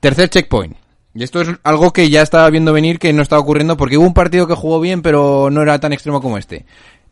Tercer 0.00 0.28
checkpoint. 0.28 0.76
Y 1.14 1.22
esto 1.22 1.40
es 1.40 1.48
algo 1.62 1.94
que 1.94 2.10
ya 2.10 2.20
estaba 2.20 2.50
viendo 2.50 2.74
venir 2.74 2.98
que 2.98 3.10
no 3.14 3.22
estaba 3.22 3.40
ocurriendo 3.40 3.78
porque 3.78 3.96
hubo 3.96 4.06
un 4.06 4.12
partido 4.12 4.46
que 4.46 4.52
jugó 4.52 4.80
bien 4.80 5.00
pero 5.00 5.48
no 5.50 5.62
era 5.62 5.80
tan 5.80 5.94
extremo 5.94 6.20
como 6.20 6.36
este. 6.36 6.66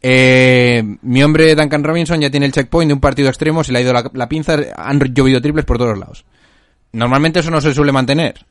Eh, 0.07 0.83
mi 1.01 1.23
hombre 1.23 1.55
Duncan 1.55 1.83
Robinson 1.83 2.21
ya 2.21 2.29
tiene 2.29 2.45
el 2.45 2.53
checkpoint 2.53 2.89
de 2.89 2.93
un 2.93 3.01
partido 3.01 3.31
extremo, 3.31 3.65
se 3.65 3.73
le 3.73 3.79
ha 3.79 3.81
ido 3.81 3.95
la, 4.13 4.29
pinza, 4.29 4.59
han 4.77 5.01
llovido 5.01 5.41
triples 5.41 5.65
por 5.65 5.79
todos 5.79 5.99
lados. 5.99 6.27
Normalmente 6.93 7.41
eso 7.41 7.51
no 7.51 7.63
se 7.63 7.73
suele 7.73 7.91
mantener. 7.91 8.45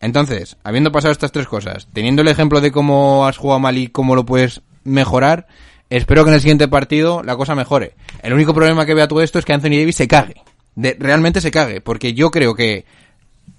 Entonces, 0.00 0.56
habiendo 0.62 0.92
pasado 0.92 1.10
estas 1.10 1.32
tres 1.32 1.48
cosas, 1.48 1.88
teniendo 1.92 2.22
el 2.22 2.28
ejemplo 2.28 2.60
de 2.60 2.70
cómo 2.70 3.26
has 3.26 3.38
jugado 3.38 3.58
mal 3.58 3.76
y 3.76 3.88
cómo 3.88 4.14
lo 4.14 4.24
puedes 4.24 4.60
mejorar, 4.84 5.48
espero 5.90 6.22
que 6.22 6.30
en 6.30 6.34
el 6.34 6.40
siguiente 6.40 6.68
partido 6.68 7.24
la 7.24 7.34
cosa 7.36 7.56
mejore. 7.56 7.94
El 8.22 8.32
único 8.32 8.54
problema 8.54 8.86
que 8.86 8.94
veo 8.94 9.02
a 9.02 9.08
todo 9.08 9.20
esto 9.20 9.40
es 9.40 9.44
que 9.44 9.52
Anthony 9.52 9.70
Davis 9.70 9.96
se 9.96 10.06
cague. 10.06 10.36
Realmente 10.76 11.40
se 11.40 11.50
cague, 11.50 11.80
porque 11.80 12.14
yo 12.14 12.30
creo 12.30 12.54
que 12.54 12.84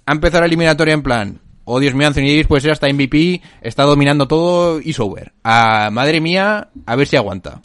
ha 0.05 0.13
empezado 0.13 0.39
la 0.39 0.47
eliminatoria 0.47 0.93
en 0.93 1.03
plan, 1.03 1.41
oh 1.65 1.79
Dios 1.79 1.93
mío, 1.93 2.07
Anthony 2.07 2.21
Davis 2.21 2.47
puede 2.47 2.61
ser 2.61 2.71
hasta 2.71 2.91
MVP, 2.91 3.41
está 3.61 3.83
dominando 3.83 4.27
todo 4.27 4.79
y 4.79 4.93
sober. 4.93 5.33
A 5.43 5.89
madre 5.91 6.21
mía, 6.21 6.69
a 6.85 6.95
ver 6.95 7.07
si 7.07 7.17
aguanta. 7.17 7.59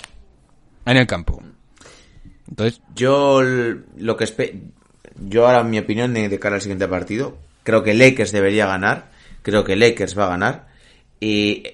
En 0.84 0.96
el 0.96 1.06
campo. 1.06 1.42
Entonces, 2.48 2.80
Yo 2.96 3.42
lo 3.42 4.16
que 4.16 4.26
yo 5.22 5.46
ahora 5.46 5.62
mi 5.62 5.78
opinión 5.78 6.14
de 6.14 6.38
cara 6.38 6.56
al 6.56 6.62
siguiente 6.62 6.88
partido, 6.88 7.38
creo 7.62 7.82
que 7.82 7.94
Lakers 7.94 8.32
debería 8.32 8.66
ganar, 8.66 9.10
creo 9.42 9.64
que 9.64 9.76
Lakers 9.76 10.18
va 10.18 10.26
a 10.26 10.30
ganar 10.30 10.68
y 11.20 11.64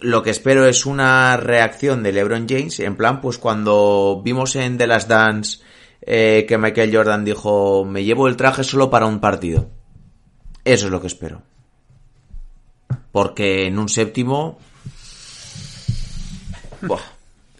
lo 0.00 0.22
que 0.22 0.30
espero 0.30 0.66
es 0.66 0.86
una 0.86 1.36
reacción 1.36 2.02
de 2.02 2.12
LeBron 2.12 2.46
James 2.48 2.80
en 2.80 2.96
plan 2.96 3.20
pues 3.20 3.38
cuando 3.38 4.20
vimos 4.24 4.56
en 4.56 4.78
The 4.78 4.86
Last 4.86 5.08
Dance 5.08 5.58
eh, 6.00 6.44
que 6.48 6.58
Michael 6.58 6.94
Jordan 6.94 7.24
dijo 7.24 7.84
me 7.84 8.04
llevo 8.04 8.28
el 8.28 8.36
traje 8.36 8.64
solo 8.64 8.90
para 8.90 9.06
un 9.06 9.20
partido. 9.20 9.70
Eso 10.64 10.86
es 10.86 10.92
lo 10.92 11.00
que 11.00 11.08
espero. 11.08 11.42
Porque 13.10 13.66
en 13.66 13.78
un 13.78 13.88
séptimo 13.88 14.58
Buah. 16.82 17.00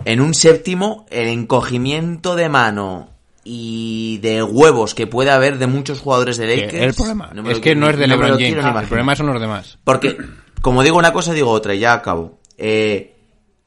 En 0.05 0.21
un 0.21 0.35
séptimo, 0.35 1.07
el 1.11 1.29
encogimiento 1.29 2.35
de 2.35 2.49
mano 2.49 3.11
y 3.45 4.19
de 4.19 4.43
huevos 4.43 4.95
que 4.95 5.07
puede 5.07 5.31
haber 5.31 5.59
de 5.59 5.67
muchos 5.67 6.01
jugadores 6.01 6.37
de 6.37 6.47
Lakers. 6.47 6.75
el 6.75 6.95
problema 6.95 7.31
no 7.35 7.51
es 7.51 7.61
que 7.61 7.75
no 7.75 7.89
es 7.89 7.97
de 7.97 8.07
LeBron 8.07 8.39
James, 8.39 8.65
el 8.65 8.89
problema 8.89 9.17
son 9.17 9.27
los 9.27 9.41
demás. 9.41 9.79
Porque, 9.85 10.17
como 10.61 10.83
digo 10.83 10.99
una 10.99 11.13
cosa, 11.13 11.33
digo 11.33 11.51
otra, 11.51 11.75
y 11.75 11.81
ya 11.81 11.93
acabo. 11.93 12.39
Eh, 12.59 13.15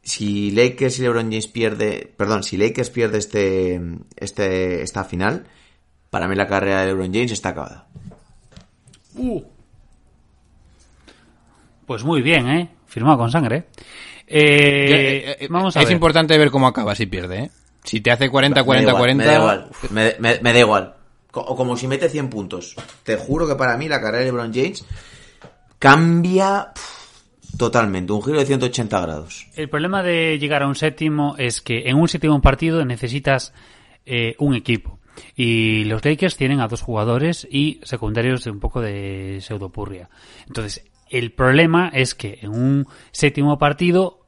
si 0.03 0.51
Lakers 0.51 0.99
y 0.99 1.01
LeBron 1.03 1.25
James 1.25 1.47
pierde, 1.47 2.13
perdón, 2.15 2.43
si 2.43 2.57
Lakers 2.57 2.89
pierde 2.89 3.17
este, 3.17 3.81
este, 4.17 4.81
esta 4.81 5.03
final, 5.03 5.45
para 6.09 6.27
mí 6.27 6.35
la 6.35 6.47
carrera 6.47 6.81
de 6.81 6.87
LeBron 6.87 7.13
James 7.13 7.31
está 7.31 7.49
acabada. 7.49 7.87
Pues 11.85 12.03
muy 12.03 12.21
bien, 12.21 12.47
¿eh? 12.49 12.69
Firmado 12.87 13.17
con 13.17 13.31
sangre. 13.31 13.65
Eh, 14.27 15.23
Eh, 15.27 15.37
eh, 15.41 15.47
vamos 15.49 15.75
a 15.77 15.81
es 15.81 15.85
ver. 15.85 15.93
importante 15.93 16.37
ver 16.37 16.49
cómo 16.51 16.67
acaba 16.67 16.95
si 16.95 17.05
pierde, 17.05 17.39
¿eh? 17.43 17.51
Si 17.83 18.01
te 18.01 18.11
hace 18.11 18.29
40, 18.29 18.61
Me 18.61 18.65
40, 18.65 18.85
da 18.85 18.97
igual, 18.97 19.01
40... 19.17 19.23
Me 19.23 19.29
da 19.31 19.35
igual. 19.39 19.69
Me, 19.91 20.15
me- 20.19 20.39
me 20.41 20.53
da 20.53 20.59
igual. 20.59 20.95
O 21.33 21.55
como 21.55 21.75
si 21.77 21.87
mete 21.87 22.09
100 22.09 22.29
puntos. 22.29 22.75
Te 23.03 23.17
juro 23.17 23.47
que 23.47 23.55
para 23.55 23.77
mí 23.77 23.87
la 23.87 23.99
carrera 24.01 24.19
de 24.19 24.25
LeBron 24.25 24.53
James 24.53 24.85
cambia 25.79 26.71
totalmente. 27.57 28.11
Un 28.13 28.23
giro 28.23 28.39
de 28.39 28.45
180 28.45 28.99
grados. 29.01 29.47
El 29.55 29.69
problema 29.69 30.01
de 30.03 30.39
llegar 30.39 30.63
a 30.63 30.67
un 30.67 30.75
séptimo 30.75 31.35
es 31.37 31.61
que 31.61 31.89
en 31.89 31.97
un 31.97 32.07
séptimo 32.07 32.41
partido 32.41 32.83
necesitas 32.85 33.53
eh, 34.05 34.35
un 34.39 34.55
equipo. 34.55 34.99
Y 35.35 35.85
los 35.85 36.03
Lakers 36.03 36.35
tienen 36.37 36.59
a 36.59 36.67
dos 36.67 36.81
jugadores 36.81 37.47
y 37.49 37.79
secundarios 37.83 38.43
de 38.43 38.51
un 38.51 38.59
poco 38.59 38.81
de 38.81 39.39
pseudopurria. 39.41 40.09
Entonces, 40.47 40.83
el 41.17 41.31
problema 41.31 41.89
es 41.93 42.15
que 42.15 42.39
en 42.41 42.51
un 42.51 42.87
séptimo 43.11 43.57
partido 43.57 44.21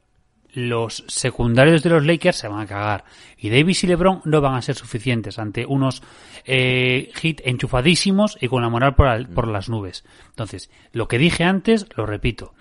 los 0.54 1.04
secundarios 1.08 1.82
de 1.82 1.90
los 1.90 2.04
Lakers 2.06 2.36
se 2.38 2.48
van 2.48 2.60
a 2.60 2.66
cagar. 2.66 3.04
Y 3.36 3.50
Davis 3.50 3.84
y 3.84 3.86
LeBron 3.86 4.22
no 4.24 4.40
van 4.40 4.54
a 4.54 4.62
ser 4.62 4.74
suficientes 4.74 5.38
ante 5.38 5.64
unos 5.66 6.02
eh, 6.46 7.10
hit 7.16 7.40
enchufadísimos 7.44 8.36
y 8.40 8.48
con 8.48 8.62
la 8.62 8.68
moral 8.70 8.94
por, 8.94 9.06
al- 9.06 9.28
por 9.28 9.46
las 9.46 9.68
nubes. 9.68 10.04
Entonces, 10.30 10.70
lo 10.92 11.06
que 11.06 11.18
dije 11.18 11.44
antes, 11.44 11.86
lo 11.96 12.06
repito. 12.06 12.54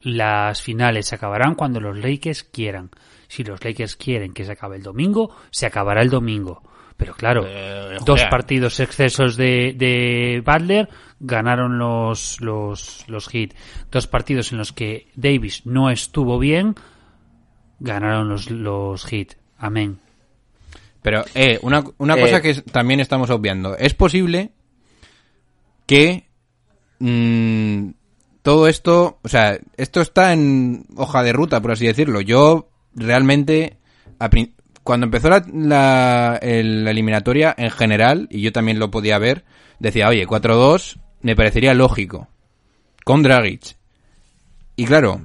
Las 0.00 0.62
finales 0.62 1.06
se 1.06 1.14
acabarán 1.14 1.54
cuando 1.54 1.80
los 1.80 1.96
Lakers 1.96 2.44
quieran. 2.44 2.90
Si 3.28 3.44
los 3.44 3.62
Lakers 3.64 3.96
quieren 3.96 4.32
que 4.32 4.44
se 4.44 4.52
acabe 4.52 4.76
el 4.76 4.82
domingo, 4.82 5.34
se 5.50 5.66
acabará 5.66 6.02
el 6.02 6.10
domingo. 6.10 6.62
Pero 6.96 7.14
claro, 7.14 7.44
Eh, 7.46 7.96
dos 8.04 8.24
partidos 8.30 8.80
excesos 8.80 9.36
de, 9.36 9.74
de 9.76 10.42
Butler 10.44 10.88
ganaron 11.20 11.78
los, 11.78 12.40
los, 12.40 13.04
los 13.08 13.28
Heat. 13.28 13.50
Dos 13.90 14.06
partidos 14.06 14.52
en 14.52 14.58
los 14.58 14.72
que 14.72 15.08
Davis 15.14 15.64
no 15.66 15.90
estuvo 15.90 16.38
bien, 16.38 16.74
ganaron 17.80 18.28
los, 18.28 18.50
los 18.50 19.04
Heat. 19.06 19.34
Amén. 19.58 20.00
Pero, 21.02 21.24
eh, 21.34 21.58
una, 21.62 21.84
una 21.98 22.14
Eh, 22.16 22.20
cosa 22.20 22.40
que 22.40 22.54
también 22.54 23.00
estamos 23.00 23.30
obviando. 23.30 23.76
Es 23.76 23.94
posible 23.94 24.52
que 25.86 26.28
mm, 26.98 27.90
todo 28.42 28.68
esto, 28.68 29.18
o 29.22 29.28
sea, 29.28 29.58
esto 29.76 30.00
está 30.00 30.32
en 30.32 30.86
hoja 30.96 31.22
de 31.22 31.32
ruta, 31.32 31.60
por 31.60 31.72
así 31.72 31.86
decirlo. 31.86 32.20
Yo 32.20 32.70
realmente, 32.94 33.78
a 34.18 34.30
cuando 34.82 35.04
empezó 35.06 35.30
la, 35.30 35.44
la, 35.52 36.38
el- 36.42 36.84
la 36.84 36.90
eliminatoria 36.90 37.54
en 37.56 37.70
general, 37.70 38.28
y 38.30 38.42
yo 38.42 38.52
también 38.52 38.78
lo 38.78 38.90
podía 38.90 39.18
ver, 39.18 39.44
decía, 39.78 40.08
oye, 40.08 40.26
4-2 40.26 40.98
me 41.24 41.34
parecería 41.34 41.74
lógico. 41.74 42.28
Con 43.04 43.22
Dragic. 43.22 43.76
Y 44.76 44.84
claro, 44.84 45.22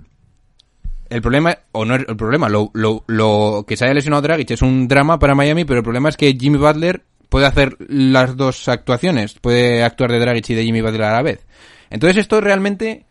el 1.09 1.21
problema, 1.21 1.57
o 1.73 1.85
no 1.85 1.95
es 1.95 2.05
el 2.07 2.15
problema, 2.15 2.49
lo, 2.49 2.71
lo, 2.73 3.03
lo 3.07 3.65
que 3.67 3.75
se 3.77 3.85
haya 3.85 3.93
lesionado 3.93 4.21
Dragic 4.21 4.51
es 4.51 4.61
un 4.61 4.87
drama 4.87 5.19
para 5.19 5.35
Miami, 5.35 5.65
pero 5.65 5.79
el 5.79 5.83
problema 5.83 6.09
es 6.09 6.17
que 6.17 6.33
Jimmy 6.39 6.57
Butler 6.57 7.03
puede 7.27 7.45
hacer 7.47 7.75
las 7.89 8.37
dos 8.37 8.67
actuaciones, 8.69 9.33
puede 9.39 9.83
actuar 9.83 10.11
de 10.11 10.19
Dragic 10.19 10.49
y 10.49 10.55
de 10.55 10.63
Jimmy 10.63 10.81
Butler 10.81 11.03
a 11.03 11.13
la 11.13 11.21
vez. 11.21 11.45
Entonces 11.89 12.17
esto 12.17 12.39
realmente, 12.41 13.05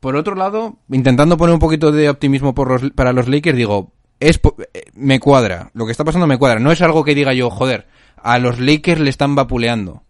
por 0.00 0.14
otro 0.16 0.34
lado, 0.34 0.76
intentando 0.90 1.36
poner 1.38 1.54
un 1.54 1.60
poquito 1.60 1.90
de 1.90 2.10
optimismo 2.10 2.54
por 2.54 2.70
los- 2.70 2.90
para 2.92 3.12
los 3.12 3.28
Lakers, 3.28 3.56
digo, 3.56 3.92
es 4.20 4.40
eh, 4.74 4.82
me 4.94 5.20
cuadra, 5.20 5.70
lo 5.72 5.86
que 5.86 5.92
está 5.92 6.04
pasando 6.04 6.26
me 6.26 6.38
cuadra, 6.38 6.60
no 6.60 6.70
es 6.72 6.82
algo 6.82 7.02
que 7.04 7.14
diga 7.14 7.32
yo, 7.32 7.48
joder, 7.50 7.86
a 8.16 8.38
los 8.38 8.58
Lakers 8.60 9.00
le 9.00 9.10
están 9.10 9.34
vapuleando 9.34 10.02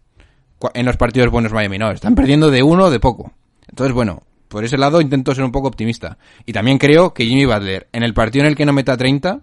en 0.73 0.85
los 0.85 0.97
partidos 0.97 1.29
buenos 1.29 1.53
Miami, 1.53 1.77
no, 1.77 1.91
están 1.91 2.15
perdiendo 2.15 2.49
de 2.49 2.63
uno 2.63 2.85
o 2.85 2.89
de 2.89 2.99
poco. 2.99 3.33
Entonces, 3.67 3.93
bueno, 3.93 4.23
por 4.47 4.63
ese 4.63 4.77
lado 4.77 5.01
intento 5.01 5.35
ser 5.35 5.43
un 5.43 5.51
poco 5.51 5.67
optimista. 5.67 6.17
Y 6.45 6.53
también 6.53 6.77
creo 6.77 7.13
que 7.13 7.25
Jimmy 7.25 7.45
Butler, 7.45 7.87
en 7.91 8.03
el 8.03 8.13
partido 8.13 8.45
en 8.45 8.49
el 8.49 8.55
que 8.55 8.65
no 8.65 8.73
meta 8.73 8.97
30, 8.97 9.41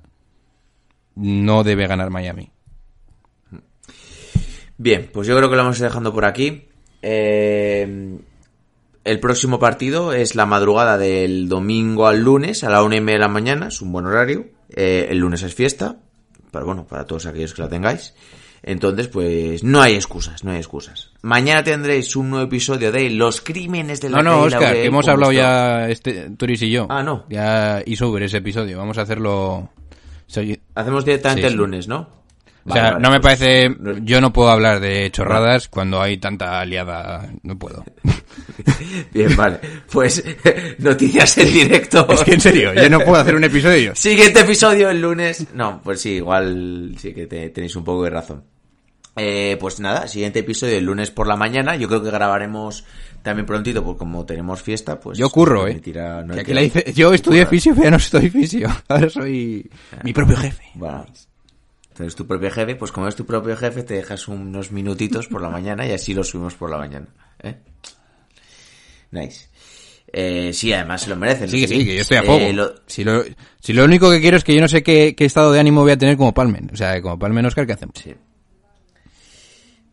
no 1.17 1.63
debe 1.63 1.87
ganar 1.87 2.11
Miami. 2.11 2.51
Bien, 4.77 5.09
pues 5.13 5.29
yo 5.29 5.37
creo 5.37 5.49
que 5.49 5.57
lo 5.57 5.63
vamos 5.63 5.79
dejando 5.79 6.13
por 6.13 6.25
aquí. 6.25 6.65
Eh, 7.01 8.19
el 9.05 9.21
próximo 9.21 9.59
partido 9.59 10.13
es 10.13 10.35
la 10.35 10.47
madrugada 10.47 10.97
del 10.99 11.49
domingo 11.49 12.07
al 12.07 12.21
lunes 12.23 12.65
a 12.65 12.71
la 12.71 12.83
una 12.83 12.97
y 12.97 13.01
media 13.01 13.19
de 13.19 13.27
la 13.27 13.29
mañana, 13.29 13.69
es 13.69 13.83
un 13.83 13.93
buen 13.93 14.07
horario. 14.07 14.47
Eh, 14.71 15.09
el 15.11 15.19
lunes 15.19 15.43
es 15.43 15.55
fiesta, 15.55 15.97
pero 16.51 16.65
bueno, 16.65 16.87
para 16.87 17.05
todos 17.05 17.27
aquellos 17.27 17.53
que 17.53 17.63
la 17.63 17.69
tengáis. 17.69 18.15
Entonces, 18.67 19.09
pues 19.09 19.63
no 19.63 19.83
hay 19.83 19.95
excusas, 19.95 20.43
no 20.43 20.51
hay 20.53 20.57
excusas. 20.57 21.11
Mañana 21.21 21.63
tendréis 21.63 22.17
un 22.17 22.31
nuevo 22.31 22.47
episodio 22.47 22.91
de 22.91 23.11
Los 23.11 23.43
Crímenes 23.43 24.01
de 24.01 24.09
la 24.09 24.17
No, 24.19 24.23
no, 24.23 24.41
Oscar, 24.43 24.63
Laurel 24.63 24.81
que 24.81 24.87
hemos 24.89 25.07
hablado 25.07 25.33
ya, 25.33 25.89
este, 25.91 26.31
Turis 26.31 26.63
y 26.63 26.71
yo. 26.71 26.87
Ah, 26.89 27.03
no. 27.03 27.27
Ya 27.29 27.83
hizo 27.85 28.09
over 28.09 28.23
ese 28.23 28.39
episodio. 28.39 28.79
Vamos 28.79 28.97
a 28.97 29.03
hacerlo. 29.03 29.69
segui- 30.29 30.61
Hacemos 30.75 31.05
directamente 31.05 31.43
Sí, 31.43 31.53
el 31.53 31.59
lunes, 31.59 31.89
¿no? 31.89 32.25
O 32.67 32.73
sea, 32.73 32.93
vale, 32.93 33.03
no 33.03 33.11
me 33.11 33.21
pues- 33.21 33.39
parece. 33.39 33.77
Yo 34.05 34.23
no 34.23 34.33
puedo 34.33 34.49
hablar 34.49 34.81
de 34.81 35.11
chorradas 35.11 35.69
cuando 35.69 36.01
hay 36.01 36.17
tanta 36.17 36.59
aliada. 36.61 37.29
No 37.43 37.59
puedo. 37.59 37.85
Bien, 39.13 39.37
vale. 39.37 39.61
Pues 39.93 40.25
noticias 40.79 41.37
en 41.37 41.53
directo. 41.53 42.07
Es 42.11 42.23
que 42.23 42.33
en 42.33 42.41
serio, 42.41 42.73
yo 42.73 42.89
no 42.89 43.01
puedo 43.01 43.17
hacer 43.21 43.35
un 43.35 43.45
episodio. 43.45 43.93
Siguiente 43.97 44.41
episodio 44.41 44.89
el 44.89 45.03
lunes. 45.03 45.47
No, 45.53 45.83
pues 45.85 46.01
sí, 46.01 46.13
igual 46.13 46.95
sí 46.99 47.13
que 47.13 47.27
te- 47.27 47.51
tenéis 47.51 47.77
un 47.77 47.85
poco 47.85 48.05
de 48.05 48.11
razón. 48.11 48.43
Eh, 49.17 49.57
pues 49.61 49.79
nada, 49.79 50.09
siguiente 50.09 50.41
episodio 50.41 50.77
el 50.77 50.85
lunes 50.85 51.11
por 51.11 51.27
la 51.29 51.37
mañana. 51.37 51.77
Yo 51.77 51.87
creo 51.89 52.03
que 52.03 52.11
grabaremos 52.11 52.85
también 53.23 53.47
prontito, 53.47 53.83
porque 53.85 53.99
como 54.01 54.27
tenemos 54.27 54.61
fiesta, 54.61 54.99
pues... 54.99 55.17
Yo 55.17 55.31
curro, 55.31 55.67
eh. 55.69 55.77
tira- 55.81 56.23
no 56.25 56.35
Que 56.35 56.41
hay 56.41 56.41
aquí 56.41 56.47
que- 56.49 56.55
la 56.55 56.61
dice- 56.63 56.93
yo 56.95 57.15
estudié 57.15 57.47
fisio, 57.47 57.73
pero 57.75 57.85
ya 57.85 57.91
no 57.93 57.99
soy 58.01 58.29
fisio. 58.31 58.69
Ahora 58.89 59.09
soy 59.09 59.71
mi 60.03 60.13
propio 60.13 60.37
jefe. 60.37 60.65
Bueno, 60.75 61.07
entonces 61.91 62.15
tu 62.17 62.27
propio 62.27 62.51
jefe, 62.51 62.75
pues 62.75 62.91
como 62.91 63.07
es 63.07 63.15
tu 63.15 63.25
propio 63.25 63.57
jefe, 63.57 63.85
te 63.85 63.95
dejas 63.95 64.27
unos 64.27 64.73
minutitos 64.73 65.29
por 65.29 65.41
la 65.41 65.49
mañana 65.49 65.87
y 65.87 65.93
así 65.93 66.13
lo 66.13 66.25
subimos 66.25 66.55
por 66.55 66.69
la 66.71 66.79
mañana. 66.79 67.07
¿eh? 67.43 67.55
Nice. 69.13 69.49
Eh, 70.13 70.53
sí, 70.53 70.73
además 70.73 71.03
se 71.03 71.11
lo 71.11 71.17
merecen. 71.17 71.49
Sí, 71.49 71.61
que 71.61 71.69
sí, 71.69 71.85
que 71.85 71.95
yo 71.97 72.03
estoy 72.03 72.17
a 72.19 72.21
Eh, 72.21 72.27
fuego. 72.27 72.53
lo- 72.53 72.75
Si, 72.87 73.05
lo, 73.05 73.23
si 73.61 73.73
lo 73.73 73.85
único 73.85 74.11
que 74.11 74.21
quiero 74.21 74.37
es 74.37 74.45
que 74.45 74.55
yo 74.55 74.61
no 74.61 74.69
sé 74.69 74.83
qué, 74.83 75.15
qué 75.17 75.25
estado 75.25 75.53
de 75.53 75.61
ánimo 75.61 75.83
voy 75.83 75.93
a 75.93 75.97
tener 75.99 76.17
como 76.17 76.35
Palmen. 76.35 76.71
O 76.73 76.77
sea, 76.77 77.01
como 77.01 77.19
Palmen 77.19 77.47
Oscar, 77.47 77.67
¿qué 77.67 77.73
hacemos? 77.73 77.95
Sí. 78.03 78.13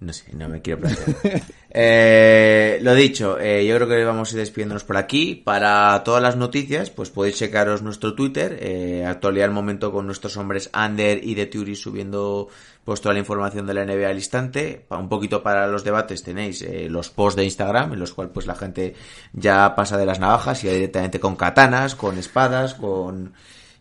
No 0.01 0.13
sé, 0.13 0.35
no 0.35 0.49
me 0.49 0.61
quiero 0.61 0.81
plantear. 0.81 1.41
Eh, 1.73 2.79
lo 2.81 2.93
dicho, 2.93 3.39
eh, 3.39 3.65
yo 3.65 3.77
creo 3.77 3.87
que 3.87 4.03
vamos 4.03 4.29
a 4.29 4.33
ir 4.33 4.39
despidiéndonos 4.39 4.83
por 4.83 4.97
aquí. 4.97 5.35
Para 5.35 6.03
todas 6.03 6.21
las 6.21 6.35
noticias, 6.35 6.89
pues 6.89 7.09
podéis 7.09 7.37
checaros 7.37 7.81
nuestro 7.81 8.13
Twitter, 8.13 8.57
eh, 8.59 9.05
actualidad 9.07 9.45
al 9.45 9.53
momento 9.53 9.89
con 9.89 10.05
nuestros 10.05 10.35
hombres 10.35 10.69
Under 10.75 11.23
y 11.23 11.33
de 11.33 11.45
Theory 11.45 11.77
subiendo 11.77 12.49
pues 12.83 12.99
toda 12.99 13.13
la 13.13 13.19
información 13.19 13.65
de 13.65 13.73
la 13.73 13.85
NBA 13.85 14.09
al 14.09 14.17
instante. 14.17 14.85
Un 14.89 15.07
poquito 15.07 15.41
para 15.41 15.65
los 15.67 15.85
debates 15.85 16.23
tenéis 16.23 16.61
eh, 16.61 16.89
los 16.89 17.09
posts 17.09 17.37
de 17.37 17.45
Instagram, 17.45 17.93
en 17.93 17.99
los 17.99 18.11
cuales 18.11 18.33
pues 18.33 18.47
la 18.47 18.55
gente 18.55 18.95
ya 19.31 19.73
pasa 19.75 19.97
de 19.97 20.05
las 20.05 20.19
navajas 20.19 20.61
y 20.65 20.67
directamente 20.67 21.21
con 21.21 21.37
katanas, 21.37 21.95
con 21.95 22.17
espadas, 22.17 22.73
con 22.73 23.31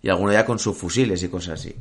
y 0.00 0.08
alguno 0.08 0.32
ya 0.32 0.46
con 0.46 0.60
sus 0.60 0.76
fusiles 0.76 1.22
y 1.24 1.28
cosas 1.28 1.60
así. 1.60 1.74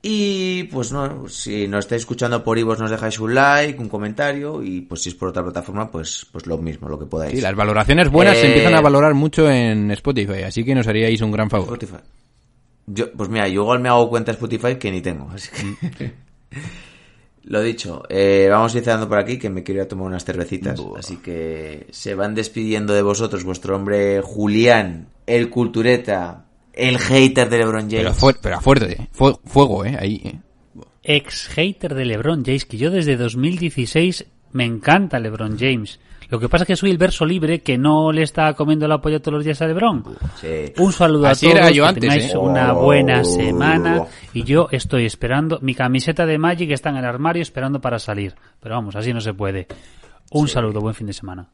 Y 0.00 0.62
pues 0.64 0.92
no, 0.92 1.28
si 1.28 1.66
nos 1.66 1.80
estáis 1.80 2.02
escuchando 2.02 2.44
por 2.44 2.56
Ivos 2.56 2.78
nos 2.78 2.90
dejáis 2.90 3.18
un 3.18 3.34
like, 3.34 3.80
un 3.80 3.88
comentario 3.88 4.62
y 4.62 4.82
pues 4.82 5.02
si 5.02 5.08
es 5.08 5.16
por 5.16 5.30
otra 5.30 5.42
plataforma 5.42 5.90
pues 5.90 6.24
pues 6.30 6.46
lo 6.46 6.56
mismo, 6.58 6.88
lo 6.88 6.98
que 6.98 7.06
podáis. 7.06 7.34
Sí, 7.34 7.40
las 7.40 7.56
valoraciones 7.56 8.08
buenas 8.08 8.36
se 8.36 8.44
Eh, 8.44 8.48
empiezan 8.48 8.74
a 8.76 8.80
valorar 8.80 9.14
mucho 9.14 9.50
en 9.50 9.90
Spotify, 9.90 10.42
así 10.44 10.64
que 10.64 10.74
nos 10.74 10.86
haríais 10.86 11.20
un 11.20 11.32
gran 11.32 11.50
favor. 11.50 11.66
Spotify. 11.66 11.98
Yo, 12.86 13.12
pues 13.12 13.28
mira, 13.28 13.48
yo 13.48 13.62
igual 13.62 13.80
me 13.80 13.88
hago 13.88 14.08
cuenta 14.08 14.30
de 14.30 14.36
Spotify 14.36 14.76
que 14.76 14.90
ni 14.92 15.00
tengo, 15.00 15.30
así 15.34 15.50
que... 15.98 16.12
Lo 17.44 17.62
dicho, 17.62 18.02
eh, 18.10 18.46
vamos 18.50 18.74
a 18.74 18.78
ir 18.78 18.84
cerrando 18.84 19.08
por 19.08 19.18
aquí 19.18 19.38
que 19.38 19.48
me 19.48 19.62
quiero 19.62 19.80
ir 19.80 19.86
a 19.86 19.88
tomar 19.88 20.06
unas 20.06 20.22
cervecitas, 20.24 20.78
así 20.98 21.16
que 21.16 21.86
se 21.90 22.14
van 22.14 22.34
despidiendo 22.34 22.92
de 22.92 23.00
vosotros 23.00 23.42
vuestro 23.42 23.74
hombre 23.74 24.20
Julián, 24.20 25.08
el 25.26 25.48
cultureta, 25.48 26.44
el 26.78 26.98
hater 26.98 27.48
de 27.50 27.58
LeBron 27.58 27.90
James. 27.90 27.96
Pero, 27.96 28.14
fuer- 28.14 28.38
pero 28.40 28.56
a 28.56 28.60
fuerte, 28.60 29.08
fu- 29.12 29.38
fuego, 29.44 29.84
eh, 29.84 29.96
ahí. 30.00 30.22
eh. 30.24 30.38
Ex 31.02 31.48
hater 31.48 31.94
de 31.94 32.04
LeBron 32.04 32.44
James, 32.44 32.64
que 32.66 32.76
yo 32.76 32.90
desde 32.90 33.16
2016 33.16 34.26
me 34.52 34.64
encanta 34.64 35.18
LeBron 35.18 35.58
James. 35.58 36.00
Lo 36.30 36.38
que 36.38 36.50
pasa 36.50 36.64
es 36.64 36.68
que 36.68 36.76
soy 36.76 36.90
el 36.90 36.98
verso 36.98 37.24
libre 37.24 37.60
que 37.62 37.78
no 37.78 38.12
le 38.12 38.22
está 38.22 38.52
comiendo 38.52 38.86
la 38.86 39.00
polla 39.00 39.18
todos 39.18 39.36
los 39.36 39.44
días 39.46 39.62
a 39.62 39.66
LeBron. 39.66 40.04
Sí. 40.38 40.72
Un 40.76 40.92
saludo 40.92 41.26
Así 41.26 41.46
a 41.46 41.50
todos, 41.52 41.60
era 41.62 41.70
yo 41.70 41.82
que 41.84 41.88
antes, 41.88 42.00
tengáis 42.02 42.34
¿eh? 42.34 42.36
una 42.36 42.74
Oh. 42.74 42.82
buena 42.84 43.24
semana 43.24 44.04
y 44.34 44.44
yo 44.44 44.68
estoy 44.70 45.06
esperando. 45.06 45.58
Mi 45.62 45.74
camiseta 45.74 46.26
de 46.26 46.36
Magic 46.36 46.70
está 46.70 46.90
en 46.90 46.96
el 46.96 47.06
armario 47.06 47.40
esperando 47.40 47.80
para 47.80 47.98
salir. 47.98 48.34
Pero 48.60 48.74
vamos, 48.74 48.94
así 48.94 49.14
no 49.14 49.22
se 49.22 49.32
puede. 49.32 49.66
Un 50.32 50.46
saludo, 50.48 50.80
buen 50.80 50.94
fin 50.94 51.06
de 51.06 51.14
semana. 51.14 51.48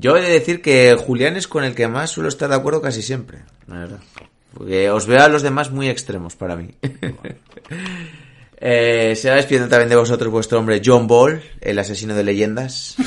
Yo 0.00 0.16
he 0.16 0.22
de 0.22 0.30
decir 0.30 0.62
que 0.62 0.96
Julián 0.96 1.36
es 1.36 1.46
con 1.46 1.62
el 1.62 1.74
que 1.74 1.86
más 1.86 2.10
suelo 2.10 2.30
estar 2.30 2.48
de 2.48 2.56
acuerdo 2.56 2.80
casi 2.80 3.02
siempre, 3.02 3.40
la 3.66 3.80
verdad. 3.80 4.00
Porque 4.54 4.88
os 4.88 5.06
veo 5.06 5.22
a 5.22 5.28
los 5.28 5.42
demás 5.42 5.70
muy 5.70 5.88
extremos 5.88 6.36
para 6.36 6.56
mí. 6.56 6.68
Eh, 8.62 9.16
se 9.16 9.30
va 9.30 9.36
despidiendo 9.36 9.70
también 9.70 9.88
de 9.88 9.96
vosotros 9.96 10.30
vuestro 10.30 10.58
hombre 10.58 10.82
John 10.84 11.06
Ball, 11.06 11.42
el 11.62 11.78
asesino 11.78 12.14
de 12.14 12.24
leyendas. 12.24 12.94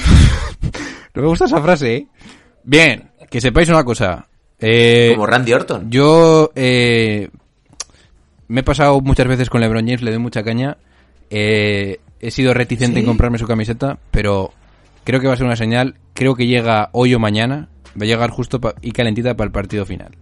No 1.13 1.21
me 1.21 1.27
gusta 1.27 1.45
esa 1.45 1.61
frase, 1.61 1.95
eh. 1.95 2.07
Bien, 2.63 3.11
que 3.29 3.39
sepáis 3.39 3.69
una 3.69 3.83
cosa. 3.83 4.27
Eh, 4.59 5.11
Como 5.13 5.27
Randy 5.27 5.53
Orton. 5.53 5.91
Yo, 5.91 6.51
eh, 6.55 7.29
me 8.47 8.61
he 8.61 8.63
pasado 8.63 8.99
muchas 8.99 9.27
veces 9.27 9.47
con 9.47 9.61
LeBron 9.61 9.85
James, 9.85 10.01
le 10.01 10.09
doy 10.09 10.19
mucha 10.19 10.41
caña. 10.43 10.77
Eh, 11.29 11.99
he 12.19 12.31
sido 12.31 12.55
reticente 12.55 12.99
en 12.99 13.05
comprarme 13.05 13.37
su 13.37 13.45
camiseta, 13.45 13.99
pero 14.09 14.53
creo 15.03 15.19
que 15.19 15.27
va 15.27 15.33
a 15.33 15.37
ser 15.37 15.45
una 15.45 15.55
señal. 15.55 15.95
Creo 16.13 16.35
que 16.35 16.47
llega 16.47 16.89
hoy 16.93 17.13
o 17.13 17.19
mañana. 17.19 17.69
Va 17.99 18.05
a 18.05 18.07
llegar 18.07 18.31
justo 18.31 18.59
y 18.81 18.91
calentita 18.91 19.35
para 19.35 19.47
el 19.47 19.51
partido 19.51 19.85
final. 19.85 20.15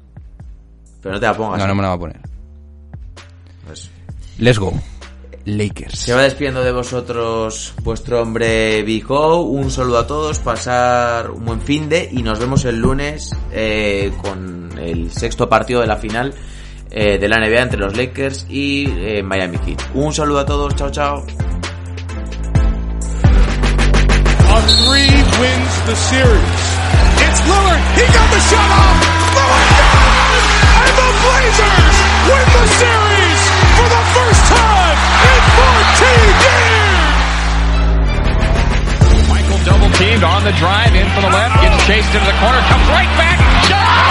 Pero 1.02 1.16
no 1.16 1.20
te 1.20 1.26
la 1.26 1.36
pongas. 1.36 1.60
No, 1.60 1.68
no 1.68 1.76
me 1.76 1.82
la 1.82 1.88
va 1.90 1.94
a 1.96 2.00
poner. 2.00 2.20
Pues, 3.66 3.90
Let's 4.38 4.60
go. 4.60 4.74
Lakers. 5.46 5.98
Se 5.98 6.14
va 6.14 6.22
despidiendo 6.22 6.64
de 6.64 6.72
vosotros 6.72 7.74
vuestro 7.84 8.22
hombre 8.22 8.84
Vico. 8.84 9.42
Un 9.42 9.72
saludo 9.72 10.00
a 10.00 10.08
todos, 10.08 10.40
pasar 10.40 11.32
un 11.32 11.46
buen 11.46 11.62
fin 11.62 11.90
de 11.90 12.10
y 12.12 12.22
nos 12.22 12.40
vemos 12.40 12.66
el 12.66 12.78
lunes 12.78 13.36
eh, 13.52 14.12
con 14.22 14.78
el 14.78 15.12
sexto 15.12 15.50
partido 15.50 15.82
de 15.82 15.88
la 15.88 15.98
final 15.98 16.34
eh, 16.92 17.18
de 17.18 17.28
la 17.28 17.38
NBA 17.38 17.62
entre 17.62 17.80
los 17.80 17.96
Lakers 17.96 18.46
y 18.50 18.86
eh, 18.88 19.24
Miami 19.24 19.58
Heat. 19.66 19.82
Un 19.96 20.14
saludo 20.14 20.40
a 20.40 20.46
todos, 20.46 20.76
chao 20.76 20.92
chao. 20.92 21.26
A 24.52 24.60
three 24.84 25.16
wins 25.40 25.74
the 25.88 25.96
series. 25.96 26.64
It's 27.24 27.40
Lillard. 27.48 27.80
He 27.96 28.04
got 28.12 28.28
the 28.36 28.42
shot 28.52 28.68
off. 28.68 29.00
Lillard 29.32 29.72
does! 29.80 30.44
And 30.76 30.92
the 30.92 31.10
Blazers 31.24 31.96
win 32.28 32.48
the 32.52 32.68
series 32.76 33.42
for 33.80 33.88
the 33.88 34.04
first 34.12 34.44
time 34.52 34.98
in 35.24 35.42
14 35.56 36.36
years! 36.44 37.16
Michael 39.32 39.62
double 39.64 39.88
teamed 39.96 40.28
on 40.28 40.44
the 40.44 40.52
drive 40.60 40.92
in 41.00 41.08
for 41.16 41.22
the 41.24 41.32
left, 41.32 41.56
gets 41.64 41.80
chased 41.88 42.12
into 42.12 42.28
the 42.28 42.36
corner, 42.44 42.60
comes 42.68 42.88
right 42.92 43.08
back. 43.16 43.40
Shot! 43.72 44.11